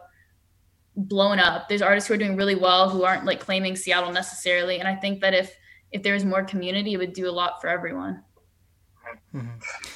blown 0.96 1.38
up. 1.38 1.68
There's 1.68 1.82
artists 1.82 2.08
who 2.08 2.14
are 2.14 2.18
doing 2.18 2.34
really 2.34 2.56
well 2.56 2.88
who 2.88 3.04
aren't 3.04 3.26
like 3.26 3.40
claiming 3.40 3.76
Seattle 3.76 4.10
necessarily, 4.10 4.78
and 4.78 4.88
I 4.88 4.96
think 4.96 5.20
that 5.20 5.34
if 5.34 5.54
if 5.92 6.02
there 6.02 6.14
was 6.14 6.24
more 6.24 6.44
community, 6.44 6.94
it 6.94 6.96
would 6.96 7.12
do 7.12 7.28
a 7.28 7.30
lot 7.30 7.60
for 7.60 7.68
everyone. 7.68 8.22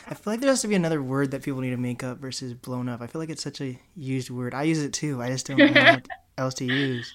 I 0.08 0.14
feel 0.14 0.32
like 0.32 0.40
there 0.40 0.50
has 0.50 0.62
to 0.62 0.68
be 0.68 0.74
another 0.74 1.02
word 1.02 1.30
that 1.30 1.42
people 1.42 1.60
need 1.60 1.70
to 1.70 1.76
make 1.76 2.02
up 2.02 2.18
versus 2.18 2.54
blown 2.54 2.88
up. 2.88 3.00
I 3.00 3.06
feel 3.06 3.20
like 3.20 3.30
it's 3.30 3.42
such 3.42 3.60
a 3.60 3.78
used 3.96 4.30
word. 4.30 4.54
I 4.54 4.64
use 4.64 4.82
it 4.82 4.92
too. 4.92 5.22
I 5.22 5.28
just 5.28 5.46
don't 5.46 5.58
know. 5.58 5.86
To, 5.86 6.02
else 6.38 6.54
to 6.54 6.64
use. 6.64 7.14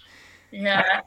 Yeah, 0.52 1.02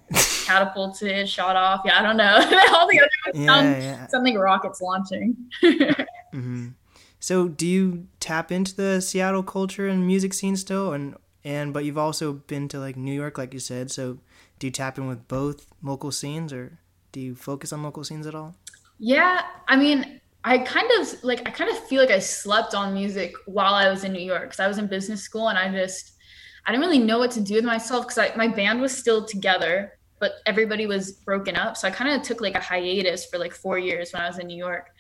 catapulted, 0.44 1.29
shot 1.29 1.57
off. 1.57 1.81
Yeah, 1.85 1.98
I 1.98 2.03
don't 2.03 2.16
know. 2.16 2.35
All 2.76 2.87
the 2.88 3.00
other 3.00 3.38
Yeah, 3.38 3.46
sound 3.46 3.83
yeah. 3.83 4.07
something 4.09 4.37
rockets 4.37 4.81
launching. 4.81 5.37
hmm 6.33 6.68
So, 7.20 7.48
do 7.48 7.66
you 7.66 8.07
tap 8.20 8.53
into 8.53 8.74
the 8.76 9.00
Seattle 9.00 9.42
culture 9.42 9.88
and 9.88 10.07
music 10.07 10.35
scene 10.35 10.57
still, 10.57 10.92
and 10.92 11.16
and 11.42 11.72
but 11.72 11.85
you've 11.85 11.98
also 11.98 12.35
been 12.35 12.68
to 12.68 12.79
like 12.79 12.96
New 12.96 13.14
York, 13.14 13.38
like 13.38 13.55
you 13.55 13.61
said. 13.61 13.90
So, 13.90 14.18
do 14.59 14.66
you 14.66 14.70
tap 14.70 14.98
in 14.98 15.07
with 15.07 15.26
both 15.26 15.66
local 15.83 16.12
scenes, 16.12 16.53
or 16.53 16.79
do 17.12 17.20
you 17.20 17.35
focus 17.35 17.72
on 17.72 17.83
local 17.83 18.05
scenes 18.05 18.26
at 18.26 18.35
all? 18.35 18.55
Yeah, 18.98 19.40
I 19.68 19.76
mean, 19.76 20.20
I 20.42 20.59
kind 20.59 20.88
of 20.98 21.22
like 21.22 21.46
I 21.46 21.50
kind 21.50 21.70
of 21.70 21.79
feel 21.87 22.00
like 22.00 22.11
I 22.11 22.18
slept 22.18 22.74
on 22.74 22.94
music 22.94 23.35
while 23.46 23.74
I 23.74 23.90
was 23.90 24.05
in 24.05 24.12
New 24.12 24.22
York 24.22 24.44
because 24.44 24.61
I 24.61 24.68
was 24.68 24.79
in 24.79 24.87
business 24.87 25.22
school 25.22 25.48
and 25.48 25.59
I 25.59 25.70
just 25.70 26.12
I 26.66 26.72
didn't 26.72 26.85
really 26.85 26.98
know 26.98 27.18
what 27.18 27.31
to 27.33 27.40
do 27.40 27.55
with 27.55 27.64
myself 27.64 28.07
because 28.07 28.37
my 28.37 28.48
band 28.48 28.81
was 28.81 28.96
still 28.96 29.24
together, 29.24 29.98
but 30.18 30.35
everybody 30.46 30.87
was 30.87 31.12
broken 31.12 31.57
up. 31.57 31.76
So 31.76 31.88
I 31.88 31.90
kind 31.90 32.11
of 32.14 32.22
took 32.22 32.40
like 32.40 32.55
a 32.55 32.61
hiatus 32.61 33.26
for 33.26 33.38
like 33.38 33.53
four 33.53 33.79
years 33.79 34.12
when 34.12 34.22
I 34.22 34.29
was 34.29 34.38
in 34.38 34.46
New 34.46 34.57
York. 34.57 34.90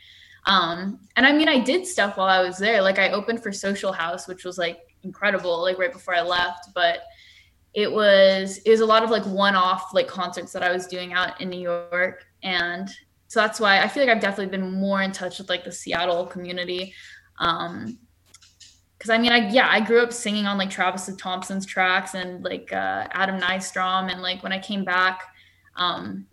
Um, 0.46 1.00
and 1.16 1.26
I 1.26 1.32
mean, 1.32 1.48
I 1.48 1.58
did 1.58 1.86
stuff 1.86 2.16
while 2.16 2.28
I 2.28 2.42
was 2.42 2.58
there. 2.58 2.82
Like 2.82 2.98
I 2.98 3.10
opened 3.10 3.42
for 3.42 3.52
Social 3.52 3.92
House, 3.92 4.26
which 4.26 4.44
was 4.44 4.58
like 4.58 4.78
incredible, 5.02 5.62
like 5.62 5.78
right 5.78 5.92
before 5.92 6.14
I 6.14 6.22
left. 6.22 6.68
But 6.74 7.00
it 7.72 7.90
was 7.90 8.58
it 8.58 8.70
was 8.70 8.80
a 8.80 8.86
lot 8.86 9.04
of 9.04 9.10
like 9.10 9.24
one-off 9.24 9.94
like 9.94 10.08
concerts 10.08 10.52
that 10.52 10.62
I 10.62 10.72
was 10.72 10.86
doing 10.86 11.12
out 11.12 11.40
in 11.40 11.50
New 11.50 11.60
York, 11.60 12.24
and 12.42 12.88
so 13.30 13.38
that's 13.38 13.60
why 13.60 13.80
I 13.80 13.86
feel 13.86 14.04
like 14.04 14.10
I've 14.10 14.20
definitely 14.20 14.50
been 14.50 14.72
more 14.72 15.02
in 15.02 15.12
touch 15.12 15.38
with 15.38 15.48
like 15.48 15.62
the 15.62 15.70
Seattle 15.70 16.26
community. 16.26 16.92
Um, 17.38 17.96
because 18.98 19.08
I 19.08 19.18
mean, 19.18 19.30
I 19.30 19.48
yeah, 19.50 19.68
I 19.70 19.80
grew 19.80 20.02
up 20.02 20.12
singing 20.12 20.46
on 20.46 20.58
like 20.58 20.68
Travis 20.68 21.08
Thompson's 21.16 21.64
tracks 21.64 22.14
and 22.14 22.42
like 22.42 22.72
uh, 22.72 23.06
Adam 23.12 23.38
Nystrom, 23.38 24.10
and 24.10 24.20
like 24.20 24.42
when 24.42 24.50
I 24.50 24.58
came 24.58 24.84
back, 24.84 25.22
um, 25.76 26.26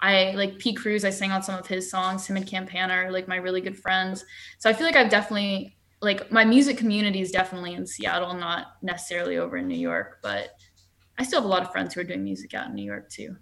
I 0.00 0.30
like 0.30 0.58
P. 0.58 0.72
Cruz. 0.72 1.04
I 1.04 1.10
sang 1.10 1.30
on 1.30 1.42
some 1.42 1.58
of 1.58 1.66
his 1.66 1.90
songs. 1.90 2.26
Him 2.26 2.38
and 2.38 2.46
Campana 2.46 2.94
are 2.94 3.12
like 3.12 3.28
my 3.28 3.36
really 3.36 3.60
good 3.60 3.76
friends. 3.76 4.24
So 4.60 4.70
I 4.70 4.72
feel 4.72 4.86
like 4.86 4.96
I've 4.96 5.10
definitely 5.10 5.76
like 6.00 6.32
my 6.32 6.46
music 6.46 6.78
community 6.78 7.20
is 7.20 7.32
definitely 7.32 7.74
in 7.74 7.86
Seattle, 7.86 8.32
not 8.32 8.76
necessarily 8.80 9.36
over 9.36 9.58
in 9.58 9.68
New 9.68 9.78
York, 9.78 10.20
but 10.22 10.56
I 11.18 11.22
still 11.22 11.42
have 11.42 11.44
a 11.44 11.52
lot 11.52 11.62
of 11.62 11.70
friends 11.70 11.92
who 11.92 12.00
are 12.00 12.04
doing 12.04 12.24
music 12.24 12.54
out 12.54 12.68
in 12.68 12.74
New 12.74 12.82
York 12.82 13.10
too. 13.10 13.36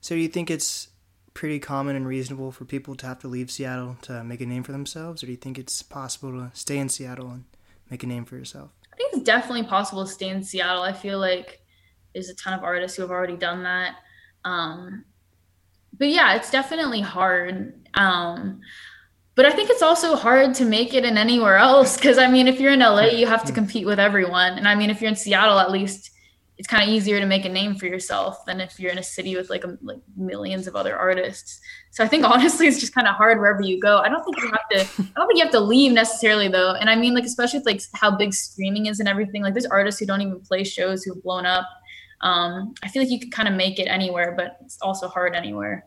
So, 0.00 0.14
do 0.14 0.20
you 0.20 0.28
think 0.28 0.50
it's 0.50 0.88
pretty 1.34 1.58
common 1.58 1.96
and 1.96 2.06
reasonable 2.06 2.52
for 2.52 2.64
people 2.64 2.94
to 2.96 3.06
have 3.06 3.18
to 3.20 3.28
leave 3.28 3.50
Seattle 3.50 3.96
to 4.02 4.24
make 4.24 4.40
a 4.40 4.46
name 4.46 4.62
for 4.62 4.72
themselves, 4.72 5.22
or 5.22 5.26
do 5.26 5.32
you 5.32 5.38
think 5.38 5.58
it's 5.58 5.82
possible 5.82 6.32
to 6.32 6.50
stay 6.54 6.78
in 6.78 6.88
Seattle 6.88 7.30
and 7.30 7.44
make 7.88 8.02
a 8.02 8.06
name 8.06 8.24
for 8.24 8.36
yourself? 8.36 8.70
I 8.92 8.96
think 8.96 9.14
it's 9.14 9.22
definitely 9.22 9.64
possible 9.64 10.04
to 10.04 10.10
stay 10.10 10.28
in 10.28 10.42
Seattle. 10.42 10.82
I 10.82 10.92
feel 10.92 11.18
like 11.18 11.60
there's 12.12 12.28
a 12.28 12.34
ton 12.34 12.54
of 12.54 12.64
artists 12.64 12.96
who 12.96 13.02
have 13.02 13.10
already 13.10 13.36
done 13.36 13.62
that. 13.62 13.96
Um, 14.44 15.04
but 15.96 16.08
yeah, 16.08 16.34
it's 16.34 16.50
definitely 16.50 17.00
hard. 17.00 17.74
Um, 17.94 18.60
but 19.34 19.46
I 19.46 19.50
think 19.50 19.70
it's 19.70 19.82
also 19.82 20.16
hard 20.16 20.54
to 20.56 20.64
make 20.64 20.92
it 20.92 21.04
in 21.04 21.16
anywhere 21.16 21.56
else 21.56 21.96
because 21.96 22.18
I 22.18 22.30
mean, 22.30 22.48
if 22.48 22.60
you're 22.60 22.72
in 22.72 22.80
LA, 22.80 23.06
you 23.06 23.26
have 23.26 23.44
to 23.44 23.52
compete 23.60 23.86
with 23.86 23.98
everyone, 24.00 24.54
and 24.54 24.66
I 24.66 24.74
mean, 24.74 24.90
if 24.90 25.00
you're 25.00 25.10
in 25.10 25.16
Seattle, 25.16 25.58
at 25.58 25.70
least 25.70 26.10
it's 26.60 26.68
kind 26.68 26.82
of 26.82 26.94
easier 26.94 27.18
to 27.18 27.24
make 27.24 27.46
a 27.46 27.48
name 27.48 27.74
for 27.74 27.86
yourself 27.86 28.44
than 28.44 28.60
if 28.60 28.78
you're 28.78 28.92
in 28.92 28.98
a 28.98 29.02
city 29.02 29.34
with 29.34 29.48
like 29.48 29.64
a, 29.64 29.78
like 29.80 29.96
millions 30.14 30.66
of 30.66 30.76
other 30.76 30.94
artists. 30.94 31.58
So 31.90 32.04
I 32.04 32.06
think 32.06 32.22
honestly, 32.30 32.66
it's 32.66 32.78
just 32.78 32.94
kind 32.94 33.08
of 33.08 33.14
hard 33.14 33.38
wherever 33.38 33.62
you 33.62 33.80
go. 33.80 33.96
I 33.96 34.10
don't 34.10 34.22
think 34.22 34.36
you 34.36 34.50
have 34.50 34.68
to. 34.72 35.02
I 35.02 35.12
don't 35.16 35.26
think 35.26 35.38
you 35.38 35.44
have 35.44 35.52
to 35.52 35.60
leave 35.60 35.92
necessarily 35.92 36.48
though. 36.48 36.74
And 36.74 36.90
I 36.90 36.96
mean, 36.96 37.14
like 37.14 37.24
especially 37.24 37.60
with 37.60 37.66
like 37.66 37.80
how 37.94 38.14
big 38.14 38.34
streaming 38.34 38.86
is 38.86 39.00
and 39.00 39.08
everything. 39.08 39.42
Like 39.42 39.54
there's 39.54 39.64
artists 39.64 40.00
who 40.00 40.04
don't 40.04 40.20
even 40.20 40.38
play 40.40 40.62
shows 40.62 41.02
who've 41.02 41.22
blown 41.22 41.46
up. 41.46 41.66
Um, 42.20 42.74
I 42.82 42.88
feel 42.88 43.00
like 43.00 43.10
you 43.10 43.18
could 43.18 43.32
kind 43.32 43.48
of 43.48 43.54
make 43.54 43.78
it 43.78 43.86
anywhere, 43.86 44.34
but 44.36 44.58
it's 44.60 44.76
also 44.82 45.08
hard 45.08 45.34
anywhere. 45.34 45.86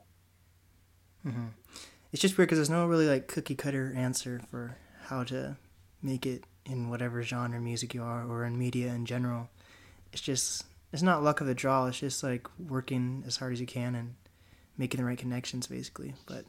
It's 2.11 2.21
just 2.23 2.35
weird 2.35 2.49
because 2.49 2.57
there's 2.57 2.71
no 2.71 2.87
really 2.87 3.07
like 3.07 3.27
cookie 3.27 3.53
cutter 3.53 3.93
answer 3.95 4.41
for 4.49 4.75
how 5.03 5.23
to 5.25 5.55
make 6.01 6.25
it 6.25 6.45
in 6.65 6.89
whatever 6.89 7.21
genre 7.21 7.61
music 7.61 7.93
you 7.93 8.01
are 8.01 8.25
or 8.25 8.43
in 8.43 8.57
media 8.57 8.87
in 8.87 9.05
general. 9.05 9.49
It's 10.13 10.21
just 10.21 10.65
it's 10.93 11.01
not 11.01 11.23
luck 11.23 11.41
of 11.41 11.47
the 11.47 11.55
draw. 11.55 11.87
It's 11.87 11.99
just 11.99 12.23
like 12.23 12.47
working 12.59 13.23
as 13.27 13.37
hard 13.37 13.51
as 13.51 13.59
you 13.59 13.67
can 13.67 13.95
and 13.95 14.13
making 14.77 14.99
the 14.99 15.05
right 15.05 15.17
connections, 15.17 15.67
basically. 15.67 16.13
But 16.27 16.45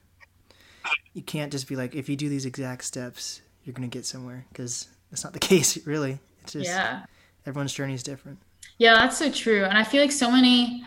you 1.15 1.23
can't 1.23 1.51
just 1.51 1.67
be 1.67 1.75
like, 1.75 1.95
if 1.95 2.09
you 2.09 2.17
do 2.17 2.29
these 2.29 2.45
exact 2.45 2.85
steps, 2.85 3.41
you're 3.65 3.73
gonna 3.73 3.89
get 3.89 4.05
somewhere 4.05 4.45
because 4.51 4.89
that's 5.11 5.25
not 5.25 5.33
the 5.33 5.39
case, 5.51 5.85
really. 5.87 6.21
It's 6.43 6.53
just 6.53 6.67
yeah. 6.67 7.05
everyone's 7.47 7.73
journey 7.73 7.95
is 7.95 8.03
different. 8.03 8.39
Yeah, 8.79 8.95
that's 8.95 9.17
so 9.17 9.31
true. 9.31 9.65
And 9.65 9.79
I 9.79 9.85
feel 9.85 10.03
like 10.03 10.13
so 10.13 10.31
many 10.31 10.85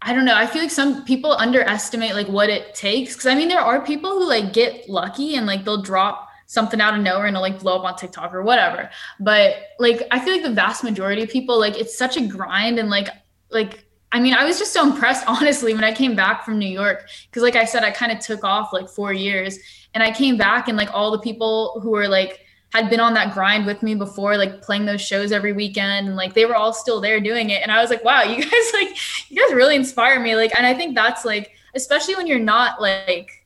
I 0.00 0.12
don't 0.14 0.24
know. 0.24 0.36
I 0.36 0.46
feel 0.46 0.62
like 0.62 0.70
some 0.70 1.04
people 1.04 1.32
underestimate 1.32 2.14
like 2.14 2.28
what 2.28 2.50
it 2.50 2.74
takes 2.74 3.16
cuz 3.16 3.26
I 3.26 3.34
mean 3.34 3.48
there 3.48 3.60
are 3.60 3.84
people 3.84 4.10
who 4.10 4.28
like 4.28 4.52
get 4.52 4.88
lucky 4.88 5.34
and 5.36 5.46
like 5.46 5.64
they'll 5.64 5.82
drop 5.82 6.27
something 6.48 6.80
out 6.80 6.94
of 6.94 7.02
nowhere 7.02 7.26
and 7.26 7.36
like 7.36 7.60
blow 7.60 7.76
up 7.76 7.84
on 7.84 7.94
TikTok 7.94 8.34
or 8.34 8.42
whatever. 8.42 8.90
But 9.20 9.54
like 9.78 10.02
I 10.10 10.18
feel 10.18 10.32
like 10.32 10.42
the 10.42 10.50
vast 10.50 10.82
majority 10.82 11.22
of 11.22 11.28
people 11.28 11.58
like 11.58 11.78
it's 11.78 11.96
such 11.96 12.16
a 12.16 12.26
grind 12.26 12.78
and 12.78 12.90
like 12.90 13.08
like 13.50 13.84
I 14.10 14.20
mean, 14.20 14.32
I 14.32 14.44
was 14.44 14.58
just 14.58 14.72
so 14.72 14.90
impressed 14.90 15.24
honestly 15.28 15.74
when 15.74 15.84
I 15.84 15.92
came 15.92 16.16
back 16.16 16.44
from 16.44 16.58
New 16.58 16.68
York 16.68 17.08
cuz 17.30 17.42
like 17.42 17.54
I 17.54 17.64
said 17.64 17.84
I 17.84 17.90
kind 17.90 18.10
of 18.10 18.18
took 18.18 18.42
off 18.42 18.72
like 18.72 18.88
4 18.88 19.12
years 19.12 19.58
and 19.94 20.02
I 20.02 20.10
came 20.10 20.36
back 20.36 20.68
and 20.68 20.76
like 20.76 20.92
all 20.92 21.10
the 21.10 21.20
people 21.20 21.80
who 21.82 21.90
were 21.90 22.08
like 22.08 22.40
had 22.72 22.90
been 22.90 23.00
on 23.00 23.14
that 23.14 23.32
grind 23.32 23.64
with 23.64 23.82
me 23.82 23.94
before, 23.94 24.36
like 24.36 24.60
playing 24.60 24.84
those 24.84 25.00
shows 25.00 25.32
every 25.32 25.52
weekend, 25.52 26.06
and 26.06 26.16
like 26.16 26.34
they 26.34 26.44
were 26.44 26.54
all 26.54 26.72
still 26.72 27.00
there 27.00 27.18
doing 27.20 27.50
it. 27.50 27.62
And 27.62 27.72
I 27.72 27.80
was 27.80 27.88
like, 27.90 28.04
wow, 28.04 28.22
you 28.22 28.36
guys 28.42 28.72
like 28.74 28.96
you 29.30 29.42
guys 29.42 29.54
really 29.54 29.76
inspire 29.76 30.20
me. 30.20 30.36
Like, 30.36 30.54
and 30.56 30.66
I 30.66 30.74
think 30.74 30.94
that's 30.94 31.24
like, 31.24 31.52
especially 31.74 32.14
when 32.14 32.26
you're 32.26 32.38
not 32.38 32.80
like 32.80 33.37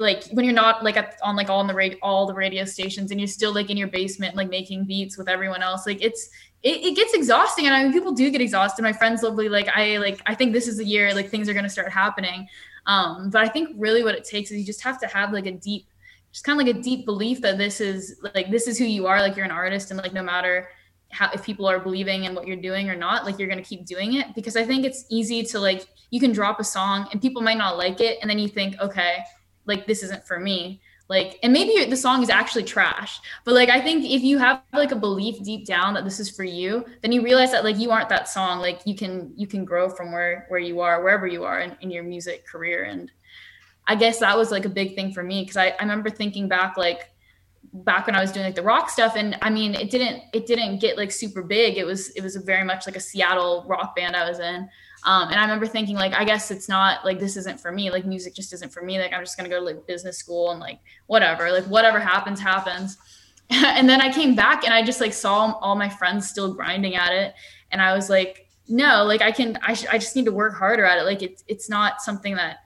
like 0.00 0.24
when 0.32 0.44
you're 0.46 0.54
not 0.54 0.82
like 0.82 0.96
at, 0.96 1.18
on 1.22 1.36
like 1.36 1.50
all 1.50 1.64
the 1.66 1.74
radio 1.74 1.98
all 2.02 2.26
the 2.26 2.34
radio 2.34 2.64
stations 2.64 3.10
and 3.10 3.20
you're 3.20 3.28
still 3.28 3.54
like 3.54 3.68
in 3.68 3.76
your 3.76 3.88
basement 3.88 4.34
like 4.34 4.48
making 4.48 4.84
beats 4.84 5.18
with 5.18 5.28
everyone 5.28 5.62
else 5.62 5.86
like 5.86 6.02
it's 6.02 6.30
it, 6.62 6.84
it 6.84 6.96
gets 6.96 7.14
exhausting. 7.14 7.66
And 7.66 7.74
i 7.74 7.82
mean 7.82 7.92
people 7.92 8.12
do 8.12 8.30
get 8.30 8.40
exhausted. 8.40 8.82
My 8.82 8.92
friends 8.92 9.22
literally 9.22 9.48
like 9.48 9.68
i 9.68 9.98
like 9.98 10.20
i 10.26 10.34
think 10.34 10.52
this 10.52 10.66
is 10.66 10.78
the 10.78 10.84
year 10.84 11.14
like 11.14 11.28
things 11.28 11.48
are 11.48 11.52
going 11.52 11.64
to 11.64 11.70
start 11.70 11.92
happening. 11.92 12.48
Um 12.86 13.30
but 13.30 13.42
i 13.42 13.48
think 13.48 13.70
really 13.76 14.02
what 14.02 14.14
it 14.14 14.24
takes 14.24 14.50
is 14.50 14.58
you 14.58 14.64
just 14.64 14.82
have 14.82 14.98
to 15.00 15.06
have 15.06 15.32
like 15.32 15.46
a 15.46 15.52
deep 15.52 15.86
just 16.32 16.44
kind 16.44 16.60
of 16.60 16.66
like 16.66 16.76
a 16.76 16.80
deep 16.80 17.04
belief 17.04 17.40
that 17.42 17.58
this 17.58 17.80
is 17.80 18.20
like 18.34 18.50
this 18.50 18.66
is 18.66 18.78
who 18.78 18.84
you 18.84 19.06
are 19.06 19.20
like 19.20 19.36
you're 19.36 19.44
an 19.44 19.50
artist 19.50 19.90
and 19.90 20.00
like 20.00 20.12
no 20.12 20.22
matter 20.22 20.68
how 21.10 21.28
if 21.32 21.42
people 21.42 21.68
are 21.68 21.80
believing 21.80 22.24
in 22.24 22.34
what 22.34 22.46
you're 22.46 22.56
doing 22.56 22.88
or 22.88 22.94
not 22.94 23.24
like 23.24 23.36
you're 23.38 23.48
going 23.48 23.62
to 23.62 23.68
keep 23.68 23.84
doing 23.84 24.14
it. 24.14 24.34
Because 24.34 24.56
i 24.56 24.64
think 24.64 24.84
it's 24.84 25.04
easy 25.10 25.42
to 25.42 25.58
like 25.58 25.86
you 26.10 26.20
can 26.20 26.32
drop 26.32 26.58
a 26.58 26.64
song 26.64 27.06
and 27.12 27.20
people 27.20 27.42
might 27.42 27.58
not 27.58 27.76
like 27.76 28.00
it. 28.00 28.18
And 28.22 28.30
then 28.30 28.38
you 28.38 28.48
think 28.48 28.80
okay 28.80 29.24
like 29.70 29.86
this 29.86 30.02
isn't 30.02 30.26
for 30.26 30.38
me. 30.38 30.80
Like 31.08 31.38
and 31.42 31.52
maybe 31.52 31.90
the 31.90 31.96
song 31.96 32.22
is 32.22 32.30
actually 32.30 32.62
trash 32.62 33.18
but 33.44 33.52
like 33.52 33.68
i 33.68 33.80
think 33.80 34.04
if 34.04 34.22
you 34.22 34.38
have 34.38 34.62
like 34.72 34.92
a 34.92 34.96
belief 34.96 35.42
deep 35.42 35.66
down 35.66 35.94
that 35.94 36.04
this 36.04 36.20
is 36.20 36.30
for 36.30 36.44
you 36.44 36.84
then 37.02 37.10
you 37.10 37.20
realize 37.20 37.50
that 37.50 37.64
like 37.64 37.78
you 37.78 37.90
aren't 37.90 38.08
that 38.10 38.28
song. 38.28 38.60
Like 38.60 38.80
you 38.84 38.94
can 38.94 39.32
you 39.36 39.46
can 39.46 39.64
grow 39.64 39.88
from 39.88 40.12
where 40.12 40.46
where 40.48 40.60
you 40.60 40.80
are 40.80 41.02
wherever 41.02 41.26
you 41.26 41.44
are 41.44 41.60
in, 41.60 41.76
in 41.80 41.90
your 41.90 42.04
music 42.04 42.46
career. 42.46 42.84
And 42.84 43.10
I 43.86 43.96
guess 43.96 44.20
that 44.20 44.36
was 44.36 44.50
like 44.50 44.64
a 44.64 44.68
big 44.68 44.94
thing 44.94 45.12
for 45.12 45.22
me 45.22 45.42
because 45.42 45.56
I, 45.56 45.68
I 45.68 45.82
remember 45.82 46.10
thinking 46.10 46.48
back 46.48 46.76
like 46.76 47.10
back 47.72 48.06
when 48.06 48.16
I 48.16 48.20
was 48.20 48.32
doing 48.32 48.46
like 48.46 48.54
the 48.54 48.62
rock 48.62 48.90
stuff 48.90 49.14
and 49.16 49.36
I 49.42 49.50
mean 49.50 49.74
it 49.74 49.90
didn't 49.90 50.22
it 50.32 50.46
didn't 50.46 50.78
get 50.78 50.96
like 50.96 51.10
super 51.10 51.42
big. 51.42 51.76
It 51.76 51.84
was 51.84 52.10
it 52.10 52.22
was 52.22 52.36
very 52.36 52.64
much 52.64 52.86
like 52.86 52.96
a 52.96 53.00
Seattle 53.00 53.64
rock 53.66 53.96
band 53.96 54.14
I 54.14 54.28
was 54.28 54.38
in 54.38 54.68
um, 55.04 55.28
and 55.28 55.36
I 55.36 55.42
remember 55.42 55.66
thinking 55.66 55.96
like 55.96 56.14
I 56.14 56.24
guess 56.24 56.50
it's 56.50 56.68
not 56.68 57.04
like 57.04 57.18
this 57.18 57.36
isn't 57.36 57.58
for 57.58 57.72
me 57.72 57.90
like 57.90 58.04
music 58.04 58.34
just 58.34 58.52
isn't 58.52 58.72
for 58.72 58.82
me 58.82 58.98
like 58.98 59.12
I'm 59.12 59.22
just 59.22 59.36
gonna 59.36 59.48
go 59.48 59.58
to 59.58 59.64
like 59.64 59.86
business 59.86 60.18
school 60.18 60.50
and 60.50 60.60
like 60.60 60.78
whatever 61.06 61.50
like 61.50 61.64
whatever 61.64 61.98
happens 61.98 62.40
happens. 62.40 62.96
And 63.52 63.88
then 63.88 64.00
I 64.00 64.12
came 64.12 64.36
back 64.36 64.62
and 64.62 64.72
I 64.72 64.84
just 64.84 65.00
like 65.00 65.12
saw 65.12 65.52
all 65.60 65.74
my 65.74 65.88
friends 65.88 66.30
still 66.30 66.54
grinding 66.54 66.94
at 66.94 67.12
it. 67.12 67.34
And 67.72 67.82
I 67.82 67.96
was 67.96 68.08
like 68.08 68.46
no 68.68 69.02
like 69.02 69.22
I 69.22 69.32
can 69.32 69.58
I, 69.62 69.74
sh- 69.74 69.88
I 69.90 69.98
just 69.98 70.14
need 70.14 70.26
to 70.26 70.32
work 70.32 70.54
harder 70.54 70.84
at 70.84 70.98
it. 70.98 71.02
Like 71.02 71.20
it's 71.22 71.42
it's 71.48 71.68
not 71.68 72.00
something 72.00 72.36
that 72.36 72.58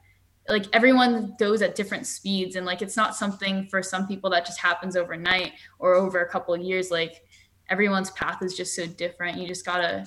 like 0.46 0.66
everyone 0.74 1.36
goes 1.38 1.62
at 1.62 1.74
different 1.74 2.06
speeds. 2.06 2.56
And 2.56 2.66
like 2.66 2.82
it's 2.82 2.98
not 2.98 3.16
something 3.16 3.66
for 3.68 3.82
some 3.82 4.06
people 4.06 4.28
that 4.30 4.44
just 4.44 4.60
happens 4.60 4.94
overnight 4.94 5.52
or 5.78 5.94
over 5.94 6.20
a 6.20 6.28
couple 6.28 6.52
of 6.52 6.60
years. 6.60 6.90
Like 6.90 7.22
everyone's 7.70 8.10
path 8.10 8.42
is 8.42 8.54
just 8.54 8.74
so 8.74 8.86
different. 8.86 9.38
You 9.38 9.48
just 9.48 9.64
gotta 9.64 10.06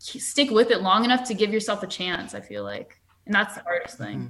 stick 0.00 0.50
with 0.50 0.70
it 0.70 0.82
long 0.82 1.04
enough 1.04 1.24
to 1.24 1.34
give 1.34 1.52
yourself 1.52 1.82
a 1.82 1.86
chance 1.86 2.34
i 2.34 2.40
feel 2.40 2.64
like 2.64 2.98
and 3.26 3.34
that's 3.34 3.54
the 3.54 3.62
hardest 3.62 3.98
thing 3.98 4.18
mm-hmm. 4.18 4.26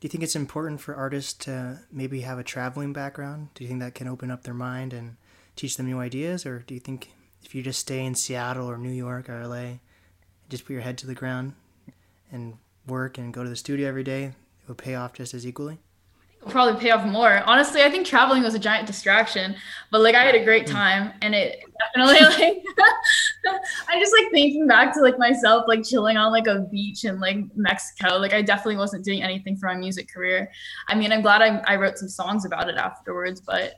Do 0.00 0.06
you 0.06 0.10
think 0.10 0.24
it's 0.24 0.36
important 0.36 0.80
for 0.80 0.94
artists 0.94 1.34
to 1.44 1.80
maybe 1.92 2.22
have 2.22 2.38
a 2.38 2.42
traveling 2.42 2.94
background? 2.94 3.50
Do 3.54 3.62
you 3.62 3.68
think 3.68 3.80
that 3.80 3.94
can 3.94 4.08
open 4.08 4.30
up 4.30 4.44
their 4.44 4.54
mind 4.54 4.94
and 4.94 5.16
teach 5.56 5.76
them 5.76 5.84
new 5.84 5.98
ideas? 5.98 6.46
Or 6.46 6.60
do 6.60 6.72
you 6.72 6.80
think 6.80 7.10
if 7.44 7.54
you 7.54 7.62
just 7.62 7.80
stay 7.80 8.02
in 8.02 8.14
Seattle 8.14 8.68
or 8.70 8.78
New 8.78 8.88
York 8.88 9.28
or 9.28 9.46
LA, 9.46 9.74
just 10.48 10.64
put 10.64 10.72
your 10.72 10.80
head 10.80 10.96
to 10.98 11.06
the 11.06 11.14
ground 11.14 11.52
and 12.32 12.56
work 12.86 13.18
and 13.18 13.34
go 13.34 13.44
to 13.44 13.50
the 13.50 13.56
studio 13.56 13.88
every 13.88 14.02
day, 14.02 14.24
it 14.24 14.68
would 14.68 14.78
pay 14.78 14.94
off 14.94 15.12
just 15.12 15.34
as 15.34 15.46
equally? 15.46 15.78
Probably 16.48 16.80
pay 16.80 16.90
off 16.90 17.04
more. 17.04 17.42
Honestly, 17.44 17.82
I 17.82 17.90
think 17.90 18.06
traveling 18.06 18.42
was 18.42 18.54
a 18.54 18.58
giant 18.58 18.86
distraction, 18.86 19.54
but 19.90 20.00
like 20.00 20.14
I 20.14 20.24
had 20.24 20.34
a 20.34 20.44
great 20.44 20.68
Hmm. 20.68 20.74
time 20.74 21.12
and 21.20 21.34
it 21.34 21.60
definitely 21.94 22.46
like 22.46 22.62
I 23.88 23.98
just 23.98 24.14
like 24.18 24.30
thinking 24.32 24.66
back 24.66 24.94
to 24.94 25.00
like 25.00 25.18
myself 25.18 25.64
like 25.68 25.84
chilling 25.84 26.16
on 26.16 26.32
like 26.32 26.46
a 26.46 26.60
beach 26.70 27.04
in 27.04 27.20
like 27.20 27.38
Mexico. 27.54 28.16
Like 28.16 28.32
I 28.32 28.42
definitely 28.42 28.76
wasn't 28.76 29.04
doing 29.04 29.22
anything 29.22 29.56
for 29.56 29.66
my 29.66 29.74
music 29.74 30.12
career. 30.12 30.50
I 30.88 30.94
mean, 30.94 31.12
I'm 31.12 31.22
glad 31.22 31.42
I, 31.42 31.58
I 31.66 31.76
wrote 31.76 31.98
some 31.98 32.08
songs 32.08 32.44
about 32.44 32.68
it 32.68 32.76
afterwards, 32.76 33.40
but 33.40 33.74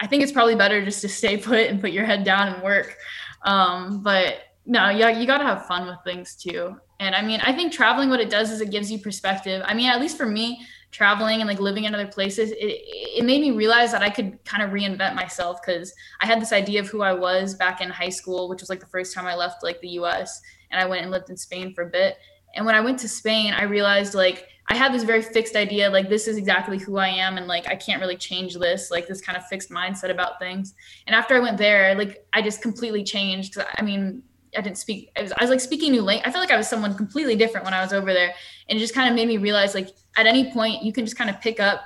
I 0.00 0.06
think 0.06 0.22
it's 0.22 0.32
probably 0.32 0.54
better 0.54 0.84
just 0.84 1.00
to 1.02 1.08
stay 1.08 1.36
put 1.38 1.66
and 1.68 1.80
put 1.80 1.90
your 1.90 2.04
head 2.04 2.24
down 2.24 2.54
and 2.54 2.62
work. 2.62 2.96
Um, 3.44 4.02
but 4.02 4.38
no, 4.66 4.88
yeah, 4.88 5.08
you 5.08 5.26
got 5.26 5.38
to 5.38 5.44
have 5.44 5.66
fun 5.66 5.86
with 5.86 5.98
things 6.04 6.36
too. 6.36 6.76
And 7.00 7.14
I 7.14 7.22
mean, 7.22 7.40
I 7.42 7.52
think 7.52 7.72
traveling, 7.72 8.10
what 8.10 8.20
it 8.20 8.28
does 8.28 8.52
is 8.52 8.60
it 8.60 8.70
gives 8.70 8.92
you 8.92 8.98
perspective. 8.98 9.62
I 9.64 9.72
mean, 9.72 9.88
at 9.88 10.00
least 10.00 10.18
for 10.18 10.26
me, 10.26 10.64
traveling 10.90 11.40
and 11.40 11.48
like 11.48 11.58
living 11.58 11.84
in 11.84 11.94
other 11.94 12.06
places, 12.06 12.50
it, 12.50 12.56
it 12.58 13.24
made 13.24 13.40
me 13.40 13.52
realize 13.52 13.90
that 13.92 14.02
I 14.02 14.10
could 14.10 14.44
kind 14.44 14.62
of 14.62 14.70
reinvent 14.70 15.14
myself 15.14 15.60
because 15.64 15.94
I 16.20 16.26
had 16.26 16.42
this 16.42 16.52
idea 16.52 16.78
of 16.78 16.88
who 16.88 17.00
I 17.00 17.14
was 17.14 17.54
back 17.54 17.80
in 17.80 17.88
high 17.88 18.10
school, 18.10 18.50
which 18.50 18.60
was 18.60 18.68
like 18.68 18.80
the 18.80 18.86
first 18.86 19.14
time 19.14 19.26
I 19.26 19.34
left 19.34 19.62
like 19.62 19.80
the 19.80 19.88
US 20.00 20.42
and 20.70 20.78
I 20.80 20.84
went 20.84 21.02
and 21.02 21.10
lived 21.10 21.30
in 21.30 21.38
Spain 21.38 21.72
for 21.74 21.84
a 21.84 21.90
bit. 21.90 22.18
And 22.54 22.66
when 22.66 22.74
I 22.74 22.80
went 22.80 22.98
to 22.98 23.08
Spain, 23.08 23.54
I 23.54 23.62
realized 23.62 24.14
like 24.14 24.48
I 24.68 24.74
had 24.74 24.92
this 24.92 25.02
very 25.02 25.22
fixed 25.22 25.56
idea, 25.56 25.88
like 25.88 26.10
this 26.10 26.28
is 26.28 26.36
exactly 26.36 26.78
who 26.78 26.98
I 26.98 27.08
am, 27.08 27.38
and 27.38 27.46
like 27.46 27.66
I 27.66 27.76
can't 27.76 28.00
really 28.00 28.16
change 28.16 28.56
this, 28.56 28.90
like 28.90 29.08
this 29.08 29.20
kind 29.20 29.38
of 29.38 29.46
fixed 29.46 29.70
mindset 29.70 30.10
about 30.10 30.38
things. 30.38 30.74
And 31.06 31.16
after 31.16 31.34
I 31.34 31.40
went 31.40 31.56
there, 31.56 31.94
like 31.94 32.24
I 32.32 32.42
just 32.42 32.60
completely 32.60 33.02
changed. 33.02 33.56
I 33.58 33.82
mean, 33.82 34.22
I 34.56 34.60
didn't 34.60 34.78
speak. 34.78 35.10
I 35.16 35.22
was, 35.22 35.32
I 35.32 35.42
was 35.42 35.50
like 35.50 35.60
speaking 35.60 35.92
new 35.92 36.02
language. 36.02 36.26
I 36.26 36.32
felt 36.32 36.42
like 36.42 36.52
I 36.52 36.56
was 36.56 36.68
someone 36.68 36.94
completely 36.94 37.36
different 37.36 37.64
when 37.64 37.74
I 37.74 37.82
was 37.82 37.92
over 37.92 38.12
there, 38.12 38.34
and 38.68 38.76
it 38.76 38.80
just 38.80 38.94
kind 38.94 39.08
of 39.08 39.14
made 39.14 39.28
me 39.28 39.36
realize, 39.36 39.74
like 39.74 39.90
at 40.16 40.26
any 40.26 40.52
point, 40.52 40.82
you 40.82 40.92
can 40.92 41.04
just 41.04 41.16
kind 41.16 41.30
of 41.30 41.40
pick 41.40 41.60
up 41.60 41.82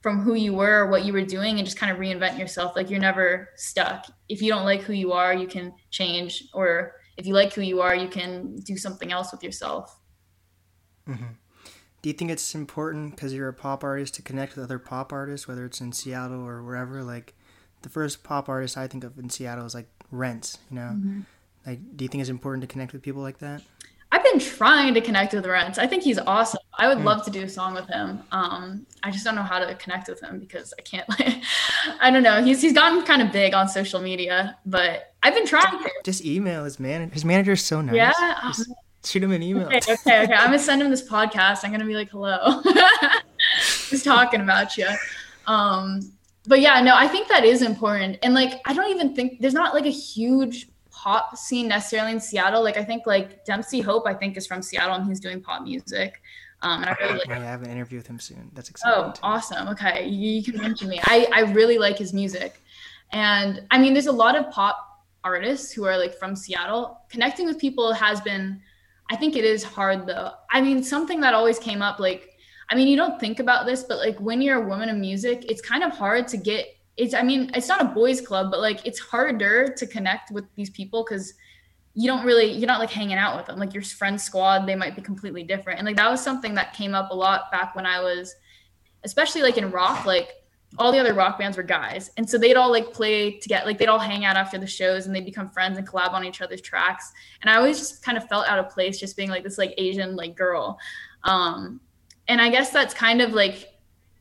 from 0.00 0.20
who 0.20 0.34
you 0.34 0.54
were 0.54 0.80
or 0.80 0.86
what 0.86 1.04
you 1.04 1.12
were 1.12 1.24
doing, 1.24 1.58
and 1.58 1.64
just 1.64 1.78
kind 1.78 1.92
of 1.92 1.98
reinvent 1.98 2.38
yourself. 2.38 2.74
Like 2.74 2.90
you're 2.90 3.00
never 3.00 3.50
stuck. 3.56 4.06
If 4.28 4.42
you 4.42 4.50
don't 4.50 4.64
like 4.64 4.82
who 4.82 4.92
you 4.92 5.12
are, 5.12 5.34
you 5.34 5.46
can 5.46 5.72
change, 5.90 6.44
or 6.52 6.94
if 7.16 7.26
you 7.26 7.34
like 7.34 7.52
who 7.52 7.60
you 7.60 7.80
are, 7.80 7.94
you 7.94 8.08
can 8.08 8.56
do 8.56 8.76
something 8.76 9.12
else 9.12 9.30
with 9.30 9.42
yourself. 9.42 9.98
Mm-hmm. 11.08 11.34
Do 12.02 12.08
you 12.08 12.14
think 12.14 12.30
it's 12.30 12.54
important 12.54 13.14
because 13.14 13.34
you're 13.34 13.48
a 13.48 13.52
pop 13.52 13.84
artist 13.84 14.14
to 14.14 14.22
connect 14.22 14.56
with 14.56 14.64
other 14.64 14.78
pop 14.78 15.12
artists, 15.12 15.46
whether 15.46 15.66
it's 15.66 15.80
in 15.80 15.92
Seattle 15.92 16.40
or 16.40 16.62
wherever? 16.62 17.02
Like 17.02 17.34
the 17.82 17.90
first 17.90 18.24
pop 18.24 18.48
artist 18.48 18.78
I 18.78 18.86
think 18.86 19.04
of 19.04 19.18
in 19.18 19.28
Seattle 19.28 19.66
is 19.66 19.74
like 19.74 19.88
Rents. 20.10 20.58
You 20.70 20.76
know, 20.76 20.92
Mm-hmm. 20.94 21.20
Like 21.66 21.78
do 21.96 22.04
you 22.04 22.08
think 22.08 22.20
it's 22.20 22.30
important 22.30 22.62
to 22.62 22.66
connect 22.66 22.92
with 22.92 23.02
people 23.02 23.22
like 23.22 23.38
that? 23.38 23.62
I've 24.12 24.24
been 24.24 24.40
trying 24.40 24.94
to 24.94 25.00
connect 25.00 25.32
with 25.34 25.46
Rents. 25.46 25.78
I 25.78 25.86
think 25.86 26.02
he's 26.02 26.18
awesome. 26.18 26.58
I 26.76 26.88
would 26.88 26.98
Mm. 26.98 27.04
love 27.04 27.24
to 27.26 27.30
do 27.30 27.44
a 27.44 27.48
song 27.48 27.74
with 27.74 27.86
him. 27.86 28.20
Um, 28.32 28.84
I 29.04 29.10
just 29.12 29.24
don't 29.24 29.36
know 29.36 29.42
how 29.44 29.60
to 29.60 29.72
connect 29.76 30.08
with 30.08 30.20
him 30.20 30.40
because 30.40 30.74
I 30.78 30.82
can't. 30.82 31.08
Like, 31.18 31.42
I 32.00 32.10
don't 32.10 32.22
know. 32.24 32.42
He's 32.42 32.60
he's 32.60 32.72
gotten 32.72 33.02
kind 33.04 33.22
of 33.22 33.30
big 33.32 33.54
on 33.54 33.68
social 33.68 34.00
media, 34.00 34.58
but 34.66 35.14
I've 35.22 35.34
been 35.34 35.46
trying 35.46 35.78
to. 35.78 35.90
Just 36.04 36.24
email 36.24 36.64
his 36.64 36.80
manager. 36.80 37.12
His 37.14 37.24
manager's 37.24 37.62
so 37.64 37.80
nice. 37.80 37.94
Yeah. 37.94 38.12
Just 38.48 38.68
shoot 39.04 39.22
him 39.22 39.30
an 39.32 39.42
email. 39.44 39.66
Okay, 39.66 39.78
okay, 39.78 40.22
okay. 40.24 40.34
I'm 40.34 40.46
gonna 40.46 40.58
send 40.58 40.82
him 40.82 40.90
this 40.90 41.08
podcast. 41.08 41.60
I'm 41.64 41.70
gonna 41.70 41.86
be 41.86 41.94
like, 41.94 42.10
hello. 42.10 42.62
Just 43.88 44.04
talking 44.04 44.40
about 44.40 44.76
you. 44.76 44.88
Um, 45.46 46.00
but 46.46 46.60
yeah, 46.60 46.80
no, 46.80 46.94
I 46.96 47.06
think 47.08 47.28
that 47.28 47.44
is 47.44 47.62
important. 47.62 48.18
And 48.22 48.34
like, 48.34 48.60
I 48.66 48.72
don't 48.74 48.90
even 48.90 49.14
think 49.14 49.40
there's 49.40 49.54
not 49.54 49.74
like 49.74 49.86
a 49.86 49.90
huge 49.90 50.68
pop 51.02 51.36
scene 51.36 51.66
necessarily 51.68 52.12
in 52.12 52.20
Seattle. 52.20 52.62
Like, 52.62 52.76
I 52.76 52.84
think 52.84 53.06
like 53.06 53.44
Dempsey 53.44 53.80
Hope, 53.80 54.06
I 54.06 54.14
think 54.14 54.36
is 54.36 54.46
from 54.46 54.60
Seattle 54.60 54.94
and 54.96 55.06
he's 55.06 55.20
doing 55.20 55.40
pop 55.40 55.62
music. 55.62 56.20
Um, 56.62 56.82
and 56.82 56.90
I 56.90 56.96
really 57.00 57.18
like. 57.20 57.28
Yeah, 57.28 57.38
I 57.38 57.44
have 57.44 57.62
an 57.62 57.70
interview 57.70 57.98
with 57.98 58.06
him 58.06 58.18
soon. 58.18 58.50
That's 58.54 58.68
exciting. 58.68 59.02
Oh, 59.02 59.12
too. 59.12 59.20
awesome. 59.22 59.68
Okay, 59.68 60.06
you, 60.06 60.30
you 60.32 60.42
can 60.42 60.60
mention 60.60 60.88
me. 60.88 61.00
I 61.04 61.26
I 61.32 61.40
really 61.52 61.78
like 61.78 61.96
his 61.96 62.12
music, 62.12 62.60
and 63.12 63.62
I 63.70 63.78
mean, 63.78 63.94
there's 63.94 64.08
a 64.08 64.12
lot 64.12 64.36
of 64.36 64.50
pop 64.50 64.76
artists 65.24 65.72
who 65.72 65.84
are 65.84 65.96
like 65.96 66.14
from 66.18 66.36
Seattle. 66.36 67.00
Connecting 67.08 67.46
with 67.46 67.58
people 67.58 67.94
has 67.94 68.20
been, 68.20 68.60
I 69.10 69.16
think 69.16 69.36
it 69.36 69.44
is 69.44 69.64
hard 69.64 70.06
though. 70.06 70.32
I 70.50 70.60
mean, 70.60 70.82
something 70.82 71.18
that 71.20 71.32
always 71.32 71.58
came 71.58 71.80
up, 71.80 71.98
like, 71.98 72.28
I 72.68 72.74
mean, 72.74 72.88
you 72.88 72.96
don't 72.96 73.18
think 73.18 73.40
about 73.40 73.64
this, 73.64 73.84
but 73.84 73.96
like 73.96 74.18
when 74.18 74.42
you're 74.42 74.62
a 74.62 74.68
woman 74.68 74.90
in 74.90 75.00
music, 75.00 75.46
it's 75.48 75.62
kind 75.62 75.82
of 75.82 75.92
hard 75.92 76.28
to 76.28 76.36
get. 76.36 76.66
It's 77.00 77.14
I 77.14 77.22
mean, 77.22 77.50
it's 77.54 77.68
not 77.68 77.80
a 77.80 77.86
boys' 77.86 78.20
club, 78.20 78.50
but 78.50 78.60
like 78.60 78.86
it's 78.86 78.98
harder 78.98 79.72
to 79.74 79.86
connect 79.86 80.30
with 80.30 80.44
these 80.54 80.70
people 80.70 81.04
because 81.04 81.34
you 81.94 82.06
don't 82.06 82.24
really 82.24 82.52
you're 82.52 82.66
not 82.66 82.78
like 82.78 82.90
hanging 82.90 83.16
out 83.16 83.36
with 83.36 83.46
them. 83.46 83.58
Like 83.58 83.74
your 83.74 83.82
friend 83.82 84.20
squad 84.20 84.66
they 84.66 84.76
might 84.76 84.94
be 84.94 85.02
completely 85.02 85.42
different. 85.42 85.78
And 85.78 85.86
like 85.86 85.96
that 85.96 86.10
was 86.10 86.22
something 86.22 86.54
that 86.54 86.72
came 86.74 86.94
up 86.94 87.10
a 87.10 87.14
lot 87.14 87.50
back 87.50 87.74
when 87.74 87.86
i 87.86 88.00
was 88.00 88.34
especially 89.04 89.42
like 89.42 89.56
in 89.56 89.70
rock 89.70 90.04
like 90.04 90.34
all 90.78 90.92
the 90.92 90.98
other 90.98 91.14
rock 91.14 91.38
bands 91.38 91.56
were 91.56 91.64
guys. 91.64 92.10
And 92.16 92.28
so 92.28 92.38
they'd 92.38 92.54
all 92.54 92.70
like 92.70 92.92
play 92.92 93.38
together 93.38 93.66
like 93.66 93.78
they'd 93.78 93.88
all 93.88 93.98
hang 93.98 94.24
out 94.24 94.36
after 94.36 94.56
the 94.56 94.68
shows 94.68 95.06
and 95.06 95.14
they'd 95.14 95.24
become 95.24 95.48
friends 95.48 95.78
and 95.78 95.88
collab 95.88 96.12
on 96.12 96.24
each 96.24 96.40
other's 96.40 96.60
tracks. 96.60 97.10
And 97.40 97.50
i 97.50 97.56
always 97.56 97.78
just 97.78 98.04
kind 98.04 98.16
of 98.16 98.28
felt 98.28 98.48
out 98.48 98.58
of 98.58 98.70
place 98.70 99.00
just 99.00 99.16
being 99.16 99.30
like 99.30 99.42
this 99.42 99.58
like 99.58 99.74
asian 99.78 100.14
like 100.14 100.36
girl. 100.36 100.78
Um 101.24 101.80
and 102.28 102.40
i 102.40 102.48
guess 102.48 102.70
that's 102.70 102.94
kind 102.94 103.20
of 103.20 103.32
like 103.32 103.69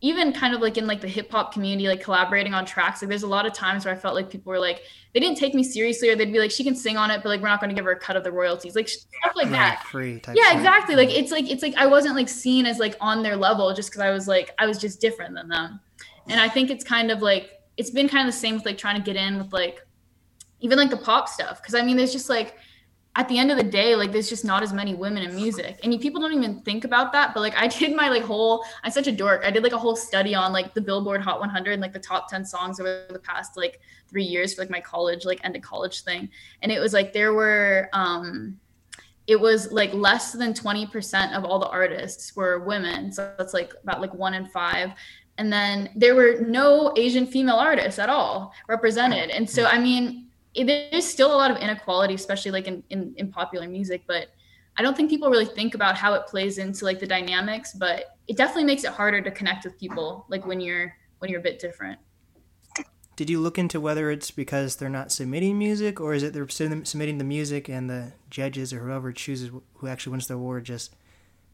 even 0.02 0.32
kind 0.32 0.54
of 0.56 0.62
like 0.62 0.78
in 0.78 0.88
like 0.88 1.02
the 1.02 1.08
hip 1.08 1.30
hop 1.32 1.52
community, 1.54 1.88
like 1.88 2.02
collaborating 2.02 2.54
on 2.54 2.66
tracks, 2.66 3.02
like 3.02 3.10
there's 3.10 3.24
a 3.24 3.28
lot 3.28 3.45
of 3.45 3.52
times 3.54 3.84
where 3.84 3.93
I 3.93 3.97
felt 3.97 4.16
like 4.16 4.30
people 4.30 4.50
were 4.52 4.60
like, 4.60 4.84
they 5.14 5.20
didn't 5.20 5.38
take 5.38 5.54
me 5.54 5.62
seriously, 5.64 6.08
or 6.10 6.16
they'd 6.16 6.32
be 6.32 6.39
like, 6.39 6.52
she 6.52 6.64
can 6.64 6.74
sing 6.76 6.95
on 6.95 7.12
it, 7.12 7.22
but 7.22 7.28
like 7.30 7.41
we're 7.41 7.50
not 7.50 7.60
going 7.60 7.70
to 7.70 7.76
give 7.76 7.84
her 7.84 7.91
a 7.91 8.00
cut 8.00 8.16
of 8.16 8.24
the 8.24 8.32
royalties, 8.32 8.76
like 8.76 8.88
stuff 8.88 9.34
like 9.36 9.47
Right, 9.47 9.52
that. 9.52 9.84
free. 9.84 10.22
Yeah, 10.28 10.43
shit. 10.52 10.56
exactly. 10.56 10.95
Like 10.95 11.10
it's 11.10 11.32
like 11.32 11.50
it's 11.52 11.62
like 11.62 11.76
I 11.76 11.86
wasn't 11.86 12.16
like 12.16 12.30
seen 12.30 12.66
as 12.66 12.80
like 12.80 12.95
on 13.02 13.24
their 13.24 13.36
level 13.36 13.74
just 13.74 13.89
because 13.89 14.02
I 14.02 14.12
was 14.12 14.28
like 14.28 14.52
I 14.58 14.66
was 14.68 14.78
just 14.78 15.02
different 15.02 15.36
than 15.36 15.50
them, 15.50 15.80
and 16.28 16.39
I 16.39 16.47
think 16.47 16.70
it's 16.70 16.84
kind 16.84 17.12
of 17.12 17.22
like 17.22 17.52
it's 17.76 17.89
been 17.89 18.08
kind 18.08 18.28
of 18.28 18.34
the 18.34 18.39
same 18.39 18.56
with 18.56 18.66
like 18.66 18.78
trying 18.78 18.95
to 18.95 19.02
get 19.02 19.18
in 19.18 19.38
with 19.38 19.52
like 19.52 19.86
even 20.62 20.78
like 20.78 20.89
the 20.91 20.97
pop 20.97 21.28
stuff 21.28 21.62
because 21.62 21.76
I 21.76 21.82
mean 21.82 21.97
there's 21.97 22.12
just 22.14 22.30
like 22.30 22.56
at 23.20 23.28
the 23.28 23.38
end 23.38 23.52
of 23.52 23.58
the 23.58 23.64
day, 23.64 23.98
like 23.98 24.14
there's 24.14 24.30
just 24.30 24.46
not 24.46 24.64
as 24.64 24.72
many 24.72 24.96
women 24.96 25.24
in 25.24 25.36
music, 25.36 25.78
and 25.84 26.00
people 26.00 26.22
don't 26.22 26.34
even 26.34 26.62
think 26.62 26.86
about 26.86 27.12
that. 27.12 27.34
But 27.34 27.42
like 27.42 27.54
I 27.58 27.68
did 27.68 27.94
my 27.94 28.08
like 28.08 28.24
whole, 28.24 28.64
I'm 28.82 28.92
such 28.92 29.08
a 29.08 29.12
dork. 29.12 29.42
I 29.44 29.52
did 29.52 29.62
like 29.62 29.74
a 29.74 29.78
whole 29.78 29.98
study 29.98 30.34
on 30.34 30.54
like 30.54 30.74
the 30.74 30.80
Billboard 30.80 31.22
Hot 31.22 31.42
100 31.42 31.74
and 31.74 31.82
like 31.82 31.92
the 31.92 32.00
top 32.00 32.30
10 32.30 32.46
songs 32.46 32.80
over 32.80 33.08
the 33.10 33.20
past 33.20 33.58
like 33.58 33.82
three 34.10 34.24
years 34.24 34.54
for 34.54 34.62
like 34.62 34.70
my 34.70 34.80
college, 34.80 35.26
like 35.26 35.42
end 35.44 35.58
of 35.58 35.62
college 35.62 36.04
thing, 36.04 36.30
and 36.62 36.72
it 36.72 36.80
was 36.80 36.94
like 36.94 37.12
there 37.12 37.34
were, 37.34 37.90
um 37.92 38.58
it 39.28 39.40
was 39.40 39.70
like 39.72 39.94
less 39.94 40.32
than 40.32 40.54
20% 40.54 41.38
of 41.38 41.44
all 41.44 41.60
the 41.60 41.68
artists 41.68 42.38
were 42.38 42.60
women, 42.60 43.12
so 43.12 43.34
that's 43.38 43.54
like 43.54 43.74
about 43.84 44.00
like 44.00 44.14
one 44.14 44.34
in 44.34 44.48
five. 44.48 44.92
And 45.38 45.52
then 45.52 45.90
there 45.94 46.16
were 46.16 46.40
no 46.40 46.94
Asian 46.96 47.28
female 47.28 47.58
artists 47.58 48.00
at 48.00 48.10
all 48.10 48.54
represented, 48.70 49.30
and 49.30 49.48
so 49.48 49.66
I 49.66 49.78
mean 49.78 50.29
there's 50.64 51.07
still 51.07 51.34
a 51.34 51.38
lot 51.38 51.51
of 51.51 51.57
inequality, 51.57 52.14
especially 52.14 52.51
like 52.51 52.68
in, 52.68 52.84
in, 52.89 53.14
in 53.18 53.32
popular 53.32 53.68
music, 53.68 54.03
but 54.07 54.28
I 54.78 54.82
don't 54.82 54.95
think 54.95 55.10
people 55.10 55.30
really 55.30 55.45
think 55.45 55.76
about 55.76 55.95
how 55.97 56.14
it 56.14 56.26
plays 56.26 56.57
into 56.57 56.86
like 56.86 56.99
the 56.99 57.07
dynamics, 57.07 57.74
but 57.74 58.18
it 58.28 58.38
definitely 58.38 58.64
makes 58.64 58.84
it 58.84 58.91
harder 58.91 59.22
to 59.22 59.32
connect 59.32 59.66
with 59.66 59.78
people 59.78 60.26
like 60.30 60.45
when 60.45 60.62
you're 60.62 60.95
when 61.20 61.30
you're 61.30 61.41
a 61.41 61.43
bit 61.43 61.60
different. 61.60 61.99
Did 63.18 63.30
you 63.30 63.41
look 63.41 63.57
into 63.57 63.82
whether 63.82 64.10
it's 64.10 64.32
because 64.32 64.78
they're 64.78 64.88
not 64.88 65.12
submitting 65.12 65.60
music, 65.60 65.99
or 65.99 66.14
is 66.14 66.24
it 66.24 66.34
they're 66.34 66.47
submitting 66.47 67.18
the 67.18 67.26
music 67.26 67.68
and 67.68 67.89
the 67.89 68.14
judges 68.30 68.72
or 68.72 68.80
whoever 68.80 69.12
chooses 69.12 69.51
who 69.74 69.88
actually 69.88 70.12
wins 70.12 70.28
the 70.28 70.36
award 70.36 70.64
just 70.64 70.95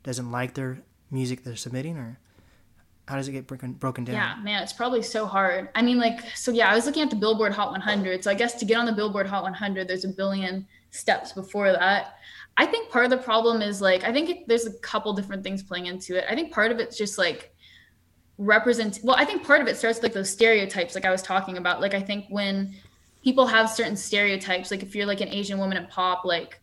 doesn't 0.03 0.31
like 0.31 0.53
their 0.53 0.83
music 1.09 1.43
they're 1.43 1.55
submitting, 1.55 1.97
or 1.97 2.19
how 3.07 3.15
does 3.15 3.27
it 3.27 3.33
get 3.33 3.47
broken 3.47 3.73
broken 3.73 4.03
down? 4.03 4.15
Yeah, 4.15 4.35
man, 4.41 4.63
it's 4.63 4.73
probably 4.73 5.03
so 5.03 5.25
hard. 5.25 5.69
I 5.75 5.81
mean, 5.81 5.99
like, 5.99 6.21
so 6.35 6.51
yeah, 6.51 6.69
I 6.69 6.75
was 6.75 6.85
looking 6.85 7.03
at 7.03 7.09
the 7.09 7.15
Billboard 7.15 7.53
Hot 7.53 7.71
100. 7.71 8.23
So 8.23 8.31
I 8.31 8.33
guess 8.33 8.55
to 8.55 8.65
get 8.65 8.77
on 8.77 8.85
the 8.85 8.93
Billboard 8.93 9.27
Hot 9.27 9.43
100, 9.43 9.87
there's 9.87 10.05
a 10.05 10.09
billion 10.09 10.67
steps 10.89 11.31
before 11.31 11.71
that. 11.71 12.15
I 12.57 12.65
think 12.65 12.89
part 12.89 13.05
of 13.05 13.11
the 13.11 13.17
problem 13.17 13.61
is 13.61 13.81
like, 13.81 14.03
I 14.03 14.11
think 14.11 14.29
it, 14.29 14.47
there's 14.47 14.65
a 14.65 14.73
couple 14.79 15.13
different 15.13 15.43
things 15.43 15.61
playing 15.61 15.85
into 15.87 16.17
it. 16.17 16.25
I 16.29 16.35
think 16.35 16.51
part 16.51 16.71
of 16.71 16.79
it's 16.79 16.97
just 16.97 17.17
like 17.17 17.53
represent. 18.37 18.99
Well, 19.03 19.15
I 19.17 19.25
think 19.25 19.43
part 19.43 19.61
of 19.61 19.67
it 19.67 19.77
starts 19.77 19.97
with 19.97 20.03
like 20.03 20.13
those 20.13 20.29
stereotypes, 20.29 20.95
like 20.95 21.05
I 21.05 21.11
was 21.11 21.21
talking 21.21 21.57
about. 21.57 21.81
Like, 21.81 21.93
I 21.93 22.01
think 22.01 22.25
when 22.29 22.73
people 23.23 23.45
have 23.45 23.69
certain 23.69 23.95
stereotypes, 23.95 24.71
like 24.71 24.81
if 24.81 24.95
you're 24.95 25.05
like 25.05 25.21
an 25.21 25.29
Asian 25.29 25.59
woman 25.59 25.77
in 25.77 25.85
pop, 25.87 26.25
like 26.25 26.59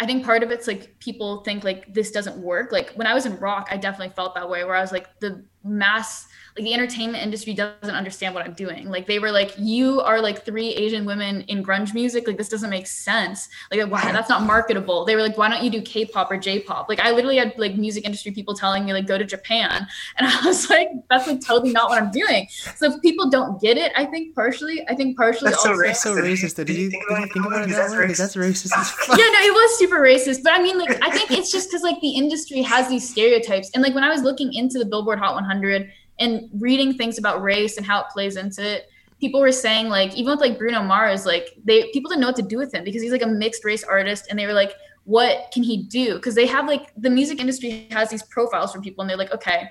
I 0.00 0.06
think 0.06 0.24
part 0.24 0.42
of 0.42 0.50
it's 0.50 0.66
like 0.66 0.98
people 0.98 1.42
think 1.42 1.62
like 1.62 1.92
this 1.92 2.10
doesn't 2.10 2.38
work. 2.38 2.72
Like 2.72 2.92
when 2.94 3.06
I 3.06 3.12
was 3.12 3.26
in 3.26 3.36
rock, 3.38 3.68
I 3.70 3.76
definitely 3.76 4.14
felt 4.14 4.34
that 4.34 4.48
way 4.48 4.64
where 4.64 4.74
I 4.74 4.80
was 4.80 4.92
like 4.92 5.20
the 5.20 5.44
mass 5.64 6.26
like 6.56 6.64
the 6.64 6.74
entertainment 6.74 7.22
industry 7.22 7.54
doesn't 7.54 7.94
understand 7.94 8.34
what 8.34 8.44
I'm 8.44 8.54
doing. 8.54 8.88
Like 8.88 9.06
they 9.06 9.18
were 9.18 9.30
like, 9.30 9.54
you 9.58 10.00
are 10.00 10.20
like 10.20 10.44
three 10.44 10.70
Asian 10.70 11.04
women 11.04 11.42
in 11.42 11.64
grunge 11.64 11.94
music. 11.94 12.26
Like 12.26 12.36
this 12.36 12.48
doesn't 12.48 12.70
make 12.70 12.86
sense. 12.86 13.48
Like 13.70 13.90
why 13.90 14.02
that's 14.12 14.28
not 14.28 14.42
marketable. 14.42 15.04
They 15.04 15.14
were 15.14 15.22
like, 15.22 15.38
why 15.38 15.48
don't 15.48 15.62
you 15.62 15.70
do 15.70 15.80
K-pop 15.82 16.30
or 16.30 16.36
J-pop? 16.36 16.88
Like 16.88 17.00
I 17.00 17.10
literally 17.12 17.36
had 17.36 17.54
like 17.58 17.76
music 17.76 18.04
industry 18.04 18.32
people 18.32 18.54
telling 18.54 18.84
me 18.84 18.92
like 18.92 19.06
go 19.06 19.18
to 19.18 19.24
Japan, 19.24 19.86
and 20.18 20.26
I 20.26 20.40
was 20.44 20.68
like, 20.70 20.88
that's 21.08 21.26
like 21.26 21.40
totally 21.40 21.72
not 21.72 21.90
what 21.90 22.02
I'm 22.02 22.10
doing. 22.10 22.48
So 22.76 22.92
if 22.92 23.02
people 23.02 23.30
don't 23.30 23.60
get 23.60 23.76
it, 23.76 23.92
I 23.96 24.04
think 24.04 24.34
partially, 24.34 24.84
I 24.88 24.94
think 24.94 25.16
partially 25.16 25.50
That's 25.50 25.62
so, 25.62 25.72
racist. 25.72 25.96
so 25.96 26.14
racist. 26.14 26.56
Did 26.56 26.68
you, 26.68 26.74
did 26.74 26.82
you 26.82 26.90
think 26.90 27.06
about 27.46 27.68
it 27.68 27.70
that 27.70 27.90
way? 27.90 28.06
That's 28.12 28.36
racist 28.36 28.70
yeah, 29.08 29.16
no, 29.16 29.40
it 29.40 29.52
was 29.52 29.78
super 29.78 30.00
racist. 30.00 30.42
But 30.42 30.52
I 30.52 30.62
mean, 30.62 30.78
like, 30.78 31.02
I 31.02 31.10
think 31.10 31.30
it's 31.30 31.52
just 31.52 31.70
because 31.70 31.82
like 31.82 32.00
the 32.00 32.10
industry 32.10 32.62
has 32.62 32.88
these 32.88 33.08
stereotypes, 33.08 33.70
and 33.74 33.82
like 33.82 33.94
when 33.94 34.04
I 34.04 34.10
was 34.10 34.22
looking 34.22 34.52
into 34.54 34.78
the 34.78 34.84
Billboard 34.84 35.18
Hot 35.18 35.34
100 35.34 35.90
and 36.20 36.48
reading 36.54 36.94
things 36.94 37.18
about 37.18 37.42
race 37.42 37.76
and 37.76 37.84
how 37.84 38.00
it 38.00 38.06
plays 38.10 38.36
into 38.36 38.62
it, 38.62 38.88
people 39.18 39.40
were 39.40 39.52
saying 39.52 39.88
like 39.88 40.14
even 40.14 40.30
with 40.30 40.40
like 40.40 40.58
Bruno 40.58 40.82
Mars, 40.82 41.26
like 41.26 41.48
they 41.64 41.90
people 41.92 42.08
didn't 42.08 42.20
know 42.20 42.28
what 42.28 42.36
to 42.36 42.42
do 42.42 42.58
with 42.58 42.72
him 42.72 42.84
because 42.84 43.02
he's 43.02 43.12
like 43.12 43.22
a 43.22 43.26
mixed 43.26 43.64
race 43.64 43.82
artist, 43.82 44.26
and 44.30 44.38
they 44.38 44.46
were 44.46 44.52
like, 44.52 44.74
what 45.04 45.50
can 45.52 45.62
he 45.62 45.82
do? 45.84 46.14
Because 46.14 46.34
they 46.34 46.46
have 46.46 46.68
like 46.68 46.92
the 46.96 47.10
music 47.10 47.40
industry 47.40 47.88
has 47.90 48.10
these 48.10 48.22
profiles 48.22 48.72
for 48.72 48.80
people, 48.80 49.02
and 49.02 49.10
they're 49.10 49.16
like, 49.16 49.32
okay. 49.32 49.68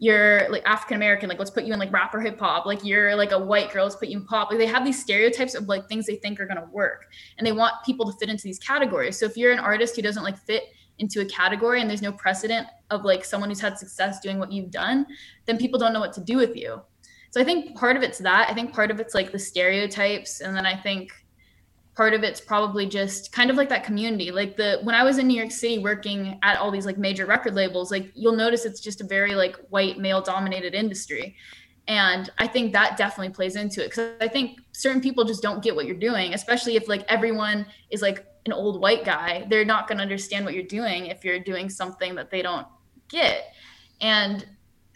You're 0.00 0.50
like 0.50 0.64
African 0.66 0.96
American, 0.96 1.28
like 1.28 1.38
let's 1.38 1.52
put 1.52 1.62
you 1.64 1.72
in 1.72 1.78
like 1.78 1.92
rap 1.92 2.12
or 2.12 2.20
hip 2.20 2.38
hop. 2.38 2.66
Like 2.66 2.84
you're 2.84 3.14
like 3.14 3.30
a 3.30 3.38
white 3.38 3.72
girl, 3.72 3.84
let's 3.84 3.94
put 3.94 4.08
you 4.08 4.18
in 4.18 4.26
pop. 4.26 4.50
Like 4.50 4.58
they 4.58 4.66
have 4.66 4.84
these 4.84 5.00
stereotypes 5.00 5.54
of 5.54 5.68
like 5.68 5.88
things 5.88 6.04
they 6.04 6.16
think 6.16 6.40
are 6.40 6.46
gonna 6.46 6.68
work, 6.72 7.06
and 7.38 7.46
they 7.46 7.52
want 7.52 7.74
people 7.86 8.10
to 8.10 8.18
fit 8.18 8.28
into 8.28 8.42
these 8.42 8.58
categories. 8.58 9.16
So 9.16 9.24
if 9.24 9.36
you're 9.36 9.52
an 9.52 9.60
artist 9.60 9.94
who 9.94 10.02
doesn't 10.02 10.24
like 10.24 10.36
fit 10.36 10.64
into 10.98 11.20
a 11.20 11.24
category 11.24 11.80
and 11.80 11.90
there's 11.90 12.02
no 12.02 12.12
precedent 12.12 12.66
of 12.90 13.04
like 13.04 13.24
someone 13.24 13.50
who's 13.50 13.60
had 13.60 13.78
success 13.78 14.20
doing 14.20 14.38
what 14.38 14.52
you've 14.52 14.70
done, 14.70 15.06
then 15.46 15.58
people 15.58 15.78
don't 15.78 15.92
know 15.92 16.00
what 16.00 16.12
to 16.12 16.20
do 16.20 16.36
with 16.36 16.56
you. 16.56 16.80
So 17.30 17.40
I 17.40 17.44
think 17.44 17.76
part 17.76 17.96
of 17.96 18.02
it's 18.02 18.18
that. 18.18 18.48
I 18.48 18.54
think 18.54 18.72
part 18.72 18.90
of 18.90 19.00
it's 19.00 19.14
like 19.14 19.32
the 19.32 19.38
stereotypes. 19.38 20.40
And 20.40 20.56
then 20.56 20.66
I 20.66 20.76
think 20.76 21.12
part 21.96 22.14
of 22.14 22.22
it's 22.22 22.40
probably 22.40 22.86
just 22.86 23.32
kind 23.32 23.50
of 23.50 23.56
like 23.56 23.68
that 23.70 23.84
community. 23.84 24.30
Like 24.30 24.56
the 24.56 24.80
when 24.82 24.94
I 24.94 25.02
was 25.02 25.18
in 25.18 25.26
New 25.26 25.36
York 25.36 25.50
City 25.50 25.78
working 25.78 26.38
at 26.42 26.58
all 26.58 26.70
these 26.70 26.86
like 26.86 26.98
major 26.98 27.26
record 27.26 27.54
labels, 27.54 27.90
like 27.90 28.10
you'll 28.14 28.36
notice 28.36 28.64
it's 28.64 28.80
just 28.80 29.00
a 29.00 29.04
very 29.04 29.34
like 29.34 29.56
white 29.70 29.98
male 29.98 30.22
dominated 30.22 30.74
industry. 30.74 31.36
And 31.86 32.30
I 32.38 32.46
think 32.46 32.72
that 32.72 32.96
definitely 32.96 33.34
plays 33.34 33.56
into 33.56 33.82
it 33.82 33.90
because 33.90 34.12
I 34.20 34.28
think 34.28 34.60
certain 34.72 35.02
people 35.02 35.24
just 35.24 35.42
don't 35.42 35.62
get 35.62 35.76
what 35.76 35.86
you're 35.86 35.96
doing, 35.96 36.34
especially 36.34 36.76
if 36.76 36.88
like 36.88 37.04
everyone 37.08 37.66
is 37.90 38.00
like 38.00 38.26
an 38.46 38.52
old 38.52 38.80
white 38.80 39.04
guy. 39.04 39.46
They're 39.48 39.64
not 39.64 39.88
going 39.88 39.98
to 39.98 40.02
understand 40.02 40.44
what 40.44 40.54
you're 40.54 40.62
doing 40.64 41.06
if 41.06 41.24
you're 41.24 41.38
doing 41.38 41.68
something 41.68 42.14
that 42.16 42.30
they 42.30 42.42
don't 42.42 42.66
get. 43.08 43.54
And 44.00 44.46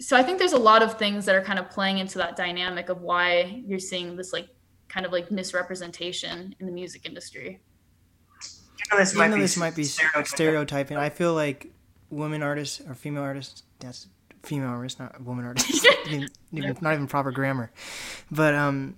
so 0.01 0.17
I 0.17 0.23
think 0.23 0.39
there's 0.39 0.53
a 0.53 0.59
lot 0.59 0.83
of 0.83 0.99
things 0.99 1.25
that 1.27 1.35
are 1.35 1.43
kind 1.43 1.59
of 1.59 1.71
playing 1.71 1.99
into 1.99 2.19
that 2.19 2.37
dynamic 2.37 2.89
of 2.89 3.03
why 3.03 3.63
you're 3.67 3.79
seeing 3.79 4.17
this 4.17 4.33
like 4.33 4.49
kind 4.89 5.05
of 5.05 5.13
like 5.13 5.31
misrepresentation 5.31 6.55
in 6.61 6.67
the 6.67 6.73
music 6.73 7.07
industry. 7.07 7.61
You 8.43 8.85
know, 8.93 8.99
this 8.99 9.13
Even 9.13 9.19
might 9.19 9.29
though 9.29 9.37
be 9.37 9.43
this 9.43 9.57
might 9.57 9.77
be 9.77 9.83
stereotypical. 9.83 10.27
stereotyping, 10.27 10.97
I 10.97 11.09
feel 11.11 11.35
like 11.35 11.73
women 12.11 12.43
artists 12.43 12.81
or 12.87 12.95
female 12.95 13.23
artists. 13.23 13.63
That's 13.81 14.09
female 14.43 14.71
artists, 14.71 14.99
not 14.99 15.21
woman 15.23 15.45
artists. 15.45 15.85
even, 16.07 16.29
even, 16.53 16.77
not 16.81 16.95
even 16.95 17.07
proper 17.07 17.31
grammar. 17.33 17.71
But 18.31 18.55
um, 18.55 18.97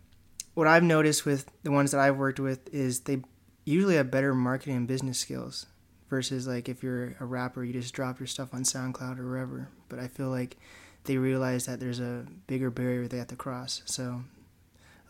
what 0.54 0.66
I've 0.66 0.82
noticed 0.82 1.24
with 1.24 1.50
the 1.62 1.70
ones 1.70 1.90
that 1.92 2.00
I've 2.00 2.16
worked 2.16 2.40
with 2.40 2.72
is 2.72 3.00
they 3.00 3.22
usually 3.70 3.96
have 3.96 4.10
better 4.10 4.34
marketing 4.34 4.76
and 4.76 4.88
business 4.88 5.18
skills 5.18 5.66
versus 6.08 6.46
like 6.46 6.68
if 6.68 6.82
you're 6.82 7.16
a 7.20 7.24
rapper, 7.24 7.64
you 7.64 7.72
just 7.72 7.94
drop 7.94 8.20
your 8.20 8.26
stuff 8.26 8.52
on 8.52 8.64
SoundCloud 8.64 9.18
or 9.18 9.28
wherever. 9.28 9.68
But 9.88 9.98
I 9.98 10.08
feel 10.08 10.28
like 10.28 10.56
they 11.04 11.16
realize 11.16 11.66
that 11.66 11.80
there's 11.80 12.00
a 12.00 12.26
bigger 12.46 12.70
barrier 12.70 13.08
they 13.08 13.18
have 13.18 13.28
to 13.28 13.36
cross. 13.36 13.82
So, 13.86 14.24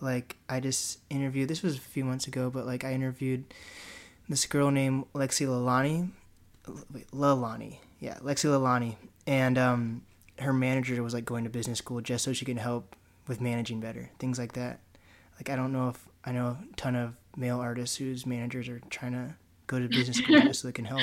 like, 0.00 0.36
I 0.48 0.60
just 0.60 0.98
interviewed. 1.10 1.48
This 1.48 1.62
was 1.62 1.76
a 1.76 1.80
few 1.80 2.04
months 2.04 2.26
ago, 2.26 2.50
but 2.50 2.66
like 2.66 2.84
I 2.84 2.92
interviewed 2.92 3.44
this 4.28 4.46
girl 4.46 4.70
named 4.70 5.06
Lexi 5.14 5.46
Lalani. 5.46 6.10
Wait, 6.92 7.10
Lalani, 7.10 7.78
yeah, 7.98 8.18
Lexi 8.18 8.46
Lalani, 8.46 8.96
and 9.26 9.58
um, 9.58 10.02
her 10.38 10.52
manager 10.52 11.02
was 11.02 11.14
like 11.14 11.24
going 11.24 11.44
to 11.44 11.50
business 11.50 11.78
school 11.78 12.00
just 12.00 12.22
so 12.24 12.32
she 12.32 12.44
can 12.44 12.58
help 12.58 12.94
with 13.26 13.40
managing 13.40 13.80
better, 13.80 14.10
things 14.18 14.38
like 14.38 14.52
that. 14.52 14.80
Like 15.36 15.48
I 15.48 15.56
don't 15.56 15.72
know 15.72 15.88
if 15.88 16.08
I 16.24 16.32
know 16.32 16.46
a 16.48 16.76
ton 16.76 16.94
of 16.94 17.14
male 17.36 17.60
artists 17.60 17.96
whose 17.96 18.26
managers 18.26 18.68
are 18.68 18.80
trying 18.90 19.12
to 19.12 19.34
go 19.70 19.78
to 19.78 19.88
business 19.88 20.16
school 20.16 20.52
so 20.52 20.66
they 20.66 20.72
can 20.72 20.84
help 20.84 21.00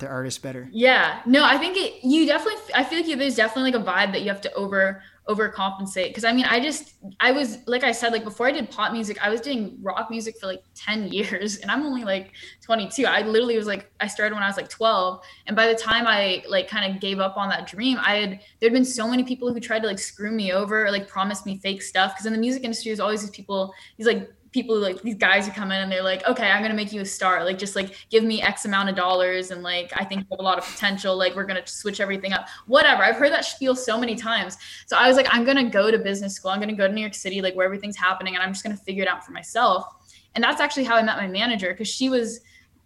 their 0.00 0.10
artists 0.10 0.38
better. 0.38 0.68
Yeah, 0.72 1.20
no, 1.26 1.44
I 1.44 1.58
think 1.58 1.76
it. 1.76 2.02
You 2.02 2.26
definitely. 2.26 2.60
I 2.74 2.84
feel 2.84 2.98
like 2.98 3.06
you, 3.06 3.16
there's 3.16 3.36
definitely 3.36 3.72
like 3.72 3.82
a 3.82 3.84
vibe 3.84 4.12
that 4.12 4.22
you 4.22 4.28
have 4.28 4.40
to 4.42 4.52
over 4.54 5.02
overcompensate. 5.28 6.08
Because 6.08 6.24
I 6.24 6.32
mean, 6.32 6.46
I 6.46 6.58
just 6.58 6.94
I 7.20 7.32
was 7.32 7.58
like 7.66 7.84
I 7.84 7.92
said 7.92 8.12
like 8.12 8.24
before 8.24 8.46
I 8.46 8.52
did 8.52 8.70
pop 8.70 8.92
music, 8.92 9.18
I 9.22 9.28
was 9.28 9.42
doing 9.42 9.78
rock 9.82 10.10
music 10.10 10.38
for 10.40 10.46
like 10.46 10.62
ten 10.74 11.08
years, 11.12 11.58
and 11.58 11.70
I'm 11.70 11.82
only 11.82 12.04
like 12.04 12.32
22. 12.62 13.04
I 13.04 13.22
literally 13.22 13.58
was 13.58 13.66
like 13.66 13.92
I 14.00 14.06
started 14.06 14.34
when 14.34 14.42
I 14.42 14.48
was 14.48 14.56
like 14.56 14.70
12, 14.70 15.22
and 15.46 15.54
by 15.54 15.66
the 15.66 15.74
time 15.74 16.06
I 16.06 16.42
like 16.48 16.68
kind 16.68 16.92
of 16.92 17.00
gave 17.00 17.20
up 17.20 17.36
on 17.36 17.50
that 17.50 17.66
dream, 17.66 17.98
I 18.00 18.16
had 18.16 18.40
there'd 18.60 18.72
been 18.72 18.86
so 18.86 19.06
many 19.06 19.22
people 19.22 19.52
who 19.52 19.60
tried 19.60 19.80
to 19.80 19.86
like 19.86 19.98
screw 19.98 20.32
me 20.32 20.52
over 20.52 20.86
or 20.86 20.90
like 20.90 21.08
promise 21.08 21.44
me 21.44 21.58
fake 21.58 21.82
stuff. 21.82 22.14
Because 22.14 22.24
in 22.24 22.32
the 22.32 22.38
music 22.38 22.64
industry, 22.64 22.88
there's 22.88 23.00
always 23.00 23.20
these 23.20 23.30
people, 23.30 23.74
these 23.98 24.06
like 24.06 24.32
people 24.52 24.78
like 24.78 25.00
these 25.02 25.16
guys 25.16 25.46
who 25.46 25.52
come 25.52 25.72
in 25.72 25.80
and 25.80 25.90
they're 25.90 26.02
like 26.02 26.24
okay 26.26 26.50
i'm 26.50 26.62
gonna 26.62 26.74
make 26.74 26.92
you 26.92 27.00
a 27.00 27.04
star. 27.04 27.44
Like 27.44 27.58
just 27.58 27.74
like 27.74 28.06
give 28.10 28.22
me 28.22 28.42
x 28.42 28.64
amount 28.64 28.88
of 28.88 28.94
dollars 28.94 29.50
and 29.50 29.62
like 29.62 29.92
i 29.96 30.04
think 30.04 30.22
you 30.22 30.26
have 30.30 30.40
a 30.40 30.42
lot 30.42 30.58
of 30.58 30.64
potential. 30.64 31.16
Like 31.16 31.34
we're 31.34 31.44
gonna 31.44 31.66
switch 31.66 32.00
everything 32.00 32.32
up. 32.32 32.46
Whatever. 32.66 33.02
I've 33.02 33.16
heard 33.16 33.32
that 33.32 33.44
spiel 33.44 33.74
so 33.74 33.98
many 33.98 34.14
times. 34.14 34.58
So 34.86 34.96
i 34.96 35.08
was 35.08 35.16
like 35.16 35.26
i'm 35.30 35.44
gonna 35.44 35.68
go 35.68 35.90
to 35.90 35.98
business 35.98 36.34
school. 36.34 36.50
I'm 36.50 36.60
gonna 36.60 36.74
go 36.74 36.86
to 36.86 36.92
new 36.92 37.00
york 37.00 37.14
city 37.14 37.40
like 37.40 37.54
where 37.54 37.66
everything's 37.66 37.96
happening 37.96 38.34
and 38.34 38.42
i'm 38.42 38.52
just 38.52 38.62
gonna 38.62 38.76
figure 38.76 39.02
it 39.02 39.08
out 39.08 39.24
for 39.24 39.32
myself. 39.32 39.86
And 40.34 40.44
that's 40.44 40.60
actually 40.60 40.84
how 40.84 40.96
i 40.96 41.02
met 41.02 41.16
my 41.16 41.26
manager 41.26 41.70
because 41.72 41.88
she 41.88 42.08
was 42.08 42.40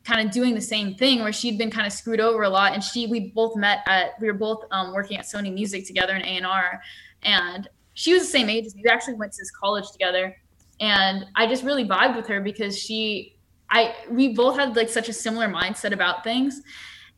kind 0.04 0.24
of 0.24 0.32
doing 0.32 0.54
the 0.54 0.60
same 0.60 0.94
thing 0.94 1.20
where 1.20 1.32
she'd 1.32 1.58
been 1.58 1.70
kind 1.70 1.86
of 1.86 1.92
screwed 1.92 2.20
over 2.20 2.44
a 2.44 2.48
lot 2.48 2.72
and 2.74 2.82
she 2.82 3.08
we 3.08 3.32
both 3.34 3.56
met 3.56 3.80
at 3.86 4.10
we 4.20 4.28
were 4.28 4.38
both 4.38 4.64
um, 4.70 4.94
working 4.94 5.16
at 5.16 5.24
sony 5.24 5.52
music 5.52 5.84
together 5.84 6.14
in 6.14 6.22
a&r 6.22 6.80
and 7.22 7.68
she 7.94 8.12
was 8.12 8.22
the 8.22 8.28
same 8.28 8.50
age 8.50 8.66
as 8.66 8.74
me. 8.74 8.82
We 8.84 8.90
actually 8.90 9.14
went 9.14 9.32
to 9.32 9.38
this 9.40 9.50
college 9.50 9.90
together 9.90 10.36
and 10.80 11.26
I 11.34 11.46
just 11.46 11.64
really 11.64 11.84
vibed 11.84 12.16
with 12.16 12.26
her 12.28 12.40
because 12.40 12.78
she 12.78 13.36
I 13.70 13.94
we 14.10 14.34
both 14.34 14.58
had 14.58 14.76
like 14.76 14.88
such 14.88 15.08
a 15.08 15.12
similar 15.12 15.48
mindset 15.48 15.92
about 15.92 16.24
things. 16.24 16.60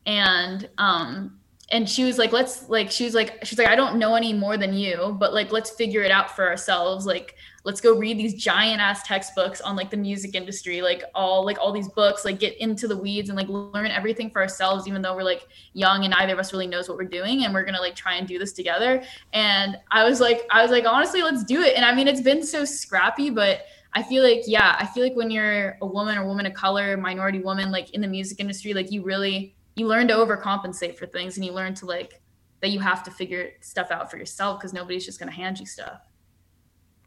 And 0.05 0.69
um 0.77 1.39
and 1.71 1.87
she 1.87 2.03
was 2.03 2.17
like 2.17 2.31
let's 2.31 2.67
like 2.69 2.89
she 2.89 3.05
was 3.05 3.13
like 3.13 3.43
she's 3.45 3.59
like 3.59 3.67
I 3.67 3.75
don't 3.75 3.97
know 3.97 4.15
any 4.15 4.33
more 4.33 4.57
than 4.57 4.73
you 4.73 5.15
but 5.19 5.33
like 5.33 5.51
let's 5.51 5.69
figure 5.69 6.01
it 6.01 6.11
out 6.11 6.35
for 6.35 6.47
ourselves 6.47 7.05
like 7.05 7.35
let's 7.69 7.81
go 7.81 7.95
read 7.95 8.17
these 8.17 8.33
giant 8.33 8.81
ass 8.81 9.03
textbooks 9.03 9.61
on 9.61 9.75
like 9.75 9.91
the 9.91 9.95
music 9.95 10.33
industry 10.33 10.81
like 10.81 11.03
all 11.13 11.45
like 11.45 11.59
all 11.59 11.71
these 11.71 11.87
books 11.89 12.25
like 12.25 12.39
get 12.39 12.57
into 12.57 12.87
the 12.87 12.97
weeds 12.97 13.29
and 13.29 13.37
like 13.37 13.47
learn 13.47 13.91
everything 13.91 14.27
for 14.31 14.41
ourselves 14.41 14.87
even 14.87 15.03
though 15.03 15.15
we're 15.15 15.21
like 15.21 15.47
young 15.73 16.03
and 16.03 16.09
neither 16.09 16.33
of 16.33 16.39
us 16.39 16.51
really 16.51 16.65
knows 16.65 16.89
what 16.89 16.97
we're 16.97 17.03
doing 17.03 17.45
and 17.45 17.53
we're 17.53 17.63
gonna 17.63 17.79
like 17.79 17.95
try 17.95 18.15
and 18.15 18.27
do 18.27 18.39
this 18.39 18.53
together. 18.53 19.03
And 19.33 19.77
i 19.91 20.03
was 20.03 20.19
like 20.19 20.47
i 20.49 20.63
was 20.63 20.71
like 20.71 20.85
honestly 20.87 21.21
let's 21.21 21.43
do 21.43 21.61
it. 21.61 21.75
And 21.75 21.85
i 21.85 21.93
mean 21.93 22.07
it's 22.07 22.21
been 22.21 22.41
so 22.41 22.65
scrappy 22.65 23.29
but 23.29 23.65
i 23.93 24.01
feel 24.01 24.23
like 24.23 24.41
yeah 24.47 24.75
i 24.79 24.87
feel 24.87 25.03
like 25.03 25.15
when 25.15 25.29
you're 25.29 25.77
a 25.83 25.85
woman 25.85 26.17
or 26.17 26.25
woman 26.25 26.47
of 26.47 26.55
color 26.55 26.97
minority 26.97 27.39
woman 27.39 27.69
like 27.69 27.91
in 27.91 28.01
the 28.01 28.07
music 28.07 28.39
industry 28.39 28.73
like 28.73 28.91
you 28.91 29.03
really 29.03 29.55
you 29.75 29.85
learn 29.85 30.07
to 30.07 30.15
overcompensate 30.15 30.97
for 30.97 31.05
things 31.05 31.37
and 31.37 31.45
you 31.45 31.51
learn 31.51 31.75
to 31.75 31.85
like 31.85 32.19
that 32.61 32.69
you 32.69 32.79
have 32.79 33.03
to 33.03 33.11
figure 33.11 33.51
stuff 33.61 33.91
out 33.91 34.09
for 34.09 34.17
yourself 34.17 34.59
because 34.59 34.73
nobody's 34.73 35.05
just 35.05 35.19
gonna 35.19 35.31
hand 35.31 35.59
you 35.59 35.67
stuff 35.67 36.01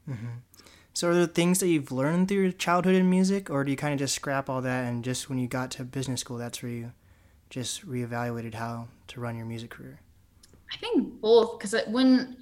mm-hmm. 0.08 0.38
So, 0.94 1.08
are 1.08 1.14
there 1.14 1.26
things 1.26 1.60
that 1.60 1.68
you've 1.68 1.90
learned 1.90 2.28
through 2.28 2.42
your 2.42 2.52
childhood 2.52 2.94
in 2.94 3.08
music, 3.08 3.48
or 3.48 3.64
do 3.64 3.70
you 3.70 3.76
kind 3.76 3.94
of 3.94 3.98
just 3.98 4.14
scrap 4.14 4.50
all 4.50 4.60
that 4.60 4.86
and 4.86 5.02
just 5.02 5.28
when 5.28 5.38
you 5.38 5.48
got 5.48 5.70
to 5.72 5.84
business 5.84 6.20
school, 6.20 6.36
that's 6.36 6.62
where 6.62 6.72
you 6.72 6.92
just 7.50 7.86
reevaluated 7.86 8.54
how 8.54 8.88
to 9.08 9.20
run 9.20 9.36
your 9.36 9.46
music 9.46 9.70
career? 9.70 10.00
I 10.72 10.76
think 10.76 11.20
both 11.20 11.58
because 11.58 11.74
when 11.88 12.36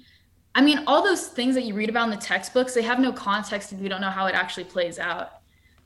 I 0.55 0.61
mean 0.61 0.83
all 0.87 1.03
those 1.03 1.27
things 1.27 1.55
that 1.55 1.63
you 1.63 1.73
read 1.73 1.89
about 1.89 2.05
in 2.05 2.11
the 2.11 2.17
textbooks, 2.17 2.73
they 2.73 2.81
have 2.81 2.99
no 2.99 3.11
context 3.11 3.73
if 3.73 3.81
you 3.81 3.89
don't 3.89 4.01
know 4.01 4.09
how 4.09 4.25
it 4.25 4.35
actually 4.35 4.65
plays 4.65 4.99
out. 4.99 5.41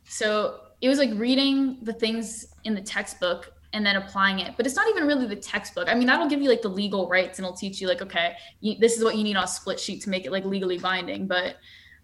So 0.06 0.60
it 0.82 0.90
was 0.90 1.00
like 1.00 1.12
reading 1.16 1.80
the 1.82 1.94
things 1.94 2.48
in 2.64 2.76
the 2.76 2.82
textbook 2.82 3.52
and 3.74 3.86
then 3.86 3.96
applying 3.96 4.40
it. 4.40 4.54
But 4.56 4.66
it's 4.66 4.76
not 4.76 4.88
even 4.90 5.06
really 5.06 5.28
the 5.28 5.36
textbook. 5.36 5.90
I 5.90 5.96
mean, 5.96 6.08
that'll 6.08 6.30
give 6.30 6.42
you 6.42 6.50
like 6.50 6.62
the 6.62 6.70
legal 6.70 7.10
rights 7.10 7.40
and 7.40 7.46
it'll 7.46 7.58
teach 7.58 7.82
you 7.82 7.88
like, 7.88 8.02
okay, 8.02 8.36
you, 8.62 8.76
this 8.80 8.98
is 8.98 9.04
what 9.04 9.18
you 9.18 9.24
need 9.24 9.36
on 9.36 9.44
a 9.44 9.48
split 9.48 9.80
sheet 9.80 10.02
to 10.04 10.10
make 10.10 10.26
it 10.26 10.32
like 10.32 10.46
legally 10.46 10.78
binding. 10.78 11.28
But 11.28 11.58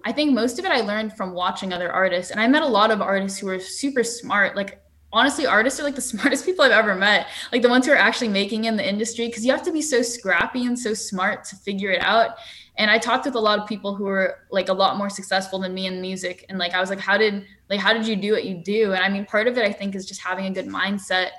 I 0.03 0.11
think 0.11 0.33
most 0.33 0.59
of 0.59 0.65
it 0.65 0.71
I 0.71 0.81
learned 0.81 1.15
from 1.15 1.33
watching 1.33 1.73
other 1.73 1.91
artists. 1.91 2.31
And 2.31 2.39
I 2.39 2.47
met 2.47 2.63
a 2.63 2.67
lot 2.67 2.91
of 2.91 3.01
artists 3.01 3.39
who 3.39 3.47
were 3.47 3.59
super 3.59 4.03
smart. 4.03 4.55
Like 4.55 4.81
honestly, 5.13 5.45
artists 5.45 5.79
are 5.79 5.83
like 5.83 5.95
the 5.95 6.01
smartest 6.13 6.45
people 6.45 6.63
I've 6.63 6.71
ever 6.71 6.95
met. 6.95 7.27
Like 7.51 7.61
the 7.61 7.69
ones 7.69 7.85
who 7.85 7.91
are 7.91 7.97
actually 7.97 8.29
making 8.29 8.65
in 8.65 8.77
the 8.77 8.87
industry 8.87 9.27
because 9.27 9.45
you 9.45 9.51
have 9.51 9.63
to 9.63 9.71
be 9.71 9.81
so 9.81 10.01
scrappy 10.01 10.65
and 10.65 10.77
so 10.77 10.93
smart 10.93 11.43
to 11.45 11.55
figure 11.55 11.91
it 11.91 12.01
out. 12.01 12.35
And 12.77 12.89
I 12.89 12.97
talked 12.97 13.25
with 13.25 13.35
a 13.35 13.39
lot 13.39 13.59
of 13.59 13.67
people 13.67 13.95
who 13.95 14.05
were 14.05 14.39
like 14.49 14.69
a 14.69 14.73
lot 14.73 14.97
more 14.97 15.09
successful 15.09 15.59
than 15.59 15.73
me 15.73 15.87
in 15.87 16.01
music. 16.01 16.45
And 16.49 16.57
like 16.57 16.73
I 16.73 16.79
was 16.79 16.89
like, 16.89 16.99
how 16.99 17.17
did 17.17 17.45
like 17.69 17.79
how 17.79 17.93
did 17.93 18.07
you 18.07 18.15
do 18.15 18.31
what 18.31 18.45
you 18.45 18.63
do? 18.63 18.93
And 18.93 19.03
I 19.03 19.09
mean, 19.09 19.25
part 19.25 19.47
of 19.47 19.57
it 19.57 19.65
I 19.65 19.71
think 19.71 19.95
is 19.95 20.05
just 20.05 20.21
having 20.21 20.45
a 20.45 20.51
good 20.51 20.67
mindset. 20.67 21.29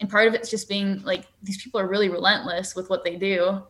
And 0.00 0.10
part 0.10 0.28
of 0.28 0.34
it's 0.34 0.50
just 0.50 0.68
being 0.68 1.02
like 1.02 1.26
these 1.42 1.62
people 1.62 1.80
are 1.80 1.88
really 1.88 2.08
relentless 2.08 2.74
with 2.74 2.90
what 2.90 3.04
they 3.04 3.16
do. 3.16 3.62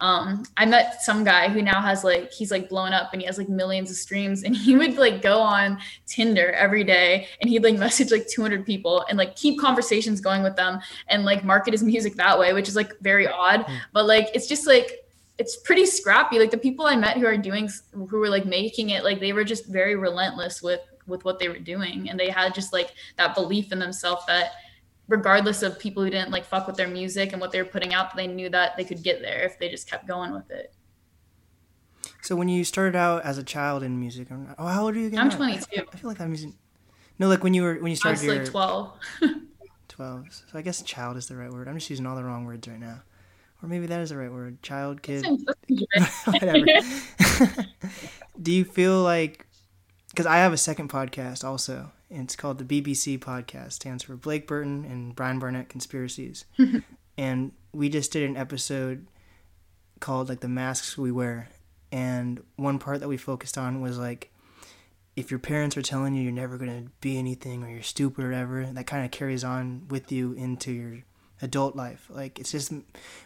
Um, 0.00 0.44
I 0.56 0.64
met 0.64 1.02
some 1.02 1.24
guy 1.24 1.48
who 1.48 1.60
now 1.60 1.80
has 1.80 2.04
like 2.04 2.32
he's 2.32 2.50
like 2.50 2.68
blown 2.68 2.92
up 2.92 3.10
and 3.12 3.20
he 3.20 3.26
has 3.26 3.36
like 3.36 3.48
millions 3.48 3.90
of 3.90 3.96
streams 3.96 4.44
and 4.44 4.56
he 4.64 4.76
would 4.76 4.96
like 4.96 5.22
go 5.22 5.40
on 5.40 5.78
Tinder 6.06 6.52
every 6.52 6.84
day 6.84 7.26
and 7.40 7.50
he'd 7.50 7.64
like 7.64 7.76
message 7.78 8.12
like 8.12 8.28
200 8.28 8.64
people 8.64 9.04
and 9.08 9.18
like 9.18 9.34
keep 9.34 9.58
conversations 9.58 10.20
going 10.20 10.42
with 10.42 10.56
them 10.56 10.80
and 11.08 11.24
like 11.24 11.44
market 11.44 11.72
his 11.72 11.82
music 11.82 12.14
that 12.14 12.38
way, 12.38 12.52
which 12.52 12.68
is 12.68 12.76
like 12.76 12.98
very 13.00 13.26
odd. 13.26 13.66
Mm. 13.66 13.80
But 13.92 14.06
like 14.06 14.28
it's 14.34 14.46
just 14.46 14.66
like 14.66 15.04
it's 15.38 15.56
pretty 15.56 15.86
scrappy. 15.86 16.38
Like 16.38 16.50
the 16.50 16.58
people 16.58 16.86
I 16.86 16.96
met 16.96 17.16
who 17.16 17.26
are 17.26 17.36
doing 17.36 17.68
who 17.92 18.18
were 18.18 18.28
like 18.28 18.46
making 18.46 18.90
it, 18.90 19.04
like 19.04 19.20
they 19.20 19.32
were 19.32 19.44
just 19.44 19.66
very 19.66 19.96
relentless 19.96 20.62
with 20.62 20.80
with 21.08 21.24
what 21.24 21.38
they 21.38 21.48
were 21.48 21.58
doing 21.58 22.10
and 22.10 22.20
they 22.20 22.28
had 22.28 22.54
just 22.54 22.72
like 22.72 22.92
that 23.16 23.34
belief 23.34 23.72
in 23.72 23.78
themselves 23.78 24.22
that 24.26 24.52
regardless 25.08 25.62
of 25.62 25.78
people 25.78 26.04
who 26.04 26.10
didn't 26.10 26.30
like 26.30 26.44
fuck 26.44 26.66
with 26.66 26.76
their 26.76 26.88
music 26.88 27.32
and 27.32 27.40
what 27.40 27.50
they 27.50 27.60
were 27.60 27.68
putting 27.68 27.94
out, 27.94 28.14
they 28.14 28.26
knew 28.26 28.48
that 28.50 28.76
they 28.76 28.84
could 28.84 29.02
get 29.02 29.20
there 29.20 29.42
if 29.42 29.58
they 29.58 29.68
just 29.68 29.90
kept 29.90 30.06
going 30.06 30.32
with 30.32 30.50
it. 30.50 30.72
So 32.22 32.36
when 32.36 32.48
you 32.48 32.64
started 32.64 32.96
out 32.96 33.24
as 33.24 33.38
a 33.38 33.42
child 33.42 33.82
in 33.82 33.98
music, 33.98 34.28
oh, 34.58 34.66
how 34.66 34.84
old 34.84 34.96
are 34.96 34.98
you 34.98 35.06
again? 35.06 35.20
I'm 35.20 35.30
22. 35.30 35.86
I 35.92 35.96
feel 35.96 36.10
like 36.10 36.20
I'm 36.20 36.30
using. 36.30 36.54
No, 37.18 37.28
like 37.28 37.42
when 37.42 37.54
you 37.54 37.62
were 37.62 37.74
when 37.76 37.90
you 37.90 37.96
started. 37.96 38.18
I 38.18 38.20
was 38.20 38.24
your, 38.24 38.36
like 38.36 38.50
12. 38.50 38.92
12. 39.88 40.44
So 40.50 40.58
I 40.58 40.62
guess 40.62 40.82
child 40.82 41.16
is 41.16 41.26
the 41.26 41.36
right 41.36 41.50
word. 41.50 41.68
I'm 41.68 41.74
just 41.74 41.90
using 41.90 42.06
all 42.06 42.16
the 42.16 42.24
wrong 42.24 42.44
words 42.44 42.68
right 42.68 42.78
now, 42.78 43.02
or 43.62 43.68
maybe 43.68 43.86
that 43.86 44.00
is 44.00 44.10
the 44.10 44.16
right 44.16 44.30
word. 44.30 44.62
Child, 44.62 45.02
kid, 45.02 45.26
whatever. 46.26 46.66
Do 48.40 48.52
you 48.52 48.64
feel 48.64 49.02
like? 49.02 49.46
Because 50.10 50.26
I 50.26 50.38
have 50.38 50.52
a 50.52 50.56
second 50.56 50.90
podcast 50.90 51.44
also, 51.44 51.92
it's 52.10 52.36
called 52.36 52.58
the 52.58 52.82
BBC 52.82 53.18
podcast. 53.18 53.72
Stands 53.72 54.02
for 54.02 54.16
Blake 54.16 54.46
Burton 54.46 54.84
and 54.84 55.14
Brian 55.14 55.38
Barnett 55.38 55.68
Conspiracies. 55.68 56.44
and 57.18 57.52
we 57.72 57.88
just 57.88 58.12
did 58.12 58.28
an 58.28 58.36
episode 58.36 59.06
called 60.00 60.28
like 60.28 60.40
the 60.40 60.48
masks 60.48 60.96
we 60.96 61.12
wear. 61.12 61.48
And 61.90 62.42
one 62.56 62.78
part 62.78 63.00
that 63.00 63.08
we 63.08 63.16
focused 63.16 63.58
on 63.58 63.80
was 63.80 63.98
like 63.98 64.30
if 65.16 65.30
your 65.30 65.40
parents 65.40 65.76
are 65.76 65.82
telling 65.82 66.14
you 66.14 66.22
you're 66.22 66.32
never 66.32 66.56
going 66.56 66.84
to 66.84 66.90
be 67.00 67.18
anything 67.18 67.64
or 67.64 67.68
you're 67.68 67.82
stupid 67.82 68.24
or 68.24 68.28
whatever, 68.28 68.64
that 68.64 68.86
kind 68.86 69.04
of 69.04 69.10
carries 69.10 69.42
on 69.42 69.86
with 69.88 70.12
you 70.12 70.32
into 70.34 70.70
your 70.70 70.98
adult 71.42 71.74
life. 71.74 72.06
Like 72.08 72.38
it's 72.38 72.52
just 72.52 72.72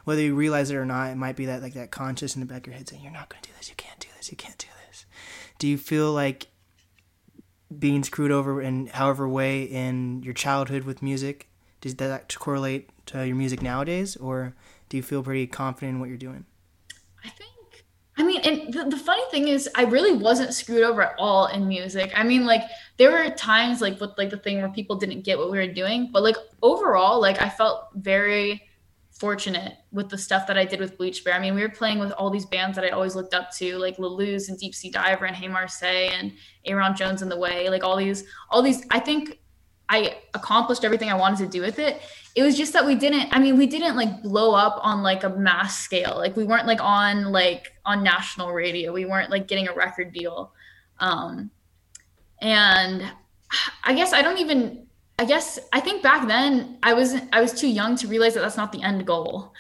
whether 0.05 0.22
you 0.22 0.35
realize 0.35 0.70
it 0.70 0.76
or 0.76 0.87
not, 0.87 1.11
it 1.11 1.16
might 1.16 1.37
be 1.37 1.47
that 1.47 1.62
like 1.62 1.74
that 1.74 1.91
conscious 1.91 2.35
in 2.35 2.41
the 2.41 2.47
back 2.47 2.62
of 2.62 2.68
your 2.68 2.76
head 2.76 2.89
saying 2.89 3.03
you're 3.03 3.12
not 3.12 3.28
going 3.28 3.43
to 3.43 3.51
do 3.51 3.55
this, 3.59 3.68
you 3.68 3.74
can't 3.76 3.99
do 4.01 4.09
this, 4.16 4.30
you 4.30 4.37
can't 4.37 4.59
do 4.59 4.68
this. 4.89 5.07
Do 5.59 5.68
you 5.68 5.76
feel 5.76 6.12
like 6.12 6.47
being 7.79 8.05
screwed 8.05 8.31
over 8.31 8.61
in 8.61 8.87
however 8.89 9.29
way 9.29 9.62
in 9.62 10.23
your 10.23 10.35
childhood 10.35 10.85
with 10.85 11.03
music 11.03 11.49
does 11.81 11.97
that 11.97 12.35
correlate 12.39 12.91
to 13.07 13.27
your 13.27 13.37
music 13.37 13.62
nowadays 13.62 14.16
or 14.16 14.55
do 14.89 14.97
you 14.97 15.03
feel 15.03 15.23
pretty 15.23 15.47
confident 15.47 15.95
in 15.95 16.01
what 16.01 16.09
you're 16.09 16.18
doing? 16.18 16.45
I 17.25 17.29
think 17.31 17.51
i 18.18 18.23
mean 18.23 18.41
and 18.43 18.73
the, 18.75 18.85
the 18.91 18.97
funny 18.97 19.23
thing 19.31 19.49
is 19.49 19.68
i 19.75 19.85
really 19.85 20.12
wasn't 20.12 20.53
screwed 20.53 20.83
over 20.83 21.03
at 21.03 21.14
all 21.18 21.47
in 21.47 21.66
music. 21.66 22.12
I 22.14 22.25
mean 22.25 22.45
like 22.47 22.62
there 22.99 23.11
were 23.11 23.31
times 23.31 23.81
like 23.81 24.01
with 24.01 24.11
like 24.18 24.31
the 24.31 24.37
thing 24.37 24.59
where 24.59 24.68
people 24.68 24.97
didn't 24.97 25.23
get 25.23 25.39
what 25.39 25.51
we 25.51 25.59
were 25.59 25.73
doing 25.73 26.11
but 26.12 26.23
like 26.23 26.37
overall 26.62 27.20
like 27.20 27.41
i 27.41 27.49
felt 27.49 27.89
very 27.95 28.62
fortunate 29.13 29.75
with 29.93 30.09
the 30.09 30.19
stuff 30.19 30.47
that 30.47 30.59
I 30.59 30.65
did 30.65 30.81
with 30.81 30.97
Bleach 30.97 31.25
Bear. 31.25 31.35
I 31.35 31.39
mean, 31.39 31.55
we 31.55 31.63
were 31.63 31.69
playing 31.69 31.99
with 31.99 32.13
all 32.13 32.31
these 32.31 32.47
bands 32.47 32.75
that 32.77 32.85
I 32.85 32.89
always 32.89 33.15
looked 33.15 33.35
up 33.35 33.53
to, 33.57 33.77
like 33.79 33.99
La 33.99 34.19
and 34.19 34.59
Deep 34.59 34.75
Sea 34.75 34.91
Diver 34.91 35.27
and 35.27 35.37
Hey 35.37 35.49
Marseilles 35.49 36.13
and 36.19 36.33
Aaron 36.65 36.97
Jones 36.97 37.23
in 37.23 37.29
the 37.29 37.37
Way, 37.37 37.69
like 37.69 37.85
all 37.85 37.97
these, 37.97 38.25
all 38.51 38.63
these. 38.63 38.85
I 38.91 38.99
think 38.99 39.39
I 39.89 40.17
accomplished 40.35 40.85
everything 40.85 41.11
I 41.11 41.15
wanted 41.15 41.39
to 41.39 41.47
do 41.47 41.61
with 41.61 41.79
it. 41.79 42.01
It 42.35 42.43
was 42.43 42.57
just 42.57 42.73
that 42.73 42.87
we 42.87 42.95
didn't. 42.95 43.29
I 43.31 43.39
mean, 43.39 43.59
we 43.59 43.67
didn't 43.67 43.95
like 43.95 44.23
blow 44.23 44.55
up 44.55 44.79
on 44.83 45.03
like 45.03 45.23
a 45.23 45.29
mass 45.29 45.79
scale. 45.79 46.15
Like 46.17 46.35
we 46.35 46.45
weren't 46.45 46.67
like 46.67 46.83
on 46.83 47.31
like 47.31 47.73
on 47.85 48.03
national 48.03 48.53
radio. 48.53 48.93
We 48.93 49.05
weren't 49.05 49.31
like 49.31 49.47
getting 49.47 49.69
a 49.69 49.75
record 49.75 50.13
deal. 50.13 50.53
Um, 50.99 51.51
and 52.41 53.05
I 53.85 53.95
guess 53.95 54.13
I 54.13 54.23
don't 54.23 54.39
even 54.39 54.87
I 55.19 55.25
guess 55.25 55.59
I 55.73 55.81
think 55.81 56.03
back 56.03 56.27
then 56.27 56.79
I 56.83 56.95
was 56.95 57.15
I 57.33 57.41
was 57.41 57.53
too 57.53 57.69
young 57.69 57.97
to 57.97 58.09
realize 58.09 58.35
that 58.35 58.41
that's 58.41 58.57
not 58.57 58.73
the 58.73 58.83
end 58.83 59.07
goal. 59.07 59.53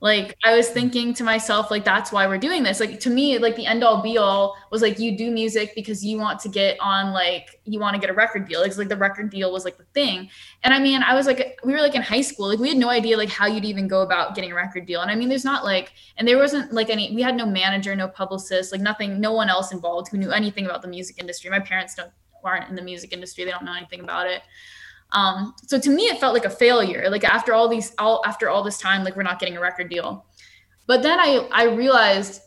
Like 0.00 0.36
I 0.44 0.56
was 0.56 0.66
mm-hmm. 0.66 0.74
thinking 0.74 1.14
to 1.14 1.24
myself, 1.24 1.70
like 1.70 1.84
that's 1.84 2.12
why 2.12 2.26
we're 2.28 2.38
doing 2.38 2.62
this. 2.62 2.78
Like 2.78 3.00
to 3.00 3.10
me, 3.10 3.38
like 3.38 3.56
the 3.56 3.66
end 3.66 3.82
all 3.82 4.00
be 4.00 4.16
all 4.16 4.56
was 4.70 4.80
like 4.80 4.98
you 4.98 5.16
do 5.16 5.30
music 5.30 5.72
because 5.74 6.04
you 6.04 6.18
want 6.18 6.38
to 6.40 6.48
get 6.48 6.78
on 6.80 7.12
like 7.12 7.60
you 7.64 7.80
want 7.80 7.94
to 7.94 8.00
get 8.00 8.10
a 8.10 8.12
record 8.12 8.46
deal. 8.46 8.62
It's 8.62 8.78
like 8.78 8.88
the 8.88 8.96
record 8.96 9.30
deal 9.30 9.52
was 9.52 9.64
like 9.64 9.76
the 9.76 9.86
thing. 9.94 10.30
And 10.62 10.72
I 10.72 10.78
mean, 10.78 11.02
I 11.02 11.14
was 11.14 11.26
like 11.26 11.58
we 11.64 11.72
were 11.72 11.80
like 11.80 11.96
in 11.96 12.02
high 12.02 12.20
school, 12.20 12.48
like 12.48 12.60
we 12.60 12.68
had 12.68 12.78
no 12.78 12.90
idea 12.90 13.16
like 13.16 13.28
how 13.28 13.46
you'd 13.46 13.64
even 13.64 13.88
go 13.88 14.02
about 14.02 14.36
getting 14.36 14.52
a 14.52 14.54
record 14.54 14.86
deal. 14.86 15.00
And 15.00 15.10
I 15.10 15.16
mean, 15.16 15.28
there's 15.28 15.44
not 15.44 15.64
like 15.64 15.92
and 16.16 16.28
there 16.28 16.38
wasn't 16.38 16.72
like 16.72 16.90
any 16.90 17.12
we 17.12 17.22
had 17.22 17.36
no 17.36 17.46
manager, 17.46 17.96
no 17.96 18.06
publicist, 18.06 18.70
like 18.70 18.80
nothing, 18.80 19.20
no 19.20 19.32
one 19.32 19.48
else 19.48 19.72
involved 19.72 20.12
who 20.12 20.18
knew 20.18 20.30
anything 20.30 20.66
about 20.66 20.82
the 20.82 20.88
music 20.88 21.18
industry. 21.18 21.50
My 21.50 21.60
parents 21.60 21.96
don't 21.96 22.12
aren't 22.44 22.68
in 22.68 22.76
the 22.76 22.82
music 22.82 23.12
industry. 23.12 23.44
They 23.44 23.50
don't 23.50 23.64
know 23.64 23.74
anything 23.74 24.00
about 24.00 24.28
it. 24.28 24.42
Um, 25.12 25.54
so 25.66 25.78
to 25.78 25.90
me, 25.90 26.04
it 26.04 26.20
felt 26.20 26.34
like 26.34 26.44
a 26.44 26.50
failure. 26.50 27.08
Like 27.10 27.24
after 27.24 27.54
all 27.54 27.68
these, 27.68 27.94
all 27.98 28.22
after 28.26 28.48
all 28.48 28.62
this 28.62 28.78
time, 28.78 29.04
like 29.04 29.16
we're 29.16 29.22
not 29.22 29.38
getting 29.38 29.56
a 29.56 29.60
record 29.60 29.88
deal. 29.88 30.26
But 30.86 31.02
then 31.02 31.18
I 31.20 31.48
I 31.52 31.64
realized, 31.64 32.42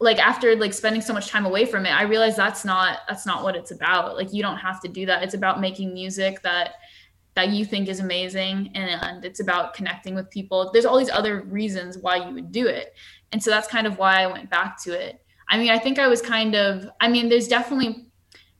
like 0.00 0.18
after 0.18 0.54
like 0.56 0.72
spending 0.72 1.02
so 1.02 1.12
much 1.12 1.28
time 1.28 1.46
away 1.46 1.66
from 1.66 1.86
it, 1.86 1.90
I 1.90 2.02
realized 2.02 2.36
that's 2.36 2.64
not 2.64 3.00
that's 3.08 3.26
not 3.26 3.42
what 3.42 3.56
it's 3.56 3.70
about. 3.70 4.16
Like 4.16 4.32
you 4.32 4.42
don't 4.42 4.58
have 4.58 4.80
to 4.82 4.88
do 4.88 5.06
that. 5.06 5.22
It's 5.22 5.34
about 5.34 5.60
making 5.60 5.94
music 5.94 6.42
that 6.42 6.74
that 7.34 7.50
you 7.50 7.64
think 7.64 7.88
is 7.88 8.00
amazing, 8.00 8.70
and 8.74 9.24
it's 9.24 9.40
about 9.40 9.74
connecting 9.74 10.14
with 10.14 10.30
people. 10.30 10.70
There's 10.72 10.86
all 10.86 10.98
these 10.98 11.10
other 11.10 11.42
reasons 11.42 11.98
why 11.98 12.16
you 12.16 12.34
would 12.34 12.50
do 12.50 12.66
it, 12.66 12.94
and 13.32 13.42
so 13.42 13.50
that's 13.50 13.68
kind 13.68 13.86
of 13.86 13.98
why 13.98 14.22
I 14.22 14.26
went 14.26 14.48
back 14.48 14.82
to 14.84 14.92
it. 14.92 15.20
I 15.48 15.58
mean, 15.58 15.70
I 15.70 15.78
think 15.78 15.98
I 15.98 16.08
was 16.08 16.22
kind 16.22 16.54
of. 16.54 16.88
I 17.00 17.08
mean, 17.08 17.28
there's 17.28 17.48
definitely 17.48 18.06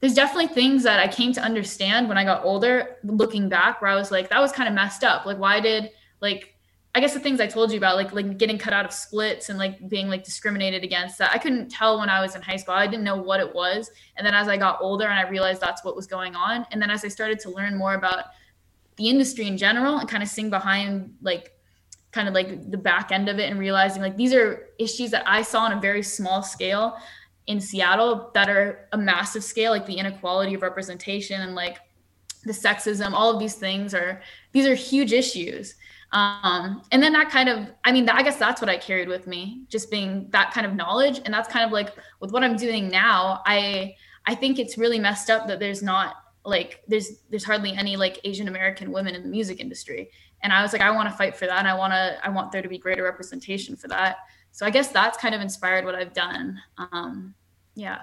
there's 0.01 0.15
definitely 0.15 0.49
things 0.49 0.83
that 0.83 1.01
I 1.01 1.09
came 1.09 1.33
to 1.33 1.41
understand 1.41 2.09
when 2.09 2.19
I 2.19 2.25
got 2.25 2.45
older, 2.45 2.97
looking 3.03 3.49
back, 3.49 3.81
where 3.81 3.91
I 3.91 3.95
was 3.95 4.11
like, 4.11 4.29
that 4.31 4.41
was 4.41 4.53
kind 4.53 4.69
of 4.69 4.75
messed 4.75 5.05
up. 5.05 5.27
Like, 5.27 5.39
why 5.39 5.61
did 5.61 5.91
like 6.21 6.53
I 6.97 7.01
guess 7.01 7.13
the 7.13 7.21
things 7.21 7.43
I 7.43 7.47
told 7.47 7.73
you 7.73 7.77
about, 7.77 7.97
like 7.97 8.15
like 8.15 8.39
getting 8.39 8.57
cut 8.57 8.73
out 8.73 8.87
of 8.87 8.93
splits 8.93 9.51
and 9.51 9.59
like 9.59 9.87
being 9.87 10.09
like 10.09 10.25
discriminated 10.25 10.83
against, 10.83 11.19
that 11.19 11.31
I 11.31 11.37
couldn't 11.37 11.71
tell 11.71 11.99
when 11.99 12.09
I 12.09 12.23
was 12.23 12.35
in 12.35 12.41
high 12.41 12.57
school. 12.57 12.73
I 12.75 12.87
didn't 12.87 13.05
know 13.05 13.21
what 13.21 13.39
it 13.39 13.55
was, 13.55 13.91
and 14.17 14.27
then 14.27 14.33
as 14.33 14.49
I 14.49 14.57
got 14.57 14.79
older 14.81 15.05
and 15.05 15.19
I 15.19 15.29
realized 15.29 15.61
that's 15.61 15.85
what 15.85 15.95
was 15.95 16.07
going 16.07 16.35
on, 16.35 16.67
and 16.73 16.81
then 16.81 16.89
as 16.89 17.05
I 17.05 17.09
started 17.09 17.39
to 17.41 17.51
learn 17.51 17.77
more 17.77 17.95
about 17.95 18.25
the 18.97 19.11
industry 19.11 19.47
in 19.47 19.59
general 19.59 19.99
and 19.99 20.09
kind 20.09 20.23
of 20.23 20.29
seeing 20.31 20.49
behind 20.49 21.15
like 21.21 21.53
kind 22.13 22.29
of 22.29 22.35
like 22.35 22.71
the 22.71 22.79
back 22.79 23.13
end 23.13 23.29
of 23.29 23.39
it 23.39 23.51
and 23.51 23.61
realizing 23.61 24.01
like 24.01 24.17
these 24.17 24.33
are 24.33 24.71
issues 24.79 25.11
that 25.11 25.23
I 25.29 25.43
saw 25.43 25.65
on 25.65 25.73
a 25.73 25.81
very 25.81 26.03
small 26.03 26.43
scale 26.43 26.97
in 27.47 27.61
Seattle 27.61 28.31
that 28.35 28.49
are 28.49 28.89
a 28.93 28.99
massive 28.99 29.45
scale, 29.45 29.71
like 29.71 29.87
the 29.87 29.99
inequality 29.99 30.55
of 30.55 30.63
representation 30.63 31.41
and 31.41 31.55
like 31.55 31.79
the 32.45 32.53
sexism, 32.53 33.13
all 33.13 33.33
of 33.33 33.39
these 33.39 33.55
things 33.55 33.95
are 33.95 34.21
these 34.53 34.67
are 34.67 34.75
huge 34.75 35.13
issues. 35.13 35.75
Um, 36.13 36.83
and 36.93 37.03
then 37.03 37.13
that 37.13 37.31
kind 37.31 37.49
of, 37.49 37.69
I 37.85 37.93
mean, 37.93 38.09
I 38.09 38.23
guess 38.23 38.37
that's 38.37 38.61
what 38.61 38.71
I 38.71 38.77
carried 38.77 39.09
with 39.09 39.27
me, 39.27 39.63
just 39.69 39.91
being 39.91 40.29
that 40.31 40.53
kind 40.53 40.67
of 40.67 40.75
knowledge. 40.75 41.21
And 41.25 41.35
that's 41.35 41.49
kind 41.49 41.65
of 41.65 41.73
like 41.73 41.95
with 42.21 42.33
what 42.33 42.45
I'm 42.45 42.57
doing 42.57 42.89
now. 42.89 43.43
I 43.47 43.95
I 44.27 44.35
think 44.35 44.59
it's 44.59 44.77
really 44.77 44.99
messed 44.99 45.31
up 45.31 45.47
that 45.47 45.61
there's 45.61 45.83
not 45.83 46.17
like 46.45 46.83
there's 46.89 47.23
there's 47.31 47.45
hardly 47.45 47.73
any 47.73 47.97
like 47.97 48.21
Asian 48.25 48.49
American 48.49 48.93
women 48.93 49.15
in 49.15 49.23
the 49.23 49.29
music 49.29 49.61
industry. 49.61 50.11
And 50.43 50.53
I 50.53 50.63
was 50.63 50.73
like, 50.73 50.83
I 50.83 50.91
want 50.91 51.09
to 51.09 51.17
fight 51.17 51.37
for 51.37 51.47
that. 51.47 51.59
And 51.59 51.69
I 51.69 51.75
want 51.75 51.93
to 51.93 52.19
I 52.25 52.29
want 52.29 52.51
there 52.51 52.63
to 52.63 52.69
be 52.69 52.79
greater 52.79 53.05
representation 53.05 53.77
for 53.77 53.89
that 53.89 54.19
so 54.57 54.65
I 54.65 54.71
guess 54.71 54.89
that's 54.89 55.19
kind 55.19 55.35
of 55.35 55.43
inspired 55.43 55.85
what 55.85 55.95
I've 55.95 56.15
done. 56.15 56.59
Um, 56.79 57.35
yeah. 57.77 57.99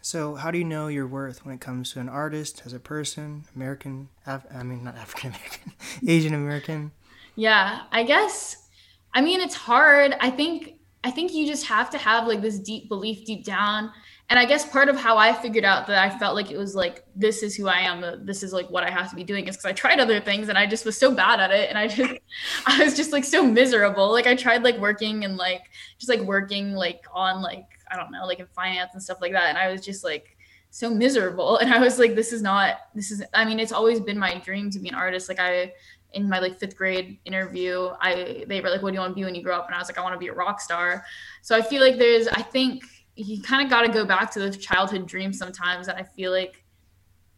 So 0.00 0.36
how 0.36 0.50
do 0.50 0.56
you 0.56 0.64
know 0.64 0.86
your 0.86 1.06
worth 1.06 1.44
when 1.44 1.54
it 1.54 1.60
comes 1.60 1.92
to 1.92 2.00
an 2.00 2.08
artist, 2.08 2.62
as 2.64 2.72
a 2.72 2.78
person, 2.78 3.44
American? 3.54 4.08
Af- 4.26 4.46
I 4.54 4.62
mean, 4.62 4.84
not 4.84 4.96
African 4.96 5.30
American, 5.30 5.72
Asian 6.08 6.32
American. 6.32 6.92
Yeah, 7.34 7.82
I 7.92 8.04
guess. 8.04 8.68
I 9.12 9.20
mean, 9.20 9.40
it's 9.40 9.54
hard. 9.54 10.16
I 10.20 10.30
think. 10.30 10.76
I 11.04 11.12
think 11.12 11.32
you 11.32 11.46
just 11.46 11.66
have 11.66 11.90
to 11.90 11.98
have 11.98 12.26
like 12.26 12.42
this 12.42 12.58
deep 12.58 12.88
belief 12.88 13.24
deep 13.24 13.44
down 13.44 13.92
and 14.30 14.38
i 14.38 14.44
guess 14.44 14.68
part 14.68 14.88
of 14.88 14.96
how 14.96 15.16
i 15.16 15.32
figured 15.32 15.64
out 15.64 15.86
that 15.86 15.98
i 15.98 16.18
felt 16.18 16.34
like 16.34 16.50
it 16.50 16.56
was 16.56 16.74
like 16.74 17.04
this 17.16 17.42
is 17.42 17.54
who 17.54 17.66
i 17.68 17.78
am 17.78 18.24
this 18.24 18.42
is 18.42 18.52
like 18.52 18.68
what 18.70 18.84
i 18.84 18.90
have 18.90 19.08
to 19.10 19.16
be 19.16 19.24
doing 19.24 19.46
is 19.46 19.56
because 19.56 19.64
i 19.64 19.72
tried 19.72 20.00
other 20.00 20.20
things 20.20 20.48
and 20.48 20.58
i 20.58 20.66
just 20.66 20.84
was 20.84 20.96
so 20.98 21.14
bad 21.14 21.40
at 21.40 21.50
it 21.50 21.68
and 21.68 21.78
i 21.78 21.86
just 21.86 22.12
i 22.66 22.82
was 22.82 22.94
just 22.94 23.12
like 23.12 23.24
so 23.24 23.42
miserable 23.42 24.10
like 24.10 24.26
i 24.26 24.34
tried 24.34 24.62
like 24.62 24.78
working 24.78 25.24
and 25.24 25.36
like 25.36 25.70
just 25.98 26.08
like 26.08 26.20
working 26.20 26.72
like 26.72 27.04
on 27.12 27.42
like 27.42 27.66
i 27.90 27.96
don't 27.96 28.10
know 28.10 28.26
like 28.26 28.40
in 28.40 28.46
finance 28.46 28.90
and 28.94 29.02
stuff 29.02 29.18
like 29.20 29.32
that 29.32 29.48
and 29.48 29.58
i 29.58 29.70
was 29.70 29.84
just 29.84 30.04
like 30.04 30.36
so 30.70 30.90
miserable 30.90 31.56
and 31.62 31.72
i 31.72 31.78
was 31.78 31.98
like 31.98 32.14
this 32.14 32.32
is 32.32 32.42
not 32.42 32.78
this 32.94 33.10
is 33.10 33.22
i 33.34 33.44
mean 33.44 33.58
it's 33.58 33.72
always 33.72 34.00
been 34.00 34.18
my 34.18 34.38
dream 34.38 34.70
to 34.70 34.78
be 34.78 34.88
an 34.88 34.94
artist 34.94 35.28
like 35.28 35.40
i 35.40 35.72
in 36.14 36.26
my 36.26 36.38
like 36.38 36.58
fifth 36.58 36.76
grade 36.76 37.18
interview 37.24 37.90
i 38.00 38.44
they 38.48 38.60
were 38.60 38.70
like 38.70 38.82
what 38.82 38.90
do 38.90 38.94
you 38.94 39.00
want 39.00 39.10
to 39.10 39.14
be 39.14 39.24
when 39.24 39.34
you 39.34 39.42
grow 39.42 39.56
up 39.56 39.66
and 39.66 39.74
i 39.74 39.78
was 39.78 39.88
like 39.88 39.98
i 39.98 40.02
want 40.02 40.14
to 40.14 40.18
be 40.18 40.28
a 40.28 40.32
rock 40.32 40.60
star 40.60 41.04
so 41.42 41.54
i 41.54 41.60
feel 41.60 41.82
like 41.82 41.98
there's 41.98 42.28
i 42.28 42.40
think 42.40 42.82
you 43.18 43.42
kind 43.42 43.64
of 43.64 43.68
got 43.68 43.82
to 43.82 43.88
go 43.88 44.04
back 44.04 44.30
to 44.30 44.38
the 44.38 44.50
childhood 44.50 45.06
dreams 45.06 45.38
sometimes. 45.38 45.88
And 45.88 45.98
I 45.98 46.04
feel 46.04 46.30
like 46.30 46.64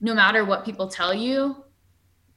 no 0.01 0.14
matter 0.14 0.44
what 0.44 0.64
people 0.64 0.88
tell 0.88 1.14
you, 1.14 1.64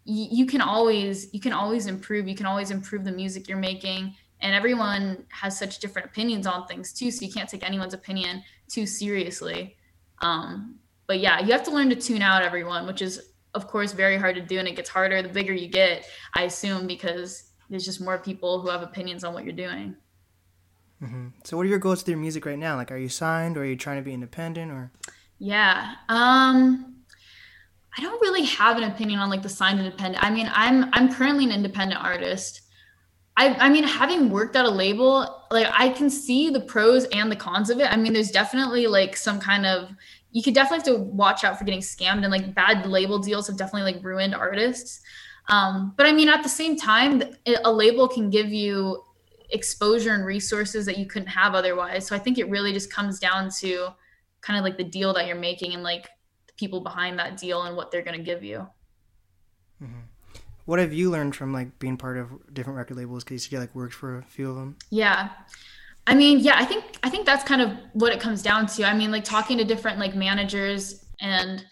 you, 0.06 0.28
you 0.32 0.46
can 0.46 0.62
always 0.62 1.34
you 1.34 1.42
can 1.42 1.52
always 1.52 1.88
improve. 1.88 2.28
You 2.28 2.36
can 2.36 2.46
always 2.46 2.72
improve 2.72 3.04
the 3.04 3.12
music 3.12 3.50
you're 3.50 3.58
making. 3.58 4.16
And 4.44 4.54
everyone 4.54 5.26
has 5.30 5.58
such 5.58 5.80
different 5.80 6.08
opinions 6.08 6.46
on 6.46 6.68
things 6.68 6.94
too 6.94 7.10
so 7.10 7.26
you 7.26 7.32
can't 7.32 7.50
take 7.50 7.66
anyone's 7.66 7.94
opinion 7.94 8.44
too 8.68 8.86
seriously 8.86 9.76
um, 10.22 10.76
but 11.08 11.20
yeah 11.20 11.40
you 11.40 11.52
have 11.52 11.64
to 11.64 11.72
learn 11.72 11.90
to 11.90 11.96
tune 11.96 12.22
out 12.22 12.44
everyone 12.44 12.86
which 12.86 13.02
is 13.02 13.32
of 13.56 13.68
course 13.68 13.92
very 13.92 14.18
hard 14.18 14.36
to 14.36 14.42
do 14.42 14.60
and 14.60 14.68
it 14.68 14.76
gets 14.76 14.90
harder 14.90 15.22
the 15.22 15.30
bigger 15.30 15.54
you 15.54 15.68
get 15.68 16.06
i 16.36 16.44
assume 16.44 16.86
because 16.86 17.52
there's 17.70 17.86
just 17.86 18.02
more 18.02 18.20
people 18.20 18.62
who 18.62 18.70
have 18.70 18.84
opinions 18.84 19.24
on 19.24 19.34
what 19.34 19.44
you're 19.44 19.54
doing 19.54 19.96
hmm 21.00 21.28
So, 21.44 21.58
what 21.58 21.66
are 21.66 21.70
your 21.70 21.80
goals 21.80 22.00
with 22.02 22.10
your 22.10 22.18
music 22.18 22.46
right 22.46 22.58
now? 22.58 22.76
Like, 22.78 22.92
are 22.92 22.98
you 22.98 23.10
signed, 23.10 23.58
or 23.58 23.62
are 23.62 23.66
you 23.66 23.76
trying 23.76 23.98
to 23.98 24.04
be 24.04 24.14
independent, 24.14 24.72
or? 24.72 24.92
Yeah. 25.40 25.96
Um 26.08 26.94
I 27.98 28.02
don't 28.02 28.20
really 28.22 28.46
have 28.46 28.78
an 28.78 28.84
opinion 28.84 29.20
on 29.20 29.30
like 29.30 29.44
the 29.44 29.50
signed 29.50 29.80
independent. 29.80 30.24
I 30.24 30.30
mean, 30.30 30.50
I'm 30.52 30.90
I'm 30.94 31.14
currently 31.14 31.46
an 31.46 31.52
independent 31.52 32.02
artist. 32.02 32.62
I 33.36 33.56
I 33.56 33.70
mean, 33.70 33.84
having 33.84 34.30
worked 34.30 34.56
at 34.56 34.66
a 34.66 34.70
label, 34.70 35.44
like 35.52 35.68
I 35.72 35.90
can 35.90 36.10
see 36.10 36.50
the 36.50 36.62
pros 36.62 37.06
and 37.06 37.32
the 37.32 37.36
cons 37.36 37.70
of 37.70 37.80
it. 37.80 37.92
I 37.92 37.98
mean, 37.98 38.14
there's 38.14 38.32
definitely 38.32 38.88
like 38.88 39.16
some 39.18 39.40
kind 39.40 39.66
of 39.66 39.90
you 40.32 40.42
could 40.42 40.56
definitely 40.56 40.92
have 40.92 41.00
to 41.00 41.04
watch 41.04 41.44
out 41.44 41.58
for 41.58 41.64
getting 41.64 41.80
scammed 41.80 42.24
and 42.24 42.32
like 42.32 42.56
bad 42.56 42.86
label 42.88 43.20
deals 43.20 43.48
have 43.48 43.58
definitely 43.58 43.94
like 43.94 44.04
ruined 44.04 44.34
artists. 44.34 45.02
Um, 45.50 45.94
but 45.96 46.06
I 46.06 46.12
mean, 46.12 46.30
at 46.30 46.42
the 46.42 46.50
same 46.50 46.76
time, 46.76 47.22
a 47.64 47.72
label 47.72 48.08
can 48.08 48.30
give 48.30 48.52
you 48.52 49.04
exposure 49.52 50.14
and 50.14 50.26
resources 50.26 50.86
that 50.88 50.98
you 50.98 51.06
couldn't 51.06 51.28
have 51.28 51.54
otherwise. 51.54 52.08
So 52.08 52.16
I 52.16 52.20
think 52.20 52.40
it 52.40 52.50
really 52.50 52.74
just 52.74 52.92
comes 52.92 53.20
down 53.20 53.50
to 53.60 53.90
kind 54.42 54.58
of 54.58 54.66
like 54.66 54.78
the 54.78 54.84
deal 54.84 55.14
that 55.14 55.28
you're 55.28 55.36
making 55.36 55.74
and 55.74 55.84
like 55.84 56.10
the 56.48 56.54
people 56.58 56.82
behind 56.82 57.20
that 57.20 57.38
deal 57.38 57.64
and 57.64 57.76
what 57.76 57.92
they're 57.92 58.02
going 58.02 58.18
to 58.18 58.24
give 58.24 58.44
you. 58.44 58.68
What 60.66 60.80
have 60.80 60.94
you 60.94 61.10
learned 61.10 61.36
from 61.36 61.52
like 61.52 61.78
being 61.80 61.98
part 61.98 62.18
of 62.18 62.30
different 62.54 62.78
record 62.78 62.98
labels? 62.98 63.24
Because 63.24 63.52
you 63.52 63.60
like 63.60 63.74
worked 63.76 63.94
for 63.94 64.18
a 64.18 64.24
few 64.24 64.50
of 64.50 64.56
them. 64.56 64.78
Yeah. 64.90 65.30
I 66.08 66.16
mean, 66.16 66.40
yeah, 66.40 66.56
I 66.58 66.66
think 66.66 66.84
I 67.04 67.10
think 67.10 67.26
that's 67.26 67.44
kind 67.44 67.62
of 67.62 67.72
what 67.94 68.12
it 68.12 68.20
comes 68.20 68.42
down 68.42 68.68
to. 68.68 68.84
I 68.86 68.94
mean, 68.94 69.12
like 69.12 69.24
talking 69.24 69.58
to 69.58 69.64
different 69.64 70.00
like 70.00 70.16
managers 70.16 71.06
and 71.20 71.66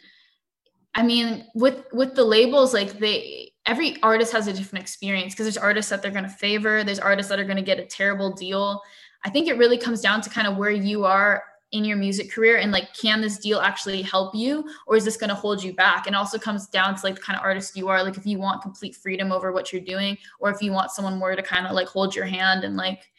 I 0.94 1.04
mean, 1.04 1.46
with 1.56 1.86
with 1.94 2.16
the 2.16 2.24
labels 2.24 2.74
like 2.74 3.00
they 3.00 3.52
every 3.66 4.02
artist 4.02 4.32
has 4.34 4.48
a 4.48 4.54
different 4.54 4.84
experience 4.84 5.34
because 5.34 5.46
there's 5.46 5.58
artists 5.58 5.90
that 5.90 6.02
they're 6.02 6.12
going 6.12 6.24
to 6.24 6.30
favor, 6.30 6.84
there's 6.84 7.00
artists 7.00 7.30
that 7.30 7.40
are 7.40 7.44
going 7.44 7.58
to 7.58 7.64
get 7.64 7.80
a 7.80 7.86
terrible 7.86 8.32
deal. 8.34 8.82
I 9.24 9.30
think 9.30 9.48
it 9.48 9.58
really 9.58 9.78
comes 9.78 10.02
down 10.02 10.22
to 10.22 10.30
kind 10.30 10.48
of 10.48 10.58
where 10.58 10.72
you 10.72 11.06
are 11.06 11.44
in 11.72 11.86
your 11.86 11.98
music 11.98 12.32
career 12.32 12.58
and 12.58 12.72
like 12.72 12.94
can 12.94 13.22
this 13.22 13.38
deal 13.38 13.60
actually 13.60 14.02
help 14.02 14.36
you 14.36 14.70
or 14.88 14.98
is 14.98 15.06
this 15.06 15.18
going 15.18 15.30
to 15.30 15.36
hold 15.36 15.64
you 15.64 15.74
back? 15.74 16.06
And 16.06 16.16
also 16.16 16.38
comes 16.38 16.68
down 16.68 16.96
to 16.96 17.06
like 17.06 17.16
the 17.16 17.22
kind 17.22 17.38
of 17.38 17.44
artist 17.44 17.78
you 17.78 17.88
are. 17.88 18.04
Like 18.04 18.18
if 18.18 18.26
you 18.26 18.40
want 18.40 18.62
complete 18.62 18.96
freedom 18.96 19.32
over 19.32 19.52
what 19.52 19.72
you're 19.72 19.82
doing 19.82 20.18
or 20.40 20.50
if 20.50 20.62
you 20.62 20.72
want 20.72 20.92
someone 20.92 21.18
more 21.18 21.36
to 21.36 21.42
kind 21.42 21.66
of 21.66 21.74
like 21.74 21.88
hold 21.88 22.16
your 22.16 22.26
hand 22.26 22.64
and 22.64 22.76
like 22.76 23.10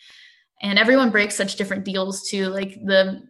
and 0.61 0.78
everyone 0.78 1.11
breaks 1.11 1.34
such 1.34 1.57
different 1.57 1.84
deals 1.84 2.28
too. 2.28 2.48
Like 2.48 2.74
the 2.84 3.22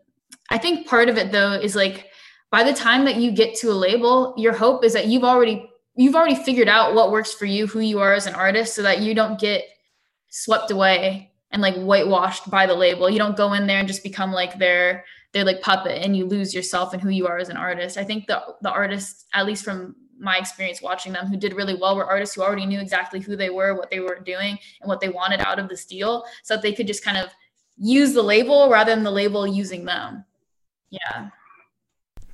i 0.51 0.59
think 0.59 0.87
part 0.87 1.09
of 1.09 1.17
it 1.17 1.31
though 1.31 1.53
is 1.53 1.77
like 1.77 2.09
by 2.51 2.65
the 2.65 2.73
time 2.73 3.05
that 3.05 3.17
you 3.17 3.31
get 3.31 3.55
to 3.55 3.71
a 3.71 3.73
label 3.73 4.35
your 4.37 4.53
hope 4.53 4.85
is 4.85 4.93
that 4.93 5.07
you've 5.07 5.25
already 5.25 5.69
you've 5.95 6.15
already 6.15 6.35
figured 6.35 6.69
out 6.69 6.95
what 6.95 7.13
works 7.13 7.33
for 7.33 7.45
you 7.45 7.67
who 7.67 7.81
you 7.81 8.01
are 8.01 8.13
as 8.13 8.27
an 8.27 8.35
artist 8.35 8.75
so 8.75 8.83
that 8.83 9.01
you 9.01 9.15
don't 9.15 9.39
get 9.39 9.65
swept 10.29 10.71
away 10.71 11.32
and 11.53 11.63
like 11.63 11.77
whitewashed 11.77 12.51
by 12.51 12.67
the 12.67 12.75
label. 12.75 13.09
You 13.09 13.19
don't 13.19 13.37
go 13.37 13.53
in 13.53 13.67
there 13.67 13.79
and 13.79 13.89
just 13.89 14.03
become 14.03 14.33
like 14.33 14.59
their 14.59 15.05
their 15.33 15.45
like 15.45 15.63
puppet 15.63 16.03
and 16.03 16.17
you 16.17 16.27
lose 16.27 16.55
yourself 16.55 16.93
and 16.93 17.01
who 17.01 17.09
you 17.09 17.27
are 17.27 17.39
as 17.39 17.49
an 17.49 17.57
artist. 17.57 17.97
I 17.97 18.05
think 18.05 18.27
the 18.27 18.43
the 18.63 18.71
artists 18.71 19.27
at 19.35 19.47
least 19.47 19.65
from 19.65 19.95
my 20.19 20.39
experience 20.39 20.81
watching 20.81 21.13
them 21.13 21.27
who 21.27 21.37
did 21.37 21.55
really 21.55 21.75
well 21.75 21.97
were 21.97 22.07
artists 22.07 22.35
who 22.35 22.43
already 22.43 22.65
knew 22.65 22.81
exactly 22.81 23.21
who 23.21 23.37
they 23.37 23.51
were 23.51 23.75
what 23.75 23.91
they 23.91 24.01
were 24.01 24.21
doing 24.21 24.59
and 24.81 24.89
what 24.89 25.01
they 25.01 25.09
wanted 25.09 25.41
out 25.41 25.59
of 25.59 25.69
this 25.69 25.85
deal 25.85 26.25
so 26.43 26.55
that 26.55 26.63
they 26.63 26.73
could 26.73 26.87
just 26.87 27.05
kind 27.05 27.17
of 27.17 27.31
use 27.77 28.13
the 28.13 28.23
label 28.23 28.69
rather 28.71 28.95
than 28.95 29.05
the 29.05 29.11
label 29.11 29.47
using 29.47 29.85
them. 29.85 30.25
Yeah. 30.91 31.31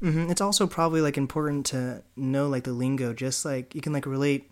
Hmm 0.00 0.30
It's 0.30 0.40
also 0.40 0.66
probably 0.66 1.00
like 1.00 1.16
important 1.16 1.66
to 1.66 2.02
know 2.16 2.48
like 2.48 2.64
the 2.64 2.72
lingo. 2.72 3.12
Just 3.12 3.44
like 3.44 3.74
you 3.74 3.80
can 3.80 3.92
like 3.92 4.06
relate 4.06 4.50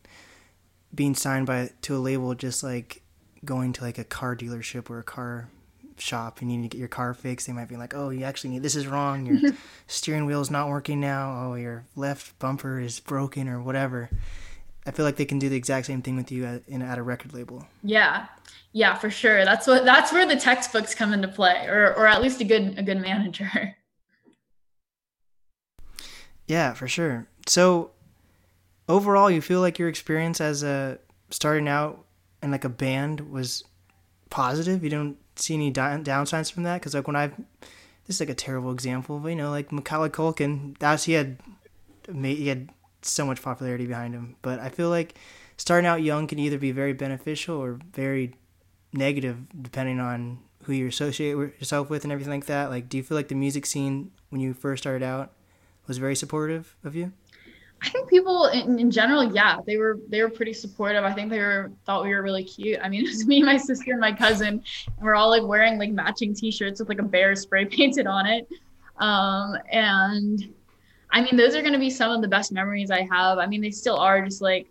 being 0.95 1.14
signed 1.14 1.47
by 1.47 1.71
to 1.83 1.97
a 1.97 1.99
label, 1.99 2.35
just 2.35 2.62
like 2.62 3.03
going 3.47 3.72
to 3.74 3.82
like 3.82 3.99
a 3.99 4.05
car 4.05 4.36
dealership 4.36 4.90
or 4.90 4.99
a 4.99 5.05
car 5.05 5.49
shop 5.99 6.42
and 6.42 6.51
you 6.53 6.59
need 6.59 6.70
to 6.70 6.76
get 6.76 6.78
your 6.78 6.88
car 6.88 7.14
fixed. 7.14 7.47
They 7.47 7.53
might 7.53 7.68
be 7.68 7.76
like, 7.76 7.94
"Oh, 7.94 8.11
you 8.11 8.24
actually 8.24 8.51
need 8.51 8.62
this 8.62 8.76
is 8.76 8.86
wrong. 8.86 9.24
Your 9.24 9.53
steering 9.86 10.26
wheel's 10.26 10.51
not 10.51 10.68
working 10.68 11.01
now. 11.01 11.47
Oh, 11.47 11.55
your 11.55 11.84
left 11.94 12.38
bumper 12.38 12.78
is 12.78 13.01
broken 13.01 13.49
or 13.49 13.62
whatever." 13.62 14.11
I 14.86 14.92
feel 14.92 15.05
like 15.05 15.16
they 15.16 15.24
can 15.24 15.40
do 15.40 15.49
the 15.49 15.57
exact 15.57 15.86
same 15.86 16.01
thing 16.01 16.14
with 16.14 16.30
you 16.30 16.44
at, 16.44 16.62
in, 16.68 16.80
at 16.80 16.97
a 16.97 17.03
record 17.03 17.34
label. 17.34 17.66
Yeah. 17.82 18.26
Yeah, 18.72 18.94
for 18.94 19.11
sure. 19.11 19.44
That's 19.44 19.66
what 19.66 19.84
that's 19.84 20.12
where 20.12 20.26
the 20.26 20.36
textbooks 20.36 20.94
come 20.94 21.12
into 21.12 21.28
play 21.28 21.66
or 21.66 21.94
or 21.94 22.07
at 22.07 22.22
least 22.22 22.40
a 22.40 22.44
good 22.44 22.78
a 22.78 22.82
good 22.82 23.01
manager. 23.01 23.74
Yeah, 26.49 26.74
for 26.74 26.86
sure. 26.86 27.26
So 27.49 27.90
overall, 28.88 29.28
you 29.30 29.40
feel 29.40 29.61
like 29.61 29.80
your 29.80 29.88
experience 29.88 30.40
as 30.40 30.62
a 30.62 31.01
starting 31.30 31.66
out 31.66 32.05
in 32.47 32.53
like 32.53 32.64
a 32.64 32.70
band 32.70 33.30
was 33.30 33.64
positive. 34.30 34.82
You 34.82 34.90
don't 34.90 35.16
see 35.36 35.55
any 35.55 35.70
down, 35.70 36.05
downsides 36.05 36.51
from 36.51 36.62
that 36.62 36.80
because 36.80 36.94
like 36.94 37.07
when 37.07 37.16
I, 37.16 37.28
this 38.07 38.16
is 38.16 38.20
like 38.20 38.30
a 38.30 38.34
terrible 38.34 38.72
example, 38.72 39.18
but 39.18 39.28
you 39.28 39.36
know, 39.36 39.51
like 39.51 39.72
Macaulay 39.72 40.09
Culkin, 40.09 40.78
that's 40.78 41.05
he 41.05 41.12
had, 41.12 41.38
he 42.22 42.49
had 42.49 42.70
so 43.03 43.26
much 43.26 43.42
popularity 43.42 43.86
behind 43.86 44.14
him. 44.14 44.36
But 44.42 44.61
I 44.61 44.68
feel 44.68 44.88
like 44.88 45.16
starting 45.57 45.86
out 45.86 46.03
young 46.03 46.26
can 46.26 46.38
either 46.38 46.59
be 46.59 46.72
very 46.72 46.92
beneficial 46.92 47.57
or 47.57 47.78
very 47.92 48.34
negative 48.92 49.38
depending 49.62 50.01
on 50.01 50.38
who 50.64 50.72
you 50.72 50.88
associate 50.88 51.32
yourself 51.32 51.90
with 51.90 52.05
and 52.05 52.12
everything 52.12 52.32
like 52.32 52.47
that. 52.47 52.70
Like, 52.70 52.88
do 52.88 52.97
you 52.97 53.03
feel 53.03 53.16
like 53.16 53.28
the 53.28 53.34
music 53.34 53.66
scene 53.66 54.11
when 54.30 54.40
you 54.40 54.53
first 54.53 54.82
started 54.82 55.05
out 55.05 55.32
was 55.86 55.99
very 55.99 56.16
supportive 56.16 56.76
of 56.82 56.97
you? 56.97 57.12
I 57.83 57.89
think 57.91 58.09
people 58.09 58.47
in, 58.47 58.79
in 58.79 58.91
general, 58.91 59.33
yeah, 59.33 59.59
they 59.66 59.77
were 59.77 59.99
they 60.09 60.22
were 60.22 60.31
pretty 60.31 60.53
supportive. 60.53 61.05
I 61.05 61.12
think 61.12 61.31
they 61.31 61.39
were 61.39 61.70
thought 61.85 62.05
we 62.05 62.14
were 62.14 62.22
really 62.22 62.45
cute. 62.45 62.79
I 62.83 62.89
mean, 62.89 63.01
it 63.05 63.09
was 63.09 63.27
me, 63.27 63.43
my 63.43 63.57
sister, 63.57 63.93
and 63.93 64.01
my 64.01 64.12
cousin, 64.12 64.49
and 64.49 64.62
we're 65.01 65.14
all 65.14 65.29
like 65.29 65.43
wearing 65.43 65.79
like 65.79 65.91
matching 65.91 66.35
T-shirts 66.35 66.81
with 66.81 66.89
like 66.89 66.99
a 66.99 67.05
bear 67.05 67.35
spray 67.35 67.64
painted 67.77 68.07
on 68.07 68.27
it. 68.27 68.49
Um, 68.99 69.57
and 69.70 70.53
I 71.11 71.22
mean, 71.22 71.37
those 71.37 71.55
are 71.55 71.62
to 71.62 71.79
be 71.79 71.91
some 71.91 72.11
of 72.11 72.22
the 72.22 72.29
best 72.29 72.53
memories 72.53 72.91
I 72.91 73.03
have. 73.03 73.39
I 73.39 73.47
mean, 73.47 73.61
they 73.61 73.70
still 73.70 73.97
are 73.97 74.24
just 74.24 74.41
like 74.41 74.66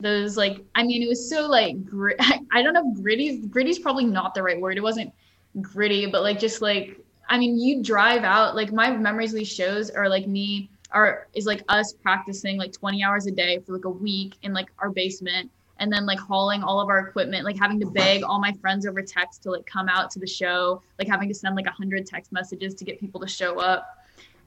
those 0.00 0.36
like 0.36 0.64
I 0.74 0.82
mean, 0.82 1.02
it 1.02 1.08
was 1.08 1.28
so 1.28 1.46
like 1.46 1.84
grit. 1.84 2.16
I 2.52 2.62
don't 2.62 2.74
know, 2.74 2.92
gritty. 3.00 3.38
Gritty's 3.38 3.78
probably 3.78 4.04
not 4.04 4.34
the 4.34 4.42
right 4.42 4.60
word. 4.60 4.76
It 4.76 4.82
wasn't 4.82 5.12
gritty, 5.60 6.06
but 6.06 6.22
like 6.22 6.38
just 6.40 6.60
like 6.60 7.00
I 7.28 7.38
mean, 7.38 7.58
you 7.58 7.82
drive 7.82 8.24
out 8.24 8.56
like 8.56 8.72
my 8.72 8.90
memories 8.90 9.32
of 9.32 9.38
these 9.38 9.52
shows 9.52 9.90
are 9.90 10.08
like 10.08 10.26
me 10.26 10.70
are 10.90 11.28
is 11.34 11.46
like 11.46 11.62
us 11.68 11.92
practicing 11.92 12.56
like 12.56 12.72
20 12.72 13.02
hours 13.02 13.26
a 13.26 13.30
day 13.30 13.58
for 13.58 13.72
like 13.72 13.84
a 13.84 13.90
week 13.90 14.36
in 14.42 14.52
like 14.52 14.68
our 14.78 14.90
basement 14.90 15.50
and 15.80 15.92
then 15.92 16.06
like 16.06 16.18
hauling 16.18 16.62
all 16.62 16.80
of 16.80 16.88
our 16.88 16.98
equipment 16.98 17.44
like 17.44 17.58
having 17.58 17.78
to 17.78 17.86
beg 17.86 18.22
all 18.22 18.40
my 18.40 18.52
friends 18.60 18.86
over 18.86 19.02
text 19.02 19.42
to 19.42 19.50
like 19.50 19.66
come 19.66 19.88
out 19.88 20.10
to 20.10 20.18
the 20.18 20.26
show 20.26 20.82
like 20.98 21.08
having 21.08 21.28
to 21.28 21.34
send 21.34 21.54
like 21.56 21.66
100 21.66 22.06
text 22.06 22.32
messages 22.32 22.74
to 22.74 22.84
get 22.84 22.98
people 22.98 23.20
to 23.20 23.28
show 23.28 23.58
up. 23.58 23.96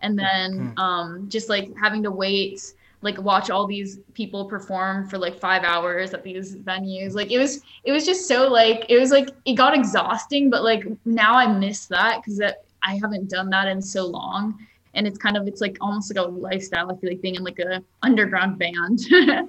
And 0.02 0.18
then 0.18 0.74
um 0.78 1.30
just 1.30 1.48
like 1.48 1.72
having 1.80 2.02
to 2.04 2.12
wait 2.12 2.74
like 3.04 3.20
watch 3.20 3.50
all 3.50 3.66
these 3.66 4.00
people 4.14 4.46
perform 4.46 5.08
for 5.08 5.18
like 5.18 5.40
five 5.40 5.64
hours 5.64 6.14
at 6.14 6.24
these 6.24 6.56
venues. 6.58 7.14
Like 7.14 7.32
it 7.32 7.38
was 7.38 7.62
it 7.84 7.92
was 7.92 8.06
just 8.06 8.28
so 8.28 8.48
like 8.48 8.86
it 8.90 9.00
was 9.00 9.12
like 9.12 9.30
it 9.46 9.54
got 9.54 9.76
exhausting 9.76 10.50
but 10.50 10.64
like 10.64 10.86
now 11.06 11.36
i 11.36 11.48
miss 11.48 11.86
that 11.88 12.22
because 12.24 12.42
i 12.42 12.96
haven't 12.96 13.30
done 13.30 13.50
that 13.52 13.68
in 13.68 13.82
so 13.82 14.06
long 14.08 14.58
and 14.94 15.08
it's 15.08 15.18
kind 15.18 15.38
of 15.38 15.48
it's 15.48 15.62
like 15.62 15.78
almost 15.82 16.14
like 16.16 16.26
a 16.26 16.28
lifestyle 16.30 16.92
i 16.92 16.96
feel 16.98 17.10
like 17.10 17.22
being 17.22 17.36
in 17.36 17.44
like 17.44 17.60
a 17.60 17.84
underground 18.04 18.58
band 18.60 19.00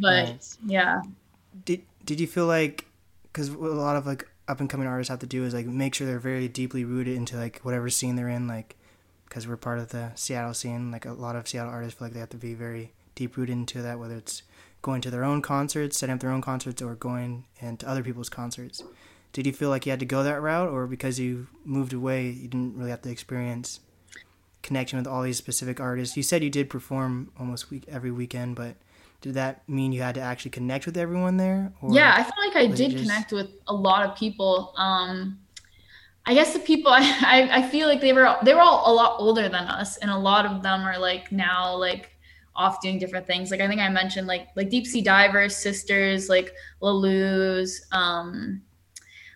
but 0.00 0.26
Right. 0.28 0.56
yeah 0.66 1.02
Did 1.64 1.82
Did 2.04 2.20
you 2.20 2.26
feel 2.26 2.46
like 2.46 2.86
because 3.24 3.48
a 3.48 3.56
lot 3.56 3.96
of 3.96 4.06
like 4.06 4.28
up 4.48 4.60
and 4.60 4.68
coming 4.68 4.86
artists 4.86 5.08
have 5.10 5.20
to 5.20 5.26
do 5.26 5.44
is 5.44 5.54
like 5.54 5.66
make 5.66 5.94
sure 5.94 6.06
they're 6.06 6.18
very 6.18 6.48
deeply 6.48 6.84
rooted 6.84 7.16
into 7.16 7.36
like 7.36 7.60
whatever 7.60 7.88
scene 7.88 8.16
they're 8.16 8.28
in, 8.28 8.46
like 8.48 8.76
because 9.26 9.46
we're 9.46 9.56
part 9.56 9.78
of 9.78 9.88
the 9.90 10.10
Seattle 10.14 10.52
scene. 10.54 10.90
Like 10.90 11.06
a 11.06 11.12
lot 11.12 11.36
of 11.36 11.46
Seattle 11.48 11.72
artists 11.72 11.98
feel 11.98 12.06
like 12.06 12.14
they 12.14 12.20
have 12.20 12.30
to 12.30 12.36
be 12.36 12.54
very 12.54 12.92
deep 13.14 13.36
rooted 13.36 13.52
into 13.54 13.80
that, 13.82 13.98
whether 13.98 14.16
it's 14.16 14.42
going 14.82 15.00
to 15.02 15.10
their 15.10 15.24
own 15.24 15.40
concerts, 15.42 15.96
setting 15.96 16.14
up 16.14 16.20
their 16.20 16.30
own 16.30 16.42
concerts, 16.42 16.82
or 16.82 16.94
going 16.96 17.44
into 17.60 17.88
other 17.88 18.02
people's 18.02 18.28
concerts. 18.28 18.82
Did 19.32 19.46
you 19.46 19.52
feel 19.52 19.70
like 19.70 19.86
you 19.86 19.90
had 19.90 20.00
to 20.00 20.06
go 20.06 20.22
that 20.22 20.42
route, 20.42 20.68
or 20.68 20.86
because 20.86 21.18
you 21.18 21.46
moved 21.64 21.92
away, 21.92 22.28
you 22.28 22.48
didn't 22.48 22.76
really 22.76 22.90
have 22.90 23.02
to 23.02 23.10
experience 23.10 23.80
connection 24.62 24.98
with 24.98 25.06
all 25.06 25.22
these 25.22 25.38
specific 25.38 25.80
artists? 25.80 26.16
You 26.16 26.22
said 26.22 26.42
you 26.42 26.50
did 26.50 26.70
perform 26.70 27.30
almost 27.38 27.70
week 27.70 27.84
every 27.88 28.10
weekend, 28.10 28.56
but 28.56 28.76
did 29.20 29.34
that 29.34 29.66
mean 29.68 29.92
you 29.92 30.02
had 30.02 30.16
to 30.16 30.20
actually 30.20 30.50
connect 30.50 30.84
with 30.84 30.96
everyone 30.96 31.36
there? 31.36 31.72
Or 31.80 31.94
yeah 31.94 32.12
i 32.16 32.22
feel 32.22 32.32
like 32.46 32.56
i 32.56 32.66
did 32.66 32.90
just- 32.90 33.04
connect 33.04 33.32
with 33.32 33.50
a 33.68 33.72
lot 33.74 34.04
of 34.04 34.16
people 34.16 34.74
um 34.76 35.38
i 36.26 36.34
guess 36.34 36.52
the 36.52 36.58
people 36.58 36.92
I, 36.94 37.02
I 37.22 37.56
i 37.58 37.62
feel 37.62 37.86
like 37.88 38.00
they 38.00 38.12
were 38.12 38.36
they 38.42 38.52
were 38.52 38.60
all 38.60 38.92
a 38.92 38.94
lot 38.94 39.16
older 39.20 39.48
than 39.48 39.54
us 39.54 39.96
and 39.98 40.10
a 40.10 40.18
lot 40.18 40.44
of 40.44 40.62
them 40.62 40.80
are 40.82 40.98
like 40.98 41.30
now 41.32 41.74
like 41.76 42.10
off 42.56 42.82
doing 42.82 42.98
different 42.98 43.26
things 43.26 43.50
like 43.50 43.60
i 43.60 43.68
think 43.68 43.80
i 43.80 43.88
mentioned 43.88 44.26
like 44.26 44.48
like 44.56 44.68
deep 44.68 44.86
sea 44.86 45.00
divers 45.00 45.56
sisters 45.56 46.28
like 46.28 46.52
La 46.80 46.90
Luz 46.90 47.86
um 47.92 48.60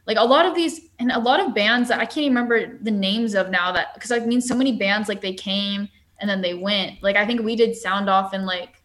like 0.07 0.17
a 0.19 0.25
lot 0.25 0.47
of 0.47 0.55
these 0.55 0.81
and 0.99 1.11
a 1.11 1.19
lot 1.19 1.41
of 1.41 1.55
bands 1.55 1.89
that 1.89 1.99
I 1.99 2.05
can't 2.05 2.19
even 2.19 2.35
remember 2.37 2.79
the 2.81 2.91
names 2.91 3.35
of 3.35 3.51
now 3.51 3.73
that 3.73 3.95
because 3.95 4.13
I've 4.13 4.27
mean 4.27 4.41
so 4.41 4.55
many 4.55 4.77
bands 4.77 5.09
like 5.09 5.21
they 5.21 5.35
came 5.35 5.89
and 6.21 6.31
then 6.31 6.41
they 6.41 6.55
went. 6.55 7.03
Like 7.03 7.17
I 7.17 7.27
think 7.27 7.43
we 7.43 7.57
did 7.57 7.77
sound 7.77 8.09
off 8.09 8.33
in 8.33 8.47
like 8.47 8.83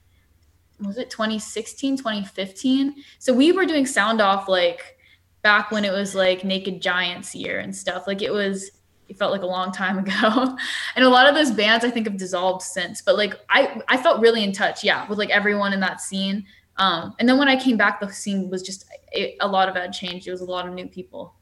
was 0.79 0.97
it 0.97 1.11
2016, 1.11 1.97
2015? 1.97 2.95
So 3.19 3.33
we 3.33 3.51
were 3.51 3.65
doing 3.65 3.85
sound 3.85 4.19
off 4.19 4.49
like 4.49 4.97
back 5.43 5.71
when 5.71 5.85
it 5.85 5.91
was 5.91 6.15
like 6.15 6.43
Naked 6.43 6.81
Giants 6.81 7.35
year 7.35 7.59
and 7.59 7.75
stuff. 7.75 8.07
Like 8.07 8.21
it 8.21 8.31
was 8.31 8.71
it 9.07 9.17
felt 9.17 9.31
like 9.31 9.41
a 9.41 9.47
long 9.47 9.71
time 9.71 9.99
ago. 10.05 10.57
and 10.95 11.05
a 11.05 11.09
lot 11.09 11.27
of 11.27 11.35
those 11.35 11.51
bands 11.51 11.85
I 11.85 11.91
think 11.91 12.07
have 12.07 12.17
dissolved 12.17 12.63
since. 12.63 13.01
But 13.01 13.15
like 13.15 13.39
I 13.49 13.81
I 13.87 14.01
felt 14.01 14.21
really 14.21 14.43
in 14.43 14.53
touch, 14.53 14.83
yeah, 14.83 15.07
with 15.07 15.19
like 15.19 15.29
everyone 15.29 15.73
in 15.73 15.79
that 15.81 16.01
scene. 16.01 16.45
Um, 16.77 17.15
and 17.19 17.27
then 17.27 17.37
when 17.37 17.47
I 17.47 17.55
came 17.55 17.77
back, 17.77 17.99
the 17.99 18.11
scene 18.11 18.49
was 18.49 18.61
just 18.61 18.85
it, 19.11 19.35
a 19.39 19.47
lot 19.47 19.69
of 19.69 19.75
it 19.75 19.81
had 19.81 19.93
changed. 19.93 20.27
It 20.27 20.31
was 20.31 20.41
a 20.41 20.45
lot 20.45 20.67
of 20.67 20.73
new 20.73 20.87
people. 20.87 21.33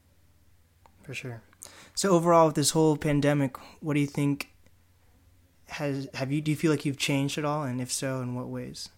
For 1.02 1.14
sure. 1.14 1.42
So 1.94 2.10
overall, 2.10 2.46
with 2.46 2.56
this 2.56 2.70
whole 2.70 2.96
pandemic, 2.96 3.56
what 3.80 3.94
do 3.94 4.00
you 4.00 4.06
think 4.06 4.50
has 5.68 6.08
have 6.14 6.32
you 6.32 6.40
do 6.40 6.50
you 6.50 6.56
feel 6.56 6.70
like 6.70 6.84
you've 6.84 6.98
changed 6.98 7.38
at 7.38 7.44
all, 7.44 7.62
and 7.62 7.80
if 7.80 7.92
so, 7.92 8.20
in 8.20 8.34
what 8.34 8.48
ways? 8.48 8.90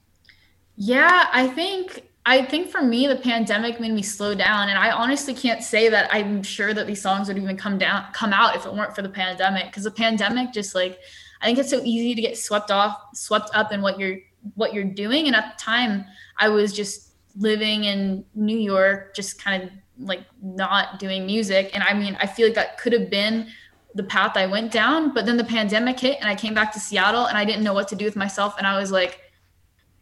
Yeah, 0.76 1.28
I 1.32 1.48
think 1.48 2.02
I 2.24 2.44
think 2.44 2.70
for 2.70 2.82
me 2.82 3.06
the 3.06 3.16
pandemic 3.16 3.80
made 3.80 3.92
me 3.92 4.02
slow 4.02 4.34
down 4.34 4.68
and 4.68 4.78
I 4.78 4.92
honestly 4.92 5.34
can't 5.34 5.62
say 5.62 5.88
that 5.88 6.08
I'm 6.14 6.42
sure 6.42 6.72
that 6.72 6.86
these 6.86 7.02
songs 7.02 7.26
would 7.28 7.36
even 7.36 7.56
come 7.56 7.78
down 7.78 8.04
come 8.12 8.32
out 8.32 8.54
if 8.54 8.64
it 8.64 8.72
weren't 8.72 8.94
for 8.94 9.02
the 9.02 9.08
pandemic 9.08 9.66
because 9.66 9.84
the 9.84 9.90
pandemic 9.90 10.52
just 10.52 10.74
like 10.74 11.00
I 11.40 11.46
think 11.46 11.58
it's 11.58 11.70
so 11.70 11.80
easy 11.82 12.14
to 12.14 12.22
get 12.22 12.38
swept 12.38 12.70
off 12.70 12.96
swept 13.14 13.50
up 13.54 13.72
in 13.72 13.82
what 13.82 13.98
you're 13.98 14.18
what 14.54 14.74
you're 14.74 14.84
doing. 14.84 15.26
And 15.26 15.36
at 15.36 15.56
the 15.56 15.62
time 15.62 16.04
I 16.38 16.48
was 16.48 16.72
just 16.72 17.12
living 17.36 17.84
in 17.84 18.24
New 18.34 18.58
York 18.58 19.14
just 19.14 19.42
kind 19.42 19.62
of 19.62 19.70
like 19.98 20.24
not 20.42 20.98
doing 20.98 21.26
music. 21.26 21.70
And 21.74 21.82
I 21.82 21.94
mean 21.94 22.16
I 22.20 22.26
feel 22.26 22.46
like 22.46 22.54
that 22.56 22.78
could 22.78 22.92
have 22.92 23.10
been 23.10 23.48
the 23.94 24.04
path 24.04 24.36
I 24.36 24.46
went 24.46 24.72
down 24.72 25.12
but 25.12 25.26
then 25.26 25.36
the 25.36 25.44
pandemic 25.44 26.00
hit 26.00 26.16
and 26.20 26.28
I 26.28 26.34
came 26.34 26.54
back 26.54 26.72
to 26.72 26.80
Seattle 26.80 27.26
and 27.26 27.36
I 27.36 27.44
didn't 27.44 27.62
know 27.62 27.74
what 27.74 27.88
to 27.88 27.96
do 27.96 28.04
with 28.04 28.16
myself. 28.16 28.54
And 28.58 28.66
I 28.66 28.78
was 28.78 28.90
like 28.90 29.20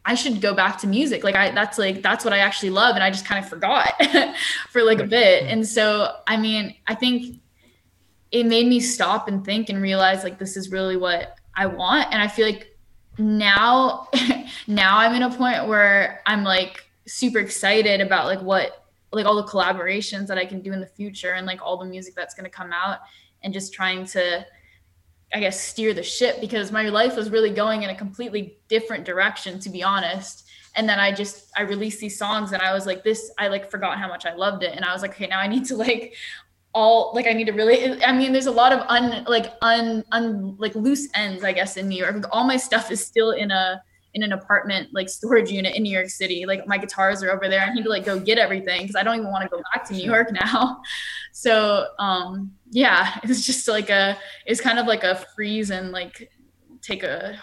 I 0.03 0.15
should 0.15 0.41
go 0.41 0.55
back 0.55 0.79
to 0.79 0.87
music. 0.87 1.23
Like 1.23 1.35
I 1.35 1.51
that's 1.51 1.77
like 1.77 2.01
that's 2.01 2.25
what 2.25 2.33
I 2.33 2.39
actually 2.39 2.71
love. 2.71 2.95
And 2.95 3.03
I 3.03 3.11
just 3.11 3.25
kind 3.25 3.43
of 3.43 3.49
forgot 3.49 3.93
for 4.69 4.83
like 4.83 4.99
a 4.99 5.05
bit. 5.05 5.43
And 5.43 5.67
so 5.67 6.15
I 6.27 6.37
mean, 6.37 6.75
I 6.87 6.95
think 6.95 7.39
it 8.31 8.45
made 8.45 8.67
me 8.67 8.79
stop 8.79 9.27
and 9.27 9.45
think 9.45 9.69
and 9.69 9.81
realize 9.81 10.23
like 10.23 10.39
this 10.39 10.57
is 10.57 10.71
really 10.71 10.97
what 10.97 11.37
I 11.55 11.67
want. 11.67 12.07
And 12.11 12.21
I 12.21 12.27
feel 12.27 12.45
like 12.45 12.70
now 13.17 14.07
now 14.67 14.97
I'm 14.97 15.13
in 15.15 15.23
a 15.23 15.29
point 15.29 15.67
where 15.67 16.21
I'm 16.25 16.43
like 16.43 16.85
super 17.07 17.39
excited 17.39 18.01
about 18.01 18.25
like 18.25 18.41
what 18.41 18.85
like 19.11 19.25
all 19.25 19.35
the 19.35 19.43
collaborations 19.43 20.27
that 20.27 20.37
I 20.37 20.45
can 20.45 20.61
do 20.61 20.71
in 20.71 20.79
the 20.79 20.87
future 20.87 21.33
and 21.33 21.45
like 21.45 21.61
all 21.61 21.77
the 21.77 21.85
music 21.85 22.15
that's 22.15 22.33
going 22.33 22.45
to 22.45 22.49
come 22.49 22.71
out 22.71 22.99
and 23.43 23.53
just 23.53 23.73
trying 23.73 24.05
to 24.07 24.45
I 25.33 25.39
guess 25.39 25.59
steer 25.59 25.93
the 25.93 26.03
ship 26.03 26.41
because 26.41 26.71
my 26.71 26.89
life 26.89 27.15
was 27.15 27.29
really 27.29 27.51
going 27.51 27.83
in 27.83 27.89
a 27.89 27.95
completely 27.95 28.57
different 28.67 29.05
direction 29.05 29.59
to 29.59 29.69
be 29.69 29.81
honest. 29.83 30.47
And 30.75 30.87
then 30.87 30.99
I 30.99 31.11
just 31.11 31.51
I 31.57 31.63
released 31.63 31.99
these 31.99 32.17
songs 32.17 32.53
and 32.53 32.61
I 32.61 32.73
was 32.73 32.85
like 32.85 33.03
this 33.03 33.31
I 33.37 33.49
like 33.49 33.69
forgot 33.69 33.97
how 33.97 34.07
much 34.07 34.25
I 34.25 34.33
loved 34.33 34.63
it 34.63 34.75
and 34.75 34.85
I 34.85 34.93
was 34.93 35.01
like 35.01 35.11
okay 35.11 35.27
now 35.27 35.39
I 35.39 35.47
need 35.47 35.65
to 35.65 35.75
like 35.75 36.13
all 36.73 37.11
like 37.13 37.27
I 37.27 37.33
need 37.33 37.45
to 37.45 37.51
really 37.51 38.01
I 38.03 38.11
mean 38.13 38.31
there's 38.31 38.45
a 38.45 38.51
lot 38.51 38.71
of 38.71 38.79
un 38.87 39.23
like 39.25 39.53
un 39.61 40.03
un 40.11 40.55
like 40.57 40.73
loose 40.75 41.07
ends 41.13 41.43
I 41.43 41.51
guess 41.51 41.77
in 41.77 41.87
New 41.87 41.97
York. 41.97 42.15
Like, 42.15 42.25
all 42.31 42.45
my 42.45 42.57
stuff 42.57 42.91
is 42.91 43.05
still 43.05 43.31
in 43.31 43.51
a 43.51 43.81
in 44.13 44.23
an 44.23 44.33
apartment 44.33 44.89
like 44.93 45.09
storage 45.09 45.49
unit 45.51 45.75
in 45.75 45.83
New 45.83 45.91
York 45.91 46.09
City. 46.09 46.45
Like 46.45 46.67
my 46.67 46.77
guitars 46.77 47.23
are 47.23 47.31
over 47.31 47.47
there. 47.47 47.61
I 47.61 47.73
need 47.73 47.83
to 47.83 47.89
like 47.89 48.05
go 48.05 48.19
get 48.19 48.37
everything 48.37 48.81
because 48.81 48.95
I 48.95 49.03
don't 49.03 49.15
even 49.15 49.31
want 49.31 49.43
to 49.43 49.49
go 49.49 49.61
back 49.73 49.85
to 49.85 49.93
New 49.93 50.03
York 50.03 50.31
now. 50.33 50.81
So 51.31 51.87
um 51.99 52.51
yeah, 52.69 53.19
it's 53.23 53.45
just 53.45 53.67
like 53.67 53.89
a 53.89 54.17
it's 54.45 54.61
kind 54.61 54.79
of 54.79 54.85
like 54.85 55.03
a 55.03 55.15
freeze 55.35 55.71
and 55.71 55.91
like 55.91 56.29
take 56.81 57.03
a 57.03 57.37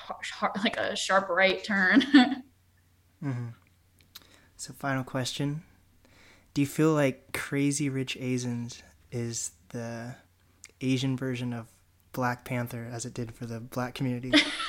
like 0.64 0.76
a 0.76 0.96
sharp 0.96 1.28
right 1.28 1.62
turn. 1.62 2.00
mm-hmm. 3.22 3.48
So 4.56 4.72
final 4.72 5.04
question: 5.04 5.62
Do 6.52 6.60
you 6.60 6.66
feel 6.66 6.92
like 6.92 7.32
Crazy 7.32 7.88
Rich 7.88 8.16
Asians 8.20 8.82
is 9.10 9.52
the 9.70 10.14
Asian 10.80 11.16
version 11.16 11.52
of 11.52 11.66
Black 12.12 12.44
Panther 12.44 12.88
as 12.92 13.04
it 13.04 13.14
did 13.14 13.34
for 13.34 13.46
the 13.46 13.60
black 13.60 13.94
community? 13.94 14.32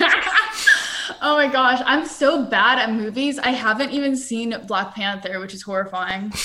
oh 1.22 1.36
my 1.36 1.48
gosh, 1.48 1.82
I'm 1.86 2.06
so 2.06 2.46
bad 2.46 2.80
at 2.80 2.92
movies. 2.92 3.40
I 3.40 3.52
haven't 3.52 3.92
even 3.92 4.16
seen 4.16 4.56
Black 4.68 4.96
Panther, 4.96 5.40
which 5.40 5.54
is 5.54 5.62
horrifying. 5.64 6.32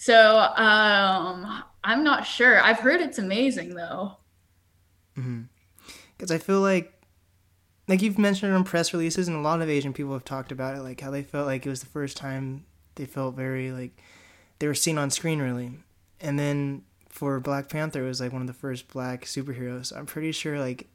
So 0.00 0.38
um, 0.38 1.62
I'm 1.84 2.02
not 2.02 2.26
sure. 2.26 2.58
I've 2.58 2.78
heard 2.78 3.02
it's 3.02 3.18
amazing 3.18 3.74
though. 3.74 4.16
Because 5.14 5.26
mm-hmm. 5.26 6.32
I 6.32 6.38
feel 6.38 6.62
like, 6.62 6.90
like 7.86 8.00
you've 8.00 8.18
mentioned 8.18 8.54
on 8.54 8.64
press 8.64 8.94
releases, 8.94 9.28
and 9.28 9.36
a 9.36 9.42
lot 9.42 9.60
of 9.60 9.68
Asian 9.68 9.92
people 9.92 10.14
have 10.14 10.24
talked 10.24 10.52
about 10.52 10.74
it, 10.74 10.80
like 10.80 11.02
how 11.02 11.10
they 11.10 11.22
felt 11.22 11.46
like 11.46 11.66
it 11.66 11.68
was 11.68 11.80
the 11.80 11.86
first 11.86 12.16
time 12.16 12.64
they 12.94 13.04
felt 13.04 13.34
very 13.34 13.72
like 13.72 13.90
they 14.58 14.66
were 14.66 14.74
seen 14.74 14.96
on 14.96 15.10
screen, 15.10 15.38
really. 15.38 15.72
And 16.18 16.38
then 16.38 16.82
for 17.10 17.38
Black 17.40 17.68
Panther, 17.68 18.02
was 18.02 18.20
like 18.20 18.32
one 18.32 18.40
of 18.40 18.46
the 18.46 18.54
first 18.54 18.88
black 18.88 19.24
superheroes. 19.24 19.94
I'm 19.94 20.06
pretty 20.06 20.32
sure 20.32 20.58
like 20.58 20.88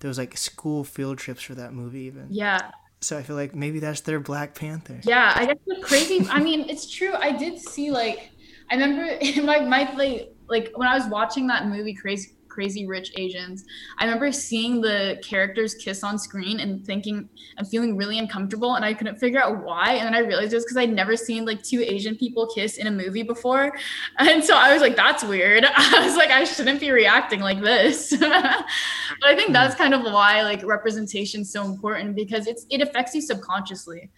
there 0.00 0.08
was 0.08 0.18
like 0.18 0.36
school 0.36 0.84
field 0.84 1.18
trips 1.18 1.42
for 1.42 1.54
that 1.54 1.72
movie 1.72 2.00
even. 2.00 2.26
Yeah. 2.30 2.70
So 3.00 3.16
I 3.16 3.22
feel 3.22 3.36
like 3.36 3.54
maybe 3.54 3.78
that's 3.78 4.02
their 4.02 4.20
Black 4.20 4.54
Panther. 4.54 5.00
Yeah, 5.04 5.32
I 5.34 5.46
guess 5.46 5.56
the 5.66 5.80
crazy. 5.82 6.26
I 6.28 6.40
mean, 6.40 6.68
it's 6.68 6.90
true. 6.90 7.14
I 7.14 7.32
did 7.32 7.58
see 7.58 7.90
like 7.90 8.30
I 8.70 8.74
remember 8.74 9.04
in 9.20 9.46
my 9.46 9.60
my 9.60 9.90
like 9.94 10.34
like 10.48 10.72
when 10.74 10.86
I 10.86 10.98
was 10.98 11.06
watching 11.06 11.46
that 11.46 11.66
movie 11.66 11.94
Crazy 11.94 12.32
Crazy 12.50 12.86
Rich 12.86 13.12
Asians, 13.16 13.64
I 13.98 14.04
remember 14.04 14.30
seeing 14.32 14.80
the 14.80 15.18
characters 15.22 15.74
kiss 15.74 16.04
on 16.04 16.18
screen 16.18 16.60
and 16.60 16.84
thinking 16.84 17.28
and 17.56 17.66
feeling 17.68 17.96
really 17.96 18.18
uncomfortable, 18.18 18.74
and 18.74 18.84
I 18.84 18.92
couldn't 18.92 19.16
figure 19.16 19.40
out 19.40 19.64
why. 19.64 19.94
And 19.94 20.06
then 20.06 20.14
I 20.14 20.26
realized 20.26 20.52
it 20.52 20.56
was 20.56 20.64
because 20.64 20.76
I'd 20.76 20.92
never 20.92 21.16
seen 21.16 21.44
like 21.44 21.62
two 21.62 21.80
Asian 21.80 22.16
people 22.16 22.46
kiss 22.54 22.76
in 22.76 22.86
a 22.86 22.90
movie 22.90 23.22
before, 23.22 23.72
and 24.18 24.44
so 24.44 24.56
I 24.56 24.72
was 24.72 24.82
like, 24.82 24.96
"That's 24.96 25.24
weird." 25.24 25.64
I 25.76 26.04
was 26.04 26.16
like, 26.16 26.30
"I 26.30 26.44
shouldn't 26.44 26.80
be 26.80 26.90
reacting 26.90 27.40
like 27.40 27.60
this." 27.62 28.10
but 28.18 28.30
I 28.30 29.34
think 29.34 29.48
hmm. 29.48 29.52
that's 29.52 29.74
kind 29.74 29.94
of 29.94 30.02
why 30.02 30.42
like 30.42 30.64
representation 30.64 31.42
is 31.42 31.52
so 31.52 31.64
important 31.64 32.14
because 32.16 32.46
it's 32.46 32.66
it 32.70 32.80
affects 32.80 33.14
you 33.14 33.20
subconsciously. 33.20 34.10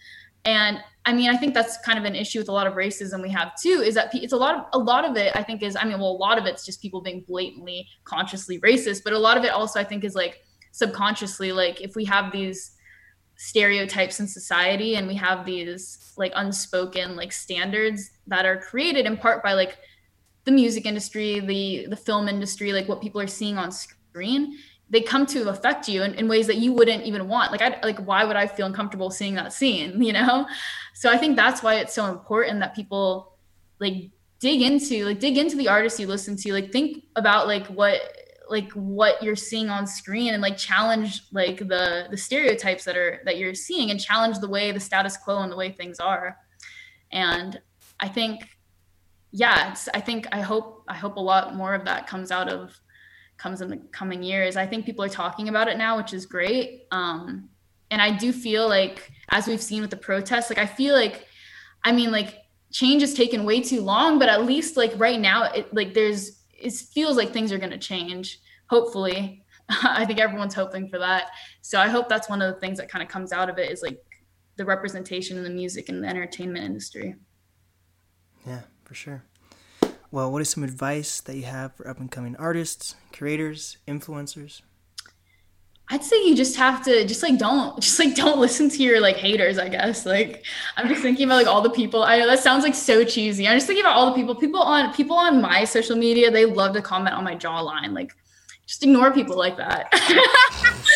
And 0.45 0.79
I 1.05 1.13
mean, 1.13 1.29
I 1.29 1.37
think 1.37 1.53
that's 1.53 1.77
kind 1.79 1.99
of 1.99 2.05
an 2.05 2.15
issue 2.15 2.39
with 2.39 2.49
a 2.49 2.51
lot 2.51 2.67
of 2.67 2.73
racism 2.73 3.21
we 3.21 3.29
have 3.31 3.53
too. 3.59 3.81
Is 3.85 3.95
that 3.95 4.13
it's 4.13 4.33
a 4.33 4.37
lot 4.37 4.55
of 4.55 4.65
a 4.73 4.77
lot 4.77 5.05
of 5.05 5.17
it. 5.17 5.35
I 5.35 5.43
think 5.43 5.61
is 5.61 5.75
I 5.75 5.83
mean, 5.83 5.99
well, 5.99 6.11
a 6.11 6.21
lot 6.21 6.37
of 6.37 6.45
it's 6.45 6.65
just 6.65 6.81
people 6.81 7.01
being 7.01 7.23
blatantly, 7.27 7.87
consciously 8.03 8.59
racist, 8.61 9.03
but 9.03 9.13
a 9.13 9.19
lot 9.19 9.37
of 9.37 9.43
it 9.43 9.49
also 9.49 9.79
I 9.79 9.83
think 9.83 10.03
is 10.03 10.15
like 10.15 10.41
subconsciously. 10.71 11.51
Like 11.51 11.81
if 11.81 11.95
we 11.95 12.05
have 12.05 12.31
these 12.31 12.75
stereotypes 13.35 14.19
in 14.19 14.27
society 14.27 14.95
and 14.95 15.07
we 15.07 15.15
have 15.15 15.45
these 15.45 16.13
like 16.17 16.31
unspoken 16.35 17.15
like 17.15 17.31
standards 17.31 18.11
that 18.27 18.45
are 18.45 18.57
created 18.57 19.05
in 19.05 19.17
part 19.17 19.43
by 19.43 19.53
like 19.53 19.77
the 20.45 20.51
music 20.51 20.85
industry, 20.85 21.39
the 21.39 21.87
the 21.89 21.95
film 21.95 22.29
industry, 22.29 22.71
like 22.71 22.87
what 22.87 23.01
people 23.01 23.19
are 23.19 23.27
seeing 23.27 23.57
on 23.57 23.71
screen 23.71 24.57
they 24.93 25.01
come 25.01 25.25
to 25.25 25.49
affect 25.49 25.89
you 25.89 26.03
in, 26.03 26.13
in, 26.13 26.27
ways 26.27 26.45
that 26.45 26.57
you 26.57 26.71
wouldn't 26.71 27.03
even 27.03 27.27
want. 27.27 27.51
Like 27.51 27.61
i 27.61 27.79
like 27.83 27.99
why 27.99 28.23
would 28.23 28.35
i 28.35 28.47
feel 28.47 28.67
uncomfortable 28.67 29.09
seeing 29.09 29.33
that 29.35 29.51
scene 29.51 30.01
you 30.07 30.13
know? 30.13 30.47
So 30.93 31.11
i 31.11 31.17
think 31.17 31.35
that's 31.35 31.61
why 31.61 31.75
it's 31.75 31.93
so 31.93 32.05
important 32.05 32.59
that 32.61 32.75
people 32.75 33.37
like 33.79 34.11
dig 34.39 34.61
into 34.61 35.05
like 35.05 35.19
dig 35.19 35.37
into 35.37 35.57
the 35.57 35.67
artists 35.67 35.99
you 35.99 36.07
listen 36.07 36.37
to 36.37 36.53
like 36.53 36.71
think 36.71 37.03
about 37.15 37.47
like 37.47 37.65
what 37.67 37.99
like 38.49 38.71
what 38.73 39.23
you're 39.23 39.35
seeing 39.35 39.69
on 39.69 39.87
screen 39.87 40.33
and 40.33 40.41
like 40.41 40.57
challenge 40.57 41.23
like 41.31 41.57
the 41.57 42.07
the 42.11 42.17
stereotypes 42.17 42.83
that 42.83 42.95
are 42.95 43.21
that 43.25 43.37
you're 43.37 43.55
seeing 43.55 43.89
and 43.89 43.99
challenge 43.99 44.37
the 44.39 44.47
way 44.47 44.71
the 44.71 44.79
status 44.79 45.17
quo 45.17 45.39
and 45.39 45.51
the 45.51 45.55
way 45.55 45.71
things 45.71 45.99
are. 45.99 46.37
And 47.11 47.59
i 47.99 48.07
think 48.07 48.47
yeah 49.31 49.75
i 49.93 49.99
think 49.99 50.27
i 50.31 50.41
hope 50.41 50.83
i 50.87 50.95
hope 50.95 51.15
a 51.15 51.19
lot 51.19 51.55
more 51.55 51.73
of 51.73 51.85
that 51.85 52.05
comes 52.05 52.29
out 52.29 52.49
of 52.49 52.79
comes 53.43 53.59
in 53.59 53.69
the 53.69 53.77
coming 53.91 54.23
years. 54.23 54.55
I 54.55 54.65
think 54.65 54.85
people 54.85 55.03
are 55.03 55.09
talking 55.09 55.49
about 55.49 55.67
it 55.67 55.77
now, 55.77 55.97
which 55.97 56.13
is 56.13 56.25
great. 56.25 56.87
Um, 56.91 57.49
and 57.91 58.01
I 58.01 58.15
do 58.15 58.31
feel 58.31 58.69
like, 58.69 59.11
as 59.29 59.47
we've 59.47 59.61
seen 59.61 59.81
with 59.81 59.89
the 59.89 59.97
protests, 59.97 60.49
like 60.49 60.57
I 60.57 60.65
feel 60.65 60.95
like, 60.95 61.27
I 61.83 61.91
mean, 61.91 62.09
like 62.09 62.37
change 62.71 63.01
has 63.01 63.13
taken 63.13 63.43
way 63.43 63.61
too 63.61 63.81
long, 63.81 64.17
but 64.17 64.29
at 64.29 64.45
least 64.45 64.77
like 64.77 64.93
right 64.95 65.19
now, 65.19 65.51
it 65.51 65.71
like 65.73 65.93
there's 65.93 66.39
it 66.57 66.71
feels 66.71 67.17
like 67.17 67.33
things 67.33 67.51
are 67.51 67.57
going 67.57 67.71
to 67.71 67.77
change. 67.77 68.39
Hopefully, 68.69 69.43
I 69.69 70.05
think 70.05 70.19
everyone's 70.19 70.55
hoping 70.55 70.87
for 70.87 70.97
that. 70.99 71.31
So 71.61 71.79
I 71.79 71.89
hope 71.89 72.07
that's 72.07 72.29
one 72.29 72.41
of 72.41 72.53
the 72.53 72.59
things 72.61 72.77
that 72.77 72.89
kind 72.89 73.03
of 73.03 73.09
comes 73.09 73.33
out 73.33 73.49
of 73.49 73.57
it 73.57 73.69
is 73.69 73.81
like 73.81 73.99
the 74.55 74.63
representation 74.63 75.37
in 75.37 75.43
the 75.43 75.49
music 75.49 75.89
and 75.89 76.01
the 76.01 76.07
entertainment 76.07 76.63
industry. 76.63 77.15
Yeah, 78.47 78.61
for 78.85 78.93
sure. 78.93 79.23
Well, 80.13 80.31
what 80.31 80.43
is 80.43 80.49
some 80.51 80.63
advice 80.63 81.21
that 81.21 81.35
you 81.35 81.41
have 81.45 81.73
for 81.73 81.87
up 81.87 81.99
and 81.99 82.11
coming 82.11 82.35
artists, 82.35 82.93
creators, 83.11 83.77
influencers? 83.87 84.61
I'd 85.89 86.03
say 86.03 86.23
you 86.23 86.35
just 86.35 86.55
have 86.55 86.85
to 86.85 87.03
just 87.07 87.23
like 87.23 87.39
don't 87.39 87.79
just 87.81 87.97
like 87.97 88.13
don't 88.13 88.37
listen 88.37 88.69
to 88.69 88.83
your 88.83 89.01
like 89.01 89.15
haters, 89.15 89.57
I 89.57 89.69
guess. 89.69 90.05
Like 90.05 90.45
I'm 90.77 90.87
just 90.87 91.01
thinking 91.01 91.25
about 91.25 91.37
like 91.37 91.47
all 91.47 91.61
the 91.61 91.71
people. 91.71 92.03
I 92.03 92.19
know 92.19 92.27
that 92.27 92.37
sounds 92.37 92.63
like 92.63 92.75
so 92.75 93.03
cheesy. 93.03 93.47
I'm 93.47 93.57
just 93.57 93.65
thinking 93.65 93.83
about 93.83 93.95
all 93.95 94.05
the 94.05 94.15
people, 94.15 94.35
people 94.35 94.61
on 94.61 94.93
people 94.93 95.17
on 95.17 95.41
my 95.41 95.63
social 95.63 95.95
media, 95.95 96.29
they 96.29 96.45
love 96.45 96.75
to 96.75 96.81
comment 96.83 97.15
on 97.15 97.23
my 97.23 97.35
jawline. 97.35 97.95
Like 97.95 98.11
just 98.67 98.83
ignore 98.83 99.11
people 99.11 99.35
like 99.35 99.57
that. 99.57 99.91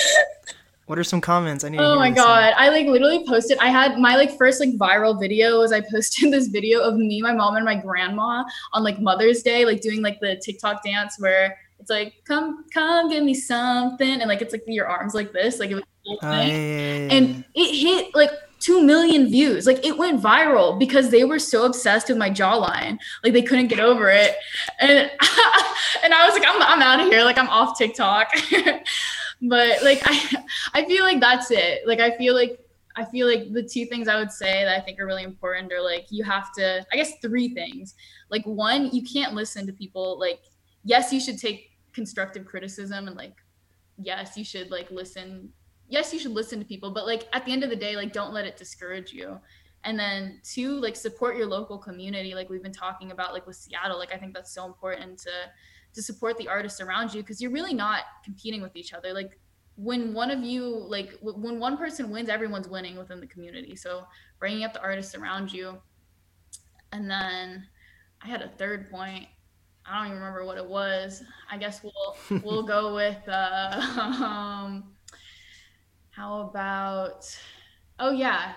What 0.87 0.97
are 0.97 1.03
some 1.03 1.21
comments? 1.21 1.63
I 1.63 1.69
need. 1.69 1.79
oh 1.81 1.95
my 1.95 2.09
god. 2.09 2.53
I 2.57 2.69
like 2.69 2.87
literally 2.87 3.25
posted 3.27 3.57
I 3.59 3.67
had 3.67 3.99
my 3.99 4.15
like 4.15 4.37
first 4.37 4.59
like 4.61 4.71
viral 4.77 5.19
video 5.19 5.59
was 5.59 5.71
I 5.71 5.81
posted 5.81 6.31
this 6.33 6.47
video 6.47 6.79
of 6.81 6.95
me, 6.95 7.21
my 7.21 7.33
mom, 7.33 7.55
and 7.55 7.65
my 7.65 7.75
grandma 7.75 8.43
on 8.73 8.83
like 8.83 8.99
Mother's 8.99 9.43
Day, 9.43 9.65
like 9.65 9.81
doing 9.81 10.01
like 10.01 10.19
the 10.21 10.37
TikTok 10.37 10.83
dance 10.83 11.15
where 11.19 11.57
it's 11.79 11.89
like 11.89 12.13
come 12.25 12.65
come 12.73 13.09
give 13.09 13.23
me 13.23 13.33
something 13.33 14.21
and 14.21 14.27
like 14.27 14.41
it's 14.41 14.53
like 14.53 14.63
your 14.65 14.87
arms 14.87 15.13
like 15.13 15.31
this. 15.33 15.59
Like 15.59 15.69
it 15.71 15.75
was 15.75 15.83
Oh, 16.09 16.17
yeah, 16.21 16.45
yeah, 16.45 16.47
yeah. 16.47 17.13
and 17.13 17.43
it 17.53 17.75
hit 17.75 18.15
like 18.15 18.31
2 18.61 18.81
million 18.81 19.29
views 19.29 19.67
like 19.67 19.85
it 19.85 19.97
went 19.97 20.21
viral 20.21 20.79
because 20.79 21.09
they 21.09 21.25
were 21.25 21.37
so 21.37 21.65
obsessed 21.65 22.07
with 22.07 22.17
my 22.17 22.29
jawline 22.29 22.97
like 23.25 23.33
they 23.33 23.41
couldn't 23.41 23.67
get 23.67 23.81
over 23.81 24.09
it 24.09 24.35
and 24.79 24.99
and 26.03 26.13
i 26.13 26.25
was 26.25 26.33
like 26.33 26.47
i'm, 26.47 26.61
I'm 26.63 26.81
out 26.81 27.01
of 27.01 27.07
here 27.07 27.23
like 27.23 27.37
i'm 27.37 27.49
off 27.49 27.77
tiktok 27.77 28.29
but 29.41 29.83
like 29.83 30.01
i 30.05 30.43
i 30.73 30.85
feel 30.85 31.03
like 31.03 31.19
that's 31.19 31.51
it. 31.51 31.87
Like 31.87 31.99
i 31.99 32.15
feel 32.17 32.33
like 32.33 32.59
i 32.95 33.05
feel 33.05 33.27
like 33.27 33.53
the 33.53 33.61
two 33.61 33.85
things 33.85 34.07
i 34.07 34.17
would 34.17 34.31
say 34.31 34.63
that 34.63 34.75
i 34.75 34.81
think 34.81 34.99
are 34.99 35.05
really 35.05 35.23
important 35.23 35.71
are 35.71 35.81
like 35.81 36.07
you 36.09 36.23
have 36.23 36.51
to 36.53 36.85
i 36.91 36.95
guess 36.95 37.13
three 37.21 37.53
things. 37.53 37.95
Like 38.29 38.43
one 38.45 38.89
you 38.91 39.03
can't 39.03 39.33
listen 39.33 39.65
to 39.67 39.73
people 39.73 40.19
like 40.19 40.41
yes 40.83 41.13
you 41.13 41.19
should 41.19 41.39
take 41.39 41.71
constructive 41.93 42.45
criticism 42.45 43.07
and 43.07 43.15
like 43.15 43.35
yes 43.97 44.37
you 44.37 44.43
should 44.43 44.69
like 44.69 44.89
listen 44.91 45.49
yes 45.87 46.13
you 46.13 46.19
should 46.19 46.31
listen 46.31 46.59
to 46.59 46.65
people 46.65 46.91
but 46.91 47.05
like 47.05 47.27
at 47.33 47.45
the 47.45 47.51
end 47.51 47.63
of 47.63 47.69
the 47.69 47.75
day 47.75 47.95
like 47.95 48.13
don't 48.13 48.33
let 48.33 48.45
it 48.45 48.57
discourage 48.57 49.13
you. 49.13 49.39
And 49.83 49.97
then 49.97 50.41
two 50.43 50.81
like 50.81 50.95
support 50.95 51.37
your 51.37 51.45
local 51.45 51.77
community 51.77 52.33
like 52.33 52.49
we've 52.49 52.63
been 52.63 52.73
talking 52.73 53.11
about 53.11 53.31
like 53.31 53.47
with 53.47 53.55
seattle 53.55 53.97
like 53.97 54.13
i 54.13 54.17
think 54.17 54.33
that's 54.33 54.53
so 54.53 54.65
important 54.65 55.17
to 55.19 55.29
to 55.97 56.01
support 56.03 56.37
the 56.37 56.47
artists 56.47 56.79
around 56.79 57.13
you 57.13 57.21
because 57.21 57.41
you're 57.41 57.51
really 57.51 57.73
not 57.73 58.03
competing 58.23 58.61
with 58.61 58.75
each 58.77 58.93
other. 58.93 59.11
Like 59.13 59.37
when 59.75 60.13
one 60.13 60.31
of 60.31 60.43
you 60.43 60.63
like 60.65 61.11
w- 61.21 61.37
when 61.37 61.59
one 61.59 61.75
person 61.77 62.09
wins 62.09 62.29
everyone's 62.29 62.69
winning 62.69 62.97
within 62.97 63.19
the 63.19 63.27
community. 63.27 63.75
So 63.75 64.05
bringing 64.39 64.63
up 64.63 64.73
the 64.73 64.81
artists 64.81 65.15
around 65.15 65.51
you. 65.51 65.77
And 66.93 67.09
then 67.09 67.67
i 68.21 68.27
had 68.27 68.41
a 68.41 68.47
third 68.47 68.89
point. 68.89 69.25
I 69.85 69.97
don't 69.97 70.07
even 70.07 70.19
remember 70.19 70.45
what 70.45 70.57
it 70.57 70.65
was. 70.67 71.23
I 71.51 71.57
guess 71.57 71.83
we'll 71.83 72.41
we'll 72.43 72.63
go 72.63 72.93
with 72.95 73.27
uh 73.27 73.81
um 74.23 74.93
how 76.11 76.41
about 76.41 77.25
oh 77.99 78.11
yeah. 78.11 78.53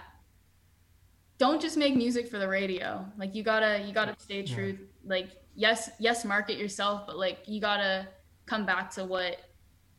Don't 1.38 1.60
just 1.60 1.76
make 1.78 1.96
music 1.96 2.28
for 2.28 2.38
the 2.38 2.48
radio. 2.48 3.06
Like 3.18 3.34
you 3.34 3.42
gotta 3.42 3.82
you 3.86 3.92
gotta 3.94 4.14
stay 4.18 4.42
Yeah. 4.42 4.54
true 4.54 4.78
like 5.04 5.30
yes 5.60 5.90
yes 5.98 6.24
market 6.24 6.56
yourself 6.56 7.06
but 7.06 7.18
like 7.18 7.38
you 7.46 7.60
gotta 7.60 8.08
come 8.46 8.64
back 8.64 8.90
to 8.90 9.04
what 9.04 9.36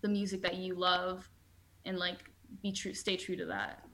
the 0.02 0.10
music 0.10 0.42
that 0.42 0.56
you 0.56 0.74
love 0.74 1.30
and 1.86 1.98
like 2.00 2.18
be 2.64 2.72
true 2.72 2.94
stay 2.94 3.16
true 3.16 3.36
to 3.36 3.46
that 3.46 3.86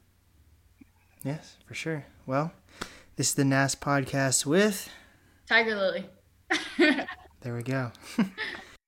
Yes, 1.24 1.58
for 1.66 1.74
sure. 1.74 2.06
Well, 2.26 2.54
this 3.18 3.30
is 3.30 3.34
the 3.34 3.44
NAS 3.44 3.76
podcast 3.76 4.46
with. 4.46 4.90
tiger 5.46 5.76
lily 5.76 6.06
There 7.42 7.56
we 7.56 7.64
go. 7.64 7.92